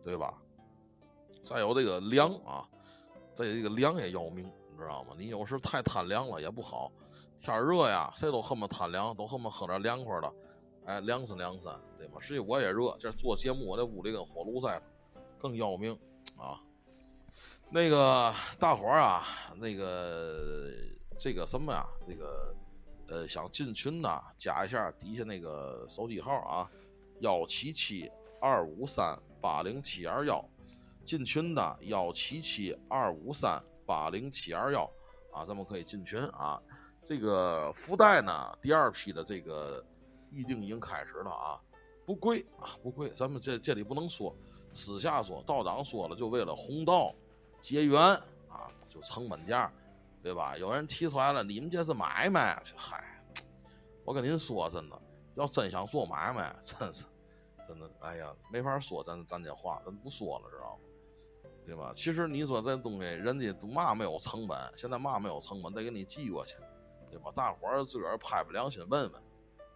[0.03, 0.33] 对吧？
[1.41, 2.67] 再有这个凉啊，
[3.33, 5.15] 这个凉也要命，你知道吗？
[5.17, 6.91] 你有时太贪凉了也不好。
[7.39, 10.33] 天热呀，谁都恨不得贪凉，都恨不得喝点凉快的，
[10.83, 12.19] 哎，凉身凉身，对吗？
[12.19, 14.81] 实际我也热，这做节目我这屋里跟火炉似的，
[15.39, 15.97] 更要命
[16.37, 16.59] 啊。
[17.69, 19.23] 那个大伙儿啊，
[19.55, 20.69] 那个
[21.17, 22.53] 这个什么呀，这个。
[23.09, 26.69] 呃，想进群的加一下底下那个手机号啊，
[27.21, 28.09] 幺七七
[28.39, 30.43] 二五三八零七二幺，
[31.03, 34.83] 进群的幺七七二五三八零七二幺
[35.33, 36.61] 啊，咱们可以进群啊。
[37.03, 39.83] 这个福袋呢，第二批的这个
[40.31, 41.59] 预定已经开始了啊，
[42.05, 44.35] 不贵啊，不贵，咱们这这里不能说，
[44.71, 47.11] 私下说，道长说了，就为了红道
[47.59, 49.73] 结缘啊，就成本价。
[50.21, 50.57] 对吧？
[50.57, 52.61] 有人提出来了，你们这是买卖？
[52.75, 53.03] 嗨，
[54.03, 55.01] 我跟您说，真的，
[55.35, 57.05] 要真想做买卖，真是，
[57.67, 60.81] 真的，哎呀，没法说，咱咱这话，咱不说了，知道吗？
[61.65, 61.93] 对吧？
[61.95, 66.55] 其实你说这东西，人家嘛没有成本，现在嘛没有成本，得给你寄过去，
[67.09, 67.31] 对吧？
[67.35, 69.21] 大伙儿自个儿拍拍良心，问问，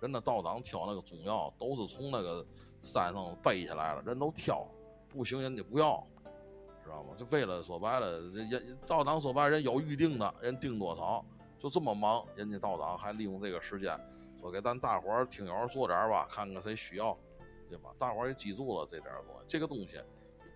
[0.01, 2.45] 人家道长挑那个中药，都是从那个
[2.81, 4.67] 山上背下来了，人都挑，
[5.07, 6.05] 不行人家不要，
[6.83, 7.15] 知道吗？
[7.17, 11.23] 就为了说白了，人人道长说白，人有预定的，人定多少，
[11.59, 13.99] 就这么忙，人家道长还利用这个时间，
[14.39, 17.17] 说给咱大伙儿听友做点儿吧，看看谁需要，
[17.69, 17.89] 对吧？
[17.97, 19.99] 大伙儿也记住了这点儿东西，这个东西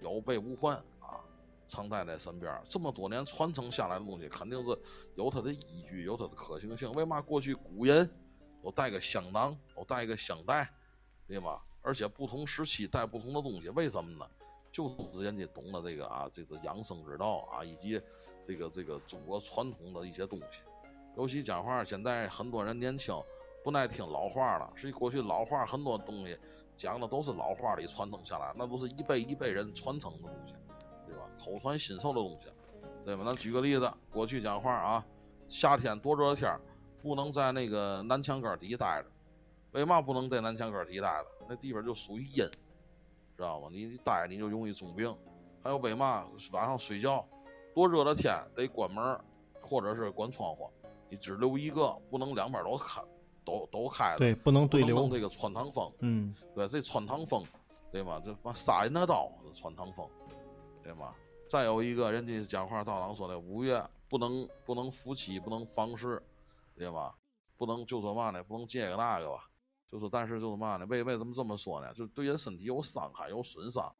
[0.02, 1.24] 有备无患啊，
[1.68, 2.62] 常带在身边。
[2.70, 4.78] 这么多年传承下来的东西，肯定是
[5.16, 6.92] 有它的依据，有它的可行性。
[6.92, 8.10] 为嘛过去古人
[8.62, 10.70] 都带个香囊，都带个香袋，
[11.28, 11.64] 对吧？
[11.82, 14.30] 而且不同时期带不同的东西，为什么呢？
[14.78, 18.00] 就是人家懂得这个啊，这个养生之道啊，以及
[18.46, 20.60] 这个这个中国传统的一些东西。
[21.16, 23.20] 尤其讲话，现在很多人年轻
[23.64, 24.72] 不爱听老话了。
[24.76, 26.38] 实际过去老话很多东西
[26.76, 30.54] 讲的都是老话里传承下来，那都是一辈一辈人传承的东西，
[31.08, 31.24] 对吧？
[31.44, 32.48] 口传心授的东西，
[33.04, 33.24] 对吧？
[33.26, 35.04] 咱举个例子，过去讲话啊，
[35.50, 36.56] 夏天多热的天，
[37.02, 39.10] 不能在那个南墙根儿底待着。
[39.72, 41.26] 为嘛不能在南墙根儿底待着？
[41.50, 42.48] 那地方就属于阴，
[43.38, 43.70] 知道吗？
[43.72, 45.16] 你你待你就容易中病。
[45.64, 47.26] 还有为嘛晚上睡觉
[47.74, 49.24] 多热的天得关门儿，
[49.62, 50.70] 或者是关窗户，
[51.10, 53.02] 你只留一个，不能两边都开，
[53.46, 54.18] 都都开了。
[54.18, 55.08] 对，不能对流。
[55.10, 57.44] 这个穿堂风，嗯，对，这穿堂风，
[57.92, 58.22] 对吧？
[58.26, 60.08] 这把杀人的刀，这穿堂风，
[60.82, 61.14] 对吧？
[61.50, 66.22] 再有一个，人家讲话道长说的，五月不能不能夫妻，不能房事，
[66.76, 67.14] 对吧？
[67.58, 68.44] 不能就说嘛呢？
[68.44, 69.47] 不能这个那个吧？
[69.92, 70.86] 就是，但是就是嘛呢？
[70.88, 71.94] 为为什么这么说呢？
[71.94, 73.94] 就是对人身体有伤害，有损伤，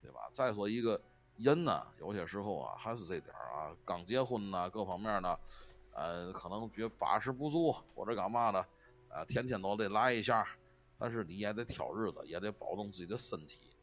[0.00, 0.20] 对吧？
[0.32, 1.00] 再说一个
[1.36, 5.36] 人呢，有些时候啊，还是这点儿啊，刚结婚呢，各方面呢，
[5.92, 8.60] 呃，可能觉把持不住或者干嘛的，
[9.08, 10.46] 啊，天天都得来一下，
[10.98, 13.76] 但是你也得挑日子，也得保重自己的身体，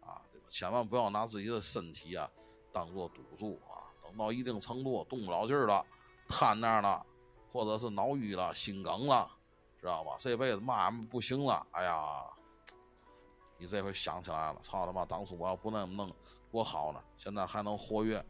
[0.00, 0.46] 啊，对吧？
[0.50, 2.30] 千万不要拿自己的身体啊
[2.72, 5.82] 当做赌注啊，等到一定程度动不了劲儿了，
[6.28, 7.06] 瘫那儿了，
[7.50, 9.30] 或者是脑淤了、心梗了，
[9.80, 10.16] 知道吧？
[10.18, 12.22] 这辈子嘛不行了，哎呀，
[13.58, 16.10] 你这回想起来了，操他妈，当初我要不那么弄
[16.50, 18.24] 多好呢，现在还能活跃，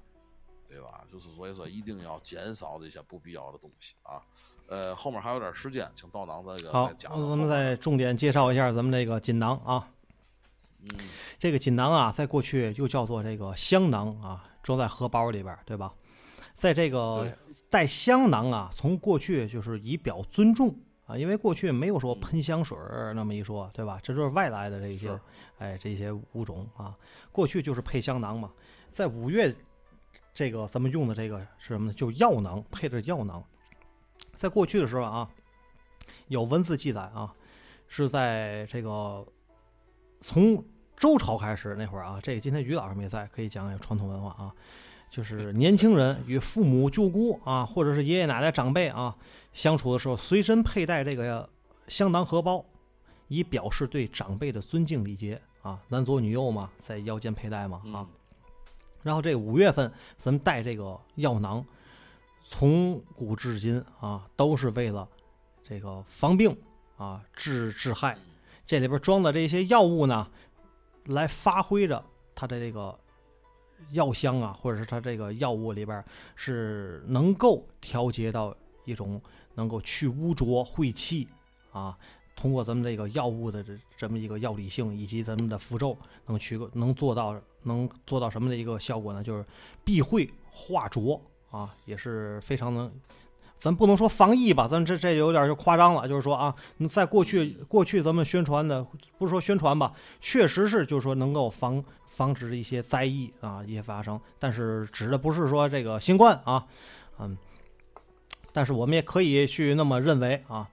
[0.68, 1.04] 对吧？
[1.10, 4.22] 就是所以说一定要减少这些不必要的东西啊。
[4.68, 9.88] 呃，后面还有点时间，请道长这个好再，讲咱讲后面们再重点介绍一下咱们这个锦囊啊。
[10.82, 10.88] 嗯
[11.38, 15.92] 这个锦囊啊，在过去又叫做这个香囊啊，装在荷包里边儿，对吧？
[16.56, 17.30] 在这个
[17.68, 20.74] 带香囊啊，从过去就是以表尊重
[21.10, 23.98] 啊，因为过去没有说喷香水儿那么一说，对吧？
[24.02, 25.20] 这都是外来的这些是，
[25.58, 26.96] 哎，这些物种啊，
[27.32, 28.52] 过去就是配香囊嘛。
[28.92, 29.54] 在五月，
[30.32, 31.92] 这个咱们用的这个是什么呢？
[31.92, 33.42] 就药囊，配的药囊。
[34.36, 35.28] 在过去的时候啊，
[36.28, 37.34] 有文字记载啊，
[37.88, 39.26] 是在这个
[40.20, 40.64] 从
[40.96, 44.54] 周朝开始那会儿啊，这个今天于老师没在，可以讲讲传统文化啊。
[45.10, 49.16] 就是年轻人与父母、舅姑啊，或者是爷爷奶奶长辈啊
[49.52, 51.48] 相处的时候，随身佩戴这个
[51.88, 52.64] 香囊荷包，
[53.28, 55.80] 以表示对长辈的尊敬礼节啊。
[55.88, 58.00] 男左女右嘛，在腰间佩戴嘛啊。
[58.00, 58.08] 嗯
[59.02, 61.64] 然后这五月份咱们带这个药囊，
[62.44, 65.08] 从古至今啊，都是为了
[65.64, 66.54] 这个防病
[66.98, 68.18] 啊、治治害。
[68.66, 70.28] 这里边装的这些药物呢，
[71.06, 72.04] 来发挥着
[72.34, 72.94] 它的这个
[73.92, 76.04] 药香啊，或者是它这个药物里边
[76.36, 79.20] 是能够调节到一种
[79.54, 81.28] 能够去污浊晦气
[81.72, 81.96] 啊。
[82.36, 85.96] 通过咱们这个药物的这这么一个药理性，以及咱们的符咒，
[86.26, 89.22] 能去能做到能做到什么的一个效果呢？
[89.22, 89.44] 就是
[89.84, 91.20] 避讳化浊
[91.50, 92.90] 啊，也是非常能。
[93.60, 96.08] 咱不能说防疫吧，咱这这有点就夸张了。
[96.08, 98.82] 就是说啊，你在过去过去咱们宣传的，
[99.18, 106.66] 不是说宣传吧，确实是就是说能够防防止一些灾疫啊一些发生，但是指的不是说这个新冠啊，
[107.18, 107.36] 嗯，
[108.50, 110.66] 但是我们也可以去那么认为啊。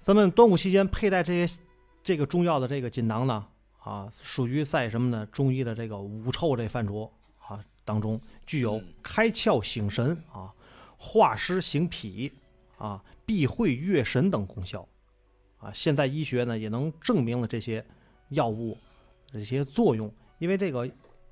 [0.00, 1.54] 咱们端午期间佩戴这些
[2.02, 3.46] 这个中药的这个锦囊呢，
[3.84, 5.24] 啊，属于在什么呢？
[5.26, 7.08] 中医的这个五臭这范畴
[7.38, 10.50] 啊当中，具有嗯开窍醒神啊、
[11.02, 12.30] 化湿行脾
[12.76, 14.86] 啊、避秽悦神等功效
[15.56, 15.72] 啊。
[15.72, 17.82] 现在医学呢也能证明了这些
[18.28, 18.76] 药物
[19.32, 20.86] 这些作用，因为这个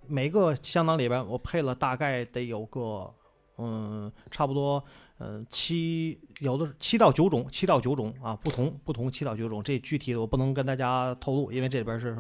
[0.07, 3.13] 每个香囊里边我配了大概得有个
[3.59, 4.83] 嗯，差不多
[5.19, 12.17] 呃七有的是七到九种，七到九种啊，不同不同七到九种，这具体的我不能跟大家透露，因为这里边是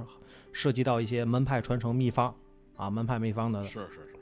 [0.52, 2.34] 涉及到一些门派传承秘方
[2.76, 3.64] 啊，门派秘方的。
[3.64, 4.16] 是是是，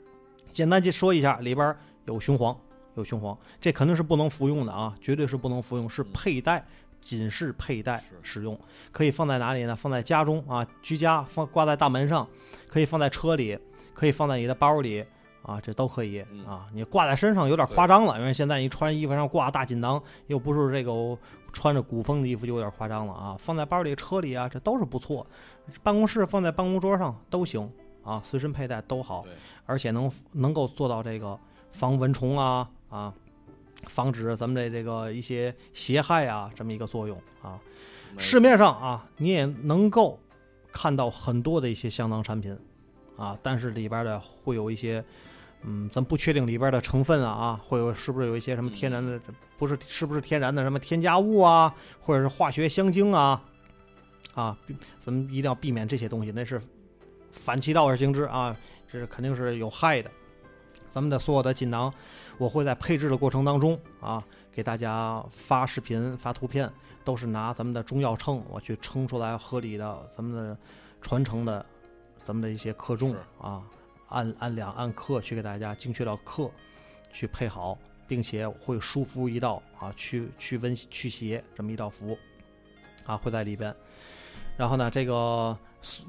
[0.53, 1.75] 简单就说一下，里边
[2.05, 2.57] 有雄黄，
[2.99, 6.65] 有雄黄，这肯定是不能服用的啊，绝对是不能服用，是佩戴。
[6.99, 8.59] 仅是佩戴使用，
[8.91, 9.73] 可以放在哪里呢？
[9.73, 12.27] 放在家中啊，居家放挂在大门上，
[12.67, 13.57] 可以放在车里，
[13.93, 15.05] 可以放在你的包里
[15.41, 16.67] 啊，这都可以嗯啊。
[16.73, 21.17] 你挂在身上有点夸张了，因为现在你穿衣服上挂大锦囊，又不是这个
[21.53, 23.37] 穿着古风的衣服，就有点夸张了啊。
[23.39, 25.25] 放在包里、车里啊，这都是不错。
[25.81, 27.71] 办公室放在办公桌上都行
[28.03, 29.23] 啊，随身佩戴都好，
[29.65, 31.39] 而且能能够做到这个
[31.71, 33.13] 防蚊虫啊啊，
[33.87, 37.59] 防止咱们的这个一些邪害啊这么一个作用啊。
[38.17, 40.19] 市面上啊，你也能够
[40.71, 42.57] 看到很多的一些香囊产品
[43.17, 45.03] 啊，但是里边的会有一些，
[45.63, 49.19] 嗯，咱不确定里边的成分啊啊，会有是不是有一些什么天然的，
[49.57, 53.43] 不是是不是天然的什么添加物啊，或者是化学香精啊，
[54.33, 54.57] 啊，
[54.99, 56.61] 咱们一定要避免这些东西，那是
[57.29, 58.55] 反其道而行之啊，
[58.89, 60.09] 这是肯定是有害的。
[60.89, 61.93] 咱们的所有的锦囊，
[62.37, 66.71] 我会在配置的过程当中啊，给大家发视频、发图片，
[67.03, 70.57] 都是拿咱们的中药秤，我去称出来合理的咱们的
[71.01, 71.65] 传承的
[72.21, 73.63] 咱们的一些克重啊，
[74.09, 76.49] 按按两按克去给大家精确到克
[77.11, 77.77] 去配好，
[78.07, 82.17] 并且会输服一道啊，驱驱蚊驱邪这么一道符
[83.05, 83.75] 啊，会在里边。
[84.55, 85.57] 然后呢，这个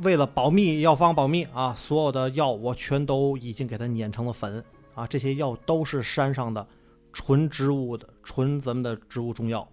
[0.03, 4.63] 为了保密，药方保密啊，所有的药我全都已经给它碾成了粉
[4.99, 6.67] 啊，这些药都是山上的
[7.13, 9.67] 纯植物的、纯咱们的植物中药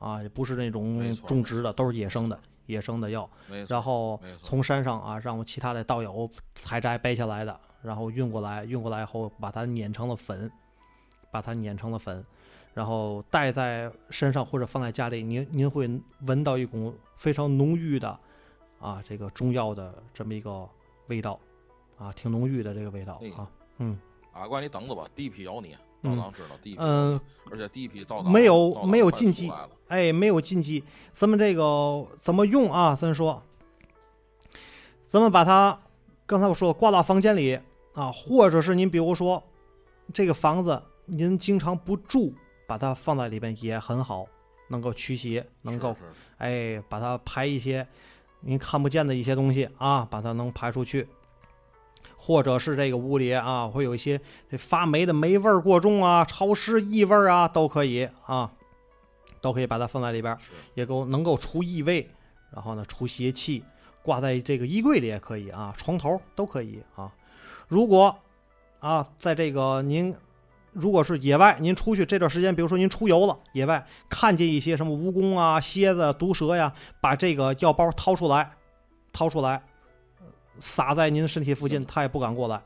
[0.00, 2.36] 啊，也不是那种种植的，都是野生的
[2.66, 3.30] 野生的药。
[3.68, 10.50] 然后从山上啊，让我其他的道友采摘掰下来的，然后运过来，运过来以后把它碾成了粉，
[11.30, 12.24] 把它碾成了粉，
[12.74, 15.88] 然后带在身上或者放在家里，您您会
[16.26, 18.18] 闻到一股非常浓郁的
[18.80, 20.68] 啊这个中药的这么一个
[21.06, 21.38] 味道
[21.96, 23.48] 啊，挺浓郁的这个味道哎啊，
[23.78, 23.96] 嗯
[24.32, 29.52] 阿怪，你等着吧，第一批有你，嗯道长知道第一批，嗯、而且第一批道长没有没有禁忌
[29.88, 30.82] 哎，没有禁忌。
[31.12, 32.96] 咱们这个怎么用啊？
[32.96, 33.42] 咱说，
[35.06, 35.78] 咱们把它
[36.26, 37.60] 刚才我说挂到房间里
[37.94, 39.42] 啊，或者是您比如说
[40.12, 42.34] 这个房子您经常不住，
[42.66, 44.26] 把它放在里边也很好，
[44.68, 45.94] 能够驱邪，能够
[46.38, 47.86] 哎把它排一些
[48.40, 51.06] 您看不见的一些东西啊，把它能排出去。
[52.24, 58.48] 或者是这个屋里啊，会有一些这发霉的霉味儿过重啊、潮湿异味儿啊，都可以啊，
[59.40, 60.38] 都可以把它放在里边儿，
[60.74, 62.08] 也够能够除异味，
[62.52, 63.64] 然后呢除邪气，
[64.02, 67.12] 挂在这个衣柜里也可以啊，床头都可以啊。
[67.66, 68.16] 如果
[68.78, 70.14] 啊，在这个您
[70.70, 78.52] 如果是野外，您出去这段时间，比如说您出游了，野外看见一些什么蜈蚣啊、蝎子、毒蛇呀，把这个药包掏出来，
[79.12, 79.64] 掏出来，
[80.58, 82.62] 撒在您身体附近，它也不敢过来。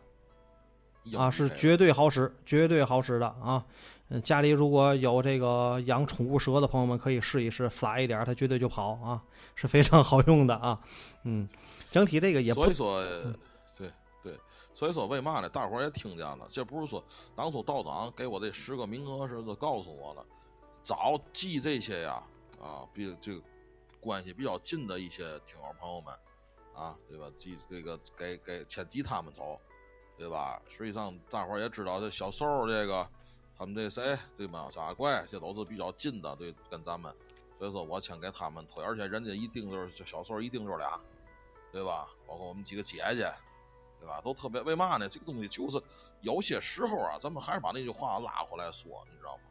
[1.16, 3.64] 啊，是绝绝对好使，绝对好使的啊！
[4.08, 9.22] 嗯，家里如果有这个养宠物蛇的朋友们，可以试一试，撒一点儿，它绝对就跑啊，
[9.54, 10.80] 是非常好用的啊。
[11.22, 11.48] 嗯，
[11.92, 13.04] 整体这个也不所以说，
[13.76, 14.34] 对对，
[14.74, 15.48] 所以说为嘛呢？
[15.48, 17.04] 大伙儿也听见了，这不是说
[17.36, 20.26] 当初道长给我这十个名额时，就告诉我了，
[20.82, 22.20] 早记这些呀，
[22.60, 23.40] 啊，比这个
[24.00, 26.12] 关系比较近的一些听友朋友们，
[26.76, 27.26] 啊，对吧？
[27.38, 29.58] 记这个给给先记他们走，
[30.18, 30.60] 对吧？
[30.68, 33.08] 实际上大伙儿也知道，这小瘦儿这个，
[33.56, 34.68] 他们这谁，对吧？
[34.72, 37.12] 小阿怪，这都是比较近的，对，跟咱们，
[37.58, 41.00] 所以说我先给他们推，而且人家一定就是小瘦儿一定就是俩。
[41.72, 42.08] 对吧？
[42.26, 43.30] 包括我们几个姐姐，
[44.00, 44.18] 对吧？
[44.22, 45.06] 都特别为嘛呢？
[45.08, 45.82] 这个东西就是
[46.22, 49.42] 有些时候啊，咱们还是把那句话拉回来说，你知道吗？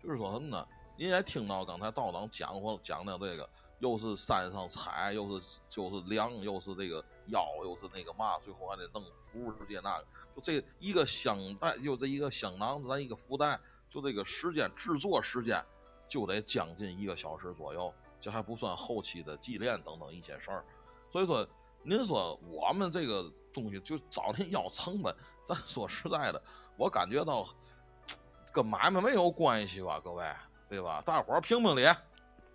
[0.00, 0.64] 就是说什么呢？
[0.96, 3.48] 您也听到刚才道长讲过讲的这个，
[3.78, 15.62] 又是山上采，又是就是粮，又是这个药，又是那个嘛，最后还得弄服务这那个，就这一个香袋，就这一个香囊，咱一个福袋，就这个时间制作时间
[16.08, 20.64] 就得将近一个小时左右，这还不算后期的祭炼等等一些事儿。
[21.12, 21.46] 所以说，
[21.82, 25.14] 您说我们这个东西就找您要成本，
[25.46, 26.42] 咱说实在的，
[26.76, 27.46] 我感觉到
[28.52, 30.24] 跟买卖没有关系吧，各位，
[30.68, 31.02] 对吧？
[31.04, 31.84] 大伙儿评评理，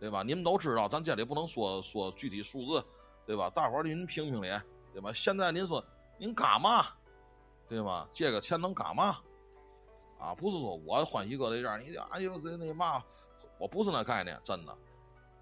[0.02, 0.24] 对吧？
[0.24, 2.84] 你们都知道，咱这里不能说说具体数字，
[3.24, 3.52] 对吧？
[3.52, 4.50] 大伙儿您评评理，
[4.92, 5.14] 对吧？
[5.14, 5.86] 现在您说
[6.18, 6.88] 您干嘛，
[7.70, 8.08] 对吗？
[8.12, 9.20] 借个钱能干嘛？
[10.20, 13.04] 啊，不是说我欢喜搁这样，你哎呦这那嘛，
[13.60, 14.76] 我不是那概念，真的。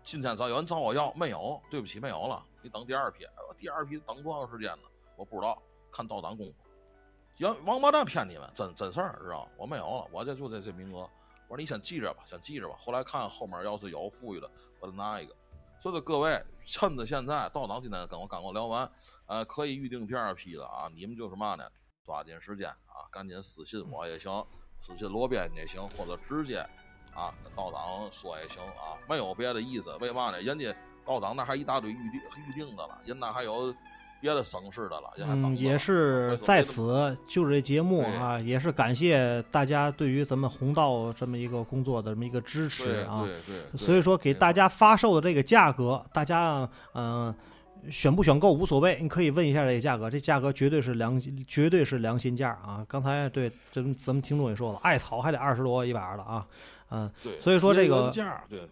[0.04, 2.46] 今天找有人找我要，没有，对不起，没有了。
[2.62, 3.26] 你等第二批，
[3.58, 4.84] 第二批等多长时间呢？
[5.16, 6.54] 我不知道，看到咱功夫。
[7.38, 9.52] 要王八蛋骗你们，真真事儿，知道吗？
[9.58, 11.10] 我没有了，我这就这这名额。
[11.50, 12.76] 我说你先记着吧，先记着吧。
[12.78, 14.50] 后来看后面要是有富裕的，
[14.80, 15.36] 我再拿一个。
[15.82, 18.90] 所以说各位，趁着现在道长今天跟我刚刚聊完，
[19.26, 20.92] 呃，可以预定第二批了啊！
[20.94, 21.68] 你们就是嘛呢？
[22.06, 24.46] 抓紧时间啊，赶紧私信我也行，
[24.82, 26.60] 私信罗编也行，或者直接
[27.16, 29.96] 啊跟道长说也行啊，没有别的意思。
[29.98, 30.40] 为嘛呢？
[30.42, 33.74] 人家道长那还一大堆预定预定的了，人那还有
[34.22, 43.24] 别的省市的了，人还等嗯，也是在此就是这节目啊，也是感谢大家对于咱们红道这么一个工作的这么一个支持啊。
[43.26, 47.34] 对对，对所以说给大家发售的这个价格，大家嗯、
[47.90, 52.86] 选不选购无所谓，你可以问一下这个价格，这价格绝对是良，绝对是良心价啊！
[52.90, 56.46] 刚才对咱咱们听众也说了，艾草还得二十多一把的啊，
[56.90, 58.68] 嗯，对，所以说这个价对，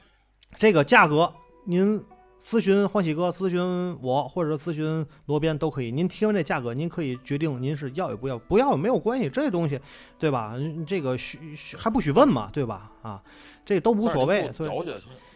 [0.58, 1.34] 这个价格
[1.66, 2.04] 您
[2.42, 5.92] 咨询欢喜哥、咨询我或者咨询罗边都可以。
[5.92, 9.80] 您听完这价格，您可以决定您是要也不要，不要也没有关系，这东西
[10.18, 10.54] 对吧？
[10.56, 12.92] 嗯这个许许还不许问嘛，对吧？
[13.02, 13.22] 啊，
[13.66, 14.52] 这都无所谓。
[14.52, 14.72] 所以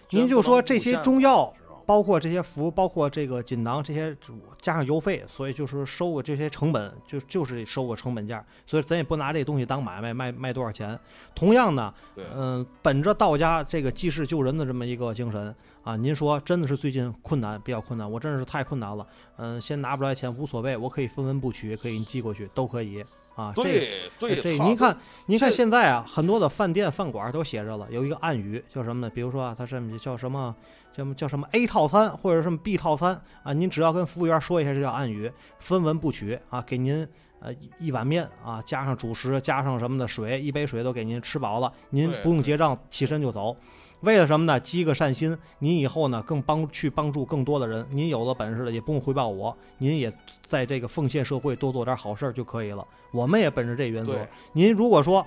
[0.09, 1.53] 您就说这些中药。
[1.91, 4.15] 包括这些服，包括这个锦囊这些，
[4.61, 10.97] 加上邮费，所以就是收个这些成本，就就是收个成本价，所以咱也不拿这东西当买卖，卖卖多少钱。
[11.35, 15.53] 同样呢，对，嗯，本着道家这个济世救人的这么一个精神
[15.83, 19.05] 啊，您说真的是最近困难，比较困难，我真的是太困难了，
[19.35, 23.03] 嗯，先拿不出来钱无所谓，我可以分文不取，可以寄过去，都可以
[23.35, 23.53] 啊。
[23.55, 29.11] 这对对这您看，您看现在啊，很多的饭店饭馆都写着了，有一个暗语叫什么呢？
[29.13, 30.55] 比如说啊，它上面叫什么
[30.93, 37.07] 叫什么叫什么 A 套餐或者什么 B 套餐啊，您只要跟服务员说一下，这叫暗语，分文不取啊，给您
[37.39, 43.55] 呃一一碗面啊，加上主食，加上什么的水，一杯水都给您吃饱了，您不用结账，起身就走。
[44.01, 44.59] 为了什么呢？
[44.59, 47.85] 积个善心，您以后呢更帮去帮助更多的人。
[47.91, 50.11] 您有了本事了，也不用回报我，您也
[50.45, 52.85] 在这个奉献社会，多做点好事儿就可以了。
[53.11, 54.27] 我们也本着这原则。
[54.53, 55.25] 您如果说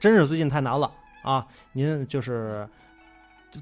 [0.00, 0.90] 真是最近太难了
[1.22, 2.68] 啊，您就是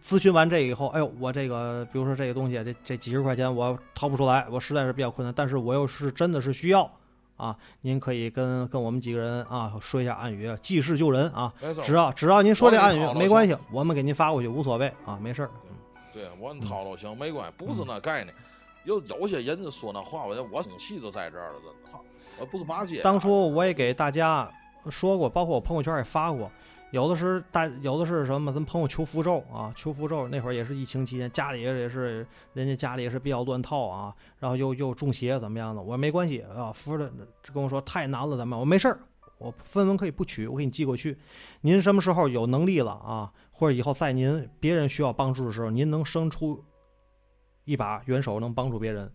[0.02, 6.90] 咨询完这以后，哎呦，我这个比如说这个东西，这这几十块钱我掏不出来，我实在是比较困难，但是我又是真的是需要
[7.40, 11.52] 啊，您可以跟跟我们几个人啊说一下暗语，济世救人啊，
[11.82, 15.50] 只要只要您说这暗语没关系，我们给您发过去无所谓啊，没事儿。
[16.12, 18.34] 对我你掏都行没关系，不是那概念。
[18.84, 21.90] 有有些人就说那话，我我生气都在这儿了，真的。
[21.90, 22.04] 操
[22.38, 23.00] 我不是骂街。
[23.02, 24.50] 当初我也给大家
[24.90, 26.50] 说过，包括我朋友圈也发过，
[26.90, 28.52] 有的是大，有的是什么？
[28.52, 35.80] 咱朋友求符咒啊，求符咒那会儿也是疫情期间，家里也是人家家里也是比较乱套啊，然后又又中邪怎么样的？
[35.80, 37.10] 我说没关系啊，符的
[37.54, 38.98] 跟我说太难了，咱们我没事儿，
[39.38, 41.16] 我分文可以不取，我给你寄过去。
[41.60, 43.32] 您什么时候有能力了啊？
[43.52, 46.64] 或者以后在您别人需要帮助的时候，您能伸出
[47.64, 49.12] 一把援手，能帮助别人，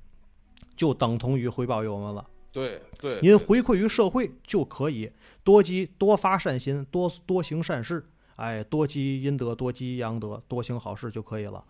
[0.78, 2.26] 就等同于回报于我们了。
[2.52, 5.12] 对对，您回馈于社会就可以
[5.46, 8.06] 多积多发善心，多多行善事，
[8.36, 11.64] 哎，多积阴德，多积阳德，多行好事就可以了。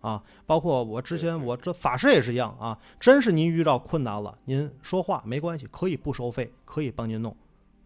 [0.00, 7.36] 啊，包括我之前我这法师也是一样啊，真是您遇到困难了，您说话没关系，可以不收费，可以帮您弄，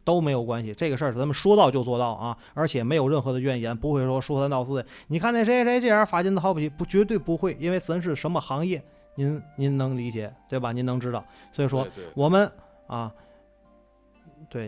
[0.05, 0.75] 都没有关系。
[0.75, 4.87] 这个事儿咱们说到就做到啊，而且没有任何的怨言，不会说说三道四的。
[5.07, 8.83] 你看那谁谁这样发金的好不起，不绝对不会，因为咱是什么行业，
[9.15, 10.73] 您您能理解对吧？
[10.73, 12.51] 您能知道，所以说我们
[12.87, 13.21] 啊，对，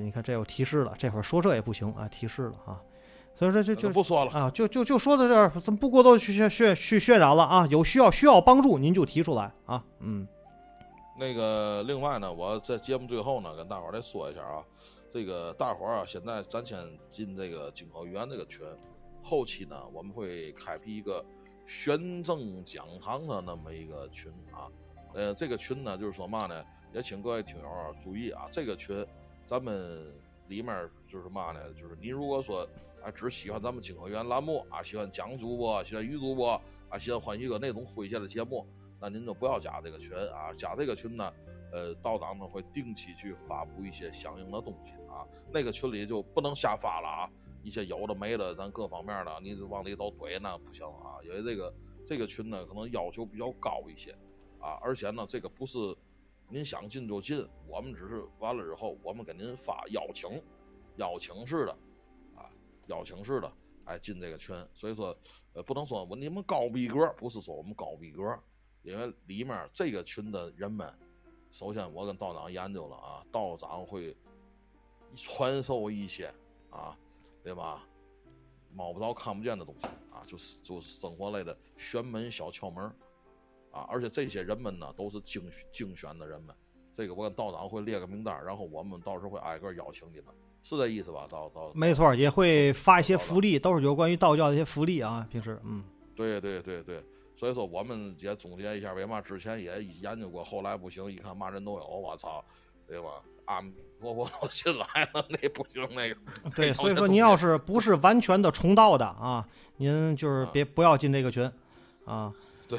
[0.00, 2.80] 你看这有提示了，这会儿说这也不行啊，提示了啊，
[3.34, 4.30] 所以说就就不说了。
[4.30, 10.26] 啊，就就就说到这儿，咱不过多去渲渲去渲染了啊，有需要需要帮助您就提出来啊，嗯，
[11.18, 14.62] 那个，另外呢，我在节目最后呢，跟大伙儿再说一下啊，
[15.12, 16.78] 这个大伙儿啊，现在咱先
[17.10, 18.64] 进这个金口园这个群，
[19.22, 21.24] 后期呢，我们会开辟一个
[21.66, 24.70] 玄正讲堂的那么一个群啊，
[25.14, 26.64] 呃，这个群呢，就是说嘛呢，
[26.94, 29.04] 也请各位听友啊注意啊，这个群
[29.52, 30.10] 咱们
[30.48, 32.66] 里面就是嘛呢，就是你如果说
[33.04, 36.58] 啊只喜欢咱们金口园栏目啊，喜欢蒋主播，喜欢于主播
[36.88, 38.66] 啊，喜欢欢喜哥那种诙谐的节目。
[38.98, 41.30] 那您就不要加这个群啊，加这个群呢，
[41.70, 47.30] 呃，道长呢会定期去发布一些相应的东西啊，那个群里就不能瞎发了啊，
[47.62, 51.74] 一些有的没的，咱各方面的，你往里头怼那不行啊，因为这个
[52.08, 54.12] 这个群呢可能要求比较高一些
[54.58, 55.76] 啊，而且呢这个不是
[56.52, 60.30] 您想进就进，我们只是完了之后我们给您发邀请，
[60.96, 61.72] 邀请式的
[62.36, 62.44] 啊，
[62.88, 63.50] 邀请式的
[63.86, 65.16] 哎进这个群，所以说
[65.54, 68.38] 呃不能说我你们高逼格，不是说我们高逼格。
[68.82, 70.92] 因为里面这个群的人们，
[71.50, 74.14] 首先我跟道长研究了啊，道长会
[75.16, 76.34] 传授一些
[76.68, 76.98] 啊，
[77.42, 77.88] 对吧？
[78.74, 82.92] 摸不着看不见的东西啊，就是就是生活类的玄门小窍门
[83.72, 85.42] 啊，而且这些人们呢都是精
[85.72, 86.54] 精选的人们，
[86.96, 90.26] 这个我跟道长会列个名单，然后我们到时候会挨个邀请你们，
[90.62, 91.26] 是这意思吧？
[91.28, 95.82] 道道没错，也会发一些福利，都是有关于道教的一些福利啊，平时嗯，
[96.14, 97.02] 对对对对，
[97.36, 102.44] 所以说我们也总结一下，为嘛之前也研究过，后来不行，一看嘛人都有，我操，
[102.86, 103.08] 对吧？
[103.46, 106.16] 阿弥陀佛都进来了， 那不行，那个
[106.54, 109.46] 对，所以说您要是不是完全的重道的啊，
[109.78, 111.50] 您就是啊别不要进这个群
[112.04, 112.32] 啊，
[112.68, 112.78] 对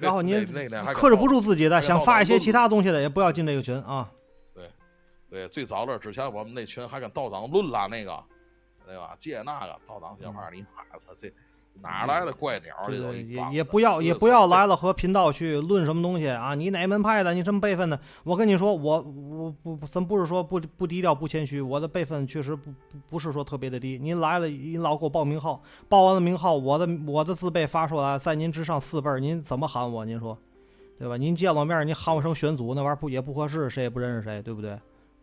[0.00, 4.10] 然后您那那还克制不住自己的，想发一些其他东西的，也不要进这个群啊。
[4.54, 4.70] 对，
[5.28, 8.22] 对最早的之前我们那群还跟道长论了那个，
[8.86, 9.16] 对吧？
[9.18, 11.30] 借那个道长这话，你妈操这
[11.82, 16.54] 哪来的怪鸟这都对也也不要也不要来了和频道去论什么东西啊！
[16.54, 17.32] 你哪门派的？
[17.32, 17.98] 你什么辈分的？
[18.24, 23.98] 我跟你说，我我不咱不是说不不低调不谦虚，我的辈分确实不不不是说特别的低。
[23.98, 30.04] 您来了，您老给我报名号，报完了名号，我的我的字辈发出来，在您之上四辈儿，您怎么喊我？
[30.04, 30.36] 您说，
[30.98, 31.16] 对吧？
[31.16, 34.72] 您见了面，您喊我声玄祖，那玩意儿不也不合适，谁也不认识谁，对不对？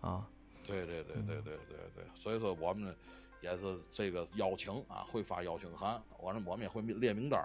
[0.01, 0.21] 啊，
[0.65, 2.93] 对对对对对对对，所以说我们
[3.43, 7.41] 也是这个邀请啊，会发邀请函，完了我们也会列名单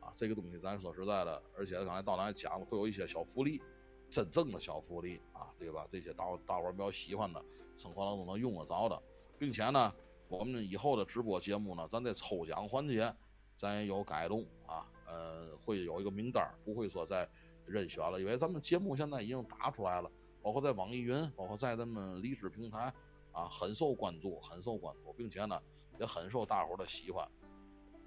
[0.00, 0.12] 啊。
[0.16, 3.62] 这个东西咱说实在的，而且刚才道长也讲了，会有一些小福利，
[4.10, 5.86] 真正的小福利啊，对吧？
[5.88, 7.40] 这些大伙大伙比较喜欢的，
[7.78, 9.00] 生活当中能用得着的，
[9.38, 9.94] 并且呢，
[10.28, 13.14] 我们以后的直播节目呢，咱这抽奖环节
[13.56, 17.28] 咱也有改动啊，呃，会有一个名单，不会说再
[17.64, 20.10] 任选了，因为咱们节目现在已经打出来了。
[20.42, 22.92] 包括在网易云，包括在咱们荔枝平台
[23.36, 25.60] 啊，很受关注，很受关注，并且呢，
[26.00, 27.28] 也很受大伙的喜欢。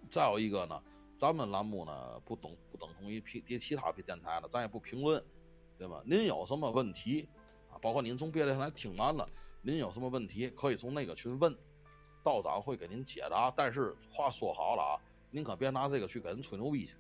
[0.09, 0.81] 再有一个呢，
[1.19, 5.23] 咱们栏目呢不等不等同于其其他别电台了，咱也不评论，
[5.77, 6.01] 对吧？
[6.03, 7.29] 您有什么问题
[7.69, 7.77] 啊？
[7.79, 9.29] 包括您从别的电台听完了，
[9.61, 11.55] 您有什么问题可以从那个群问，
[12.23, 13.53] 道长会给您解答。
[13.55, 14.97] 但是话说好了啊，
[15.29, 16.95] 您可别拿这个去给人吹牛逼去。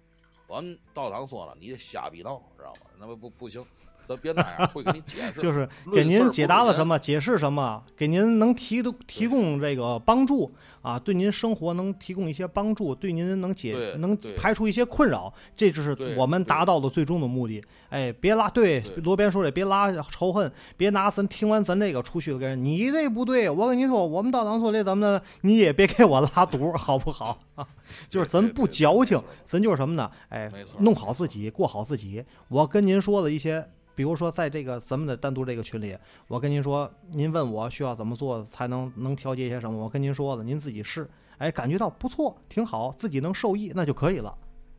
[0.47, 2.91] 我们道长说了，你瞎逼闹，知道吗？
[2.99, 3.65] 那不不不行。
[4.09, 17.63] 咱别那样，会给你解释， 就是给您解答了什么，解释什么，给您能提的提供这个帮助啊，对您生活能提供一些帮助，对您能解能排除一些困扰，这就是我们达到的最终的目的。
[17.89, 27.39] 哎，别拉对罗边说的，别拉仇恨，别拿咱听完咱这个出去跟人，你这不对，我跟你说，我们道长说的怎么的，你也别给我拉毒，好不好？
[28.09, 30.09] 就是咱不矫情，咱就是什么呢？
[30.29, 32.25] 哎，弄好自己，过好自己。
[32.47, 33.69] 我跟您说了一些。
[33.99, 35.93] 比如说，在这个咱们的单独这个群里，
[36.29, 41.05] 我跟您说，您问我需要怎么做才能能调节一些什么，我跟您说了，您自己试，
[41.37, 44.33] 哎，感觉到不错，挺好，自己能受益，那就可以了。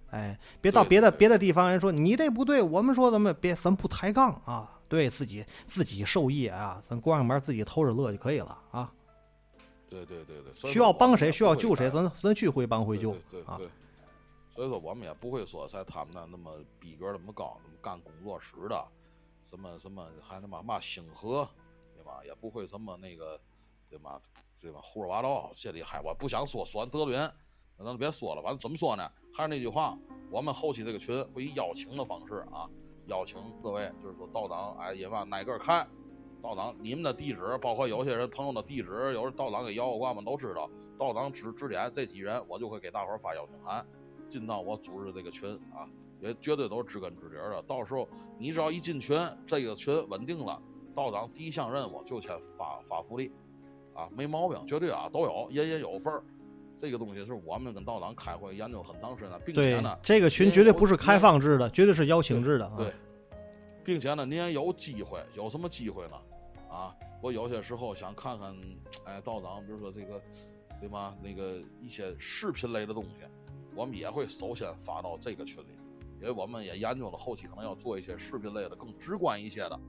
[0.09, 8.91] 哎，别到别的别的地方人说你这不对，我们说咱们别咱不抬杠啊，对自己自己受益啊，咱关上门自己偷着乐就可以了啊。
[9.91, 13.11] 对对对对，需要帮谁需要救谁，咱咱去会帮会救
[13.45, 13.61] 啊。
[14.55, 18.83] 所以说我们也不会说在他们那那么逼格那么高，那么干工作室的。
[19.51, 21.47] 什么什么还他妈嘛星河，
[21.95, 22.23] 对吧？
[22.25, 23.39] 也不会什么那个，
[23.89, 24.21] 对吧？
[24.61, 24.81] 对吧？
[24.83, 27.33] 胡说八道，这里还我不想说，说完得罪人，
[27.77, 28.43] 那咱就别说了。
[28.43, 29.11] 反正怎么说呢？
[29.35, 29.99] 还是那句话，
[30.31, 32.71] 我们后期这个群会以邀请的方式啊，
[33.07, 35.89] 邀请各位，就是说道长，哎，也嘛挨个看，
[36.41, 40.71] 道长你们的地址，包括有些人朋友的地址，有时道长给摇过挂们都知道。
[40.99, 43.85] 道长指指点这几人，我就会给大伙发邀请函，
[44.31, 45.89] 进到我组织这个群啊。
[46.21, 47.63] 也绝对都是知根知底的。
[47.69, 50.61] 到时候你只要一进群，这个群稳定了，
[50.95, 53.31] 道长第一项任务就先发发福利，
[53.95, 56.23] 啊，没毛病，绝对啊都有，人人有份儿。
[56.81, 62.73] 这个东西是我们跟道长开会研究很长时间，并且呢，这个群绝对不是开放制的，绝对是邀请制的啊。
[62.79, 62.91] 对，
[63.85, 66.17] 并且呢，您也有机会，有什么机会呢？
[66.71, 68.57] 啊，我有些时候想看看，
[69.05, 70.19] 哎，道长，比如说这个，
[70.81, 71.15] 对吗？
[71.23, 73.27] 那个一些视频类的东西，
[73.75, 75.77] 我们也会首先发到这个群里。
[76.21, 79.81] 因为我们也研究了，后期可能要做一些视频类的，更直观一些的，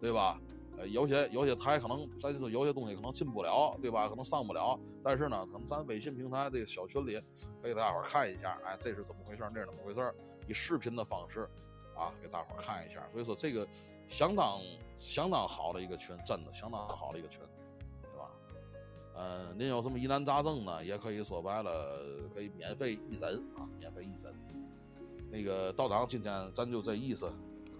[0.00, 0.40] 对吧？
[0.76, 4.08] 呃，有些有些台可能咱说有些东西可能进不了，对吧？
[4.08, 7.22] 可能上不了，但是呢，可能咱微信平台这个小群里，
[7.62, 9.48] 可以大伙儿看一下，哎，这是怎么回事？
[9.54, 10.12] 那是怎么回事？
[10.48, 11.48] 以视频的方式，
[11.94, 13.06] 啊，给大伙儿看一下。
[13.12, 13.64] 所以说这个
[14.08, 14.60] 相当
[14.98, 17.38] 相当好的一个群，真的相当好的一个群，
[18.02, 18.30] 对吧？
[19.16, 20.84] 嗯，您有什么疑难杂症呢？
[20.84, 22.00] 也可以说白了，
[22.34, 24.34] 可以免费一诊啊，免费一诊。
[25.34, 27.28] 那个道长，今天咱就这意思，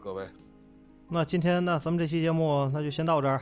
[0.02, 0.28] 各位。
[1.08, 3.40] 那今天呢，咱们这期节目那就先到这儿，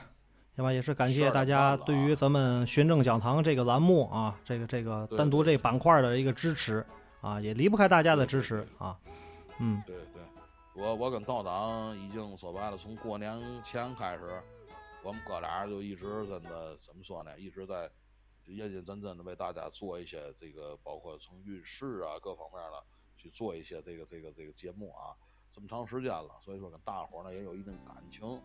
[0.55, 0.71] 行吧？
[0.71, 6.85] 也是感谢大家对于咱们寻正讲堂这个栏目啊，这个这个单独这板块的一个支持
[7.23, 8.95] 啊，也离不开大家的支持啊。
[9.59, 10.23] 嗯，对对，
[10.75, 14.43] 我我跟道长已经说白了，从过年前开始，
[15.03, 17.31] 我们哥俩就一直真的怎么说呢？
[17.39, 17.91] 一直在
[18.45, 22.85] 认认真真的为大家做一些这个，包括从运势啊各方面的。
[23.23, 25.15] 去做一些这个这个这个节目啊，
[25.55, 28.41] 这么长时间了，所以说跟大伙儿呢也有一定感情。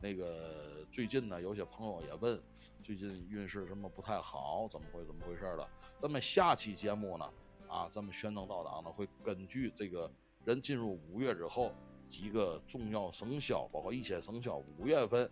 [0.00, 2.40] 那个最近呢，有些朋友也问，
[2.82, 5.68] 最近运势什么不太好，怎么会怎么回事的？
[6.00, 7.28] 咱们下期节目呢，
[7.68, 10.10] 啊，咱们玄能道长呢会根据这个
[10.46, 11.72] 人进入五月之后
[12.08, 15.30] 几个重要生肖，包括一些生肖五月份，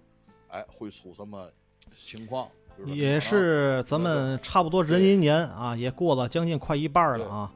[0.48, 1.50] 哎，会出什么
[1.96, 2.50] 情况？
[2.86, 7.52] 也是咱们差不多壬寅年啊，也过了将近快一半了啊。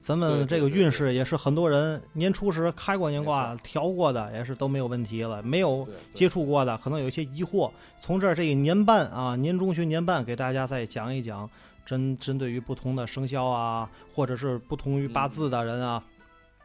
[0.00, 5.42] 咱们这个运势也是很多人年初时开过年卦调过的，也是都没有问题了。
[5.42, 7.70] 没有接触过的，可能有一些疑惑。
[8.00, 11.48] 从这儿这一年半啊，年中旬年半，给大家再讲一讲，
[11.84, 16.02] 针针对于不同的生肖啊，或者是不同于八字的人啊，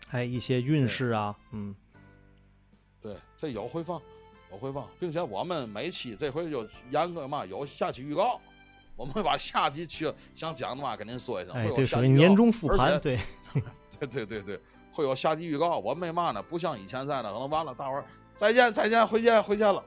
[0.08, 1.76] 还有一些运势啊，嗯，
[3.02, 4.02] 对，这有回放，
[4.52, 8.40] 有回放，并且我们每期这回就严格嘛有下期预告，
[8.96, 13.20] 我们会把下集去想讲的话跟您说一声，哎，有属于年终复盘， 对，
[14.00, 14.60] 对对对对，
[14.94, 15.78] 会有下集预告。
[15.80, 18.06] 我们没嘛呢，不像以前在那可能完了，大伙儿
[18.36, 19.84] 再见再见，回见回见了，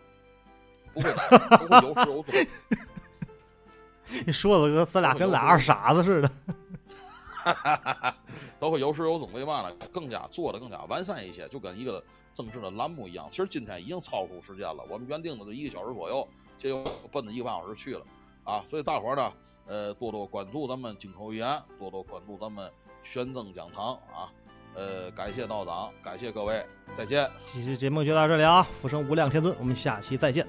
[0.93, 1.17] 不会的，
[1.59, 2.25] 都会有始有终。
[4.27, 6.31] 你说的跟咱俩跟俩二傻子似的。
[8.61, 9.75] 都会有始有终，为嘛呢？
[9.93, 12.03] 更加做的更加完善一些，就跟一个
[12.35, 13.27] 正式的栏目一样。
[13.31, 16.29] 其实今天已经超出时间了，我们原定的是一个小时左右，
[16.59, 18.05] 这又奔着一个半小时去了
[18.49, 18.65] 啊！
[18.71, 19.33] 所以大伙儿呢，
[19.67, 22.71] 呃，多多关注咱们金口一言，多多关注咱们
[23.05, 24.33] 玄正讲堂啊！
[24.75, 26.65] 呃，感谢道长，感谢各位，
[26.97, 27.31] 再见。
[27.53, 30.47] 这期节目就到这里啊，福生无量天尊，我们下期再见。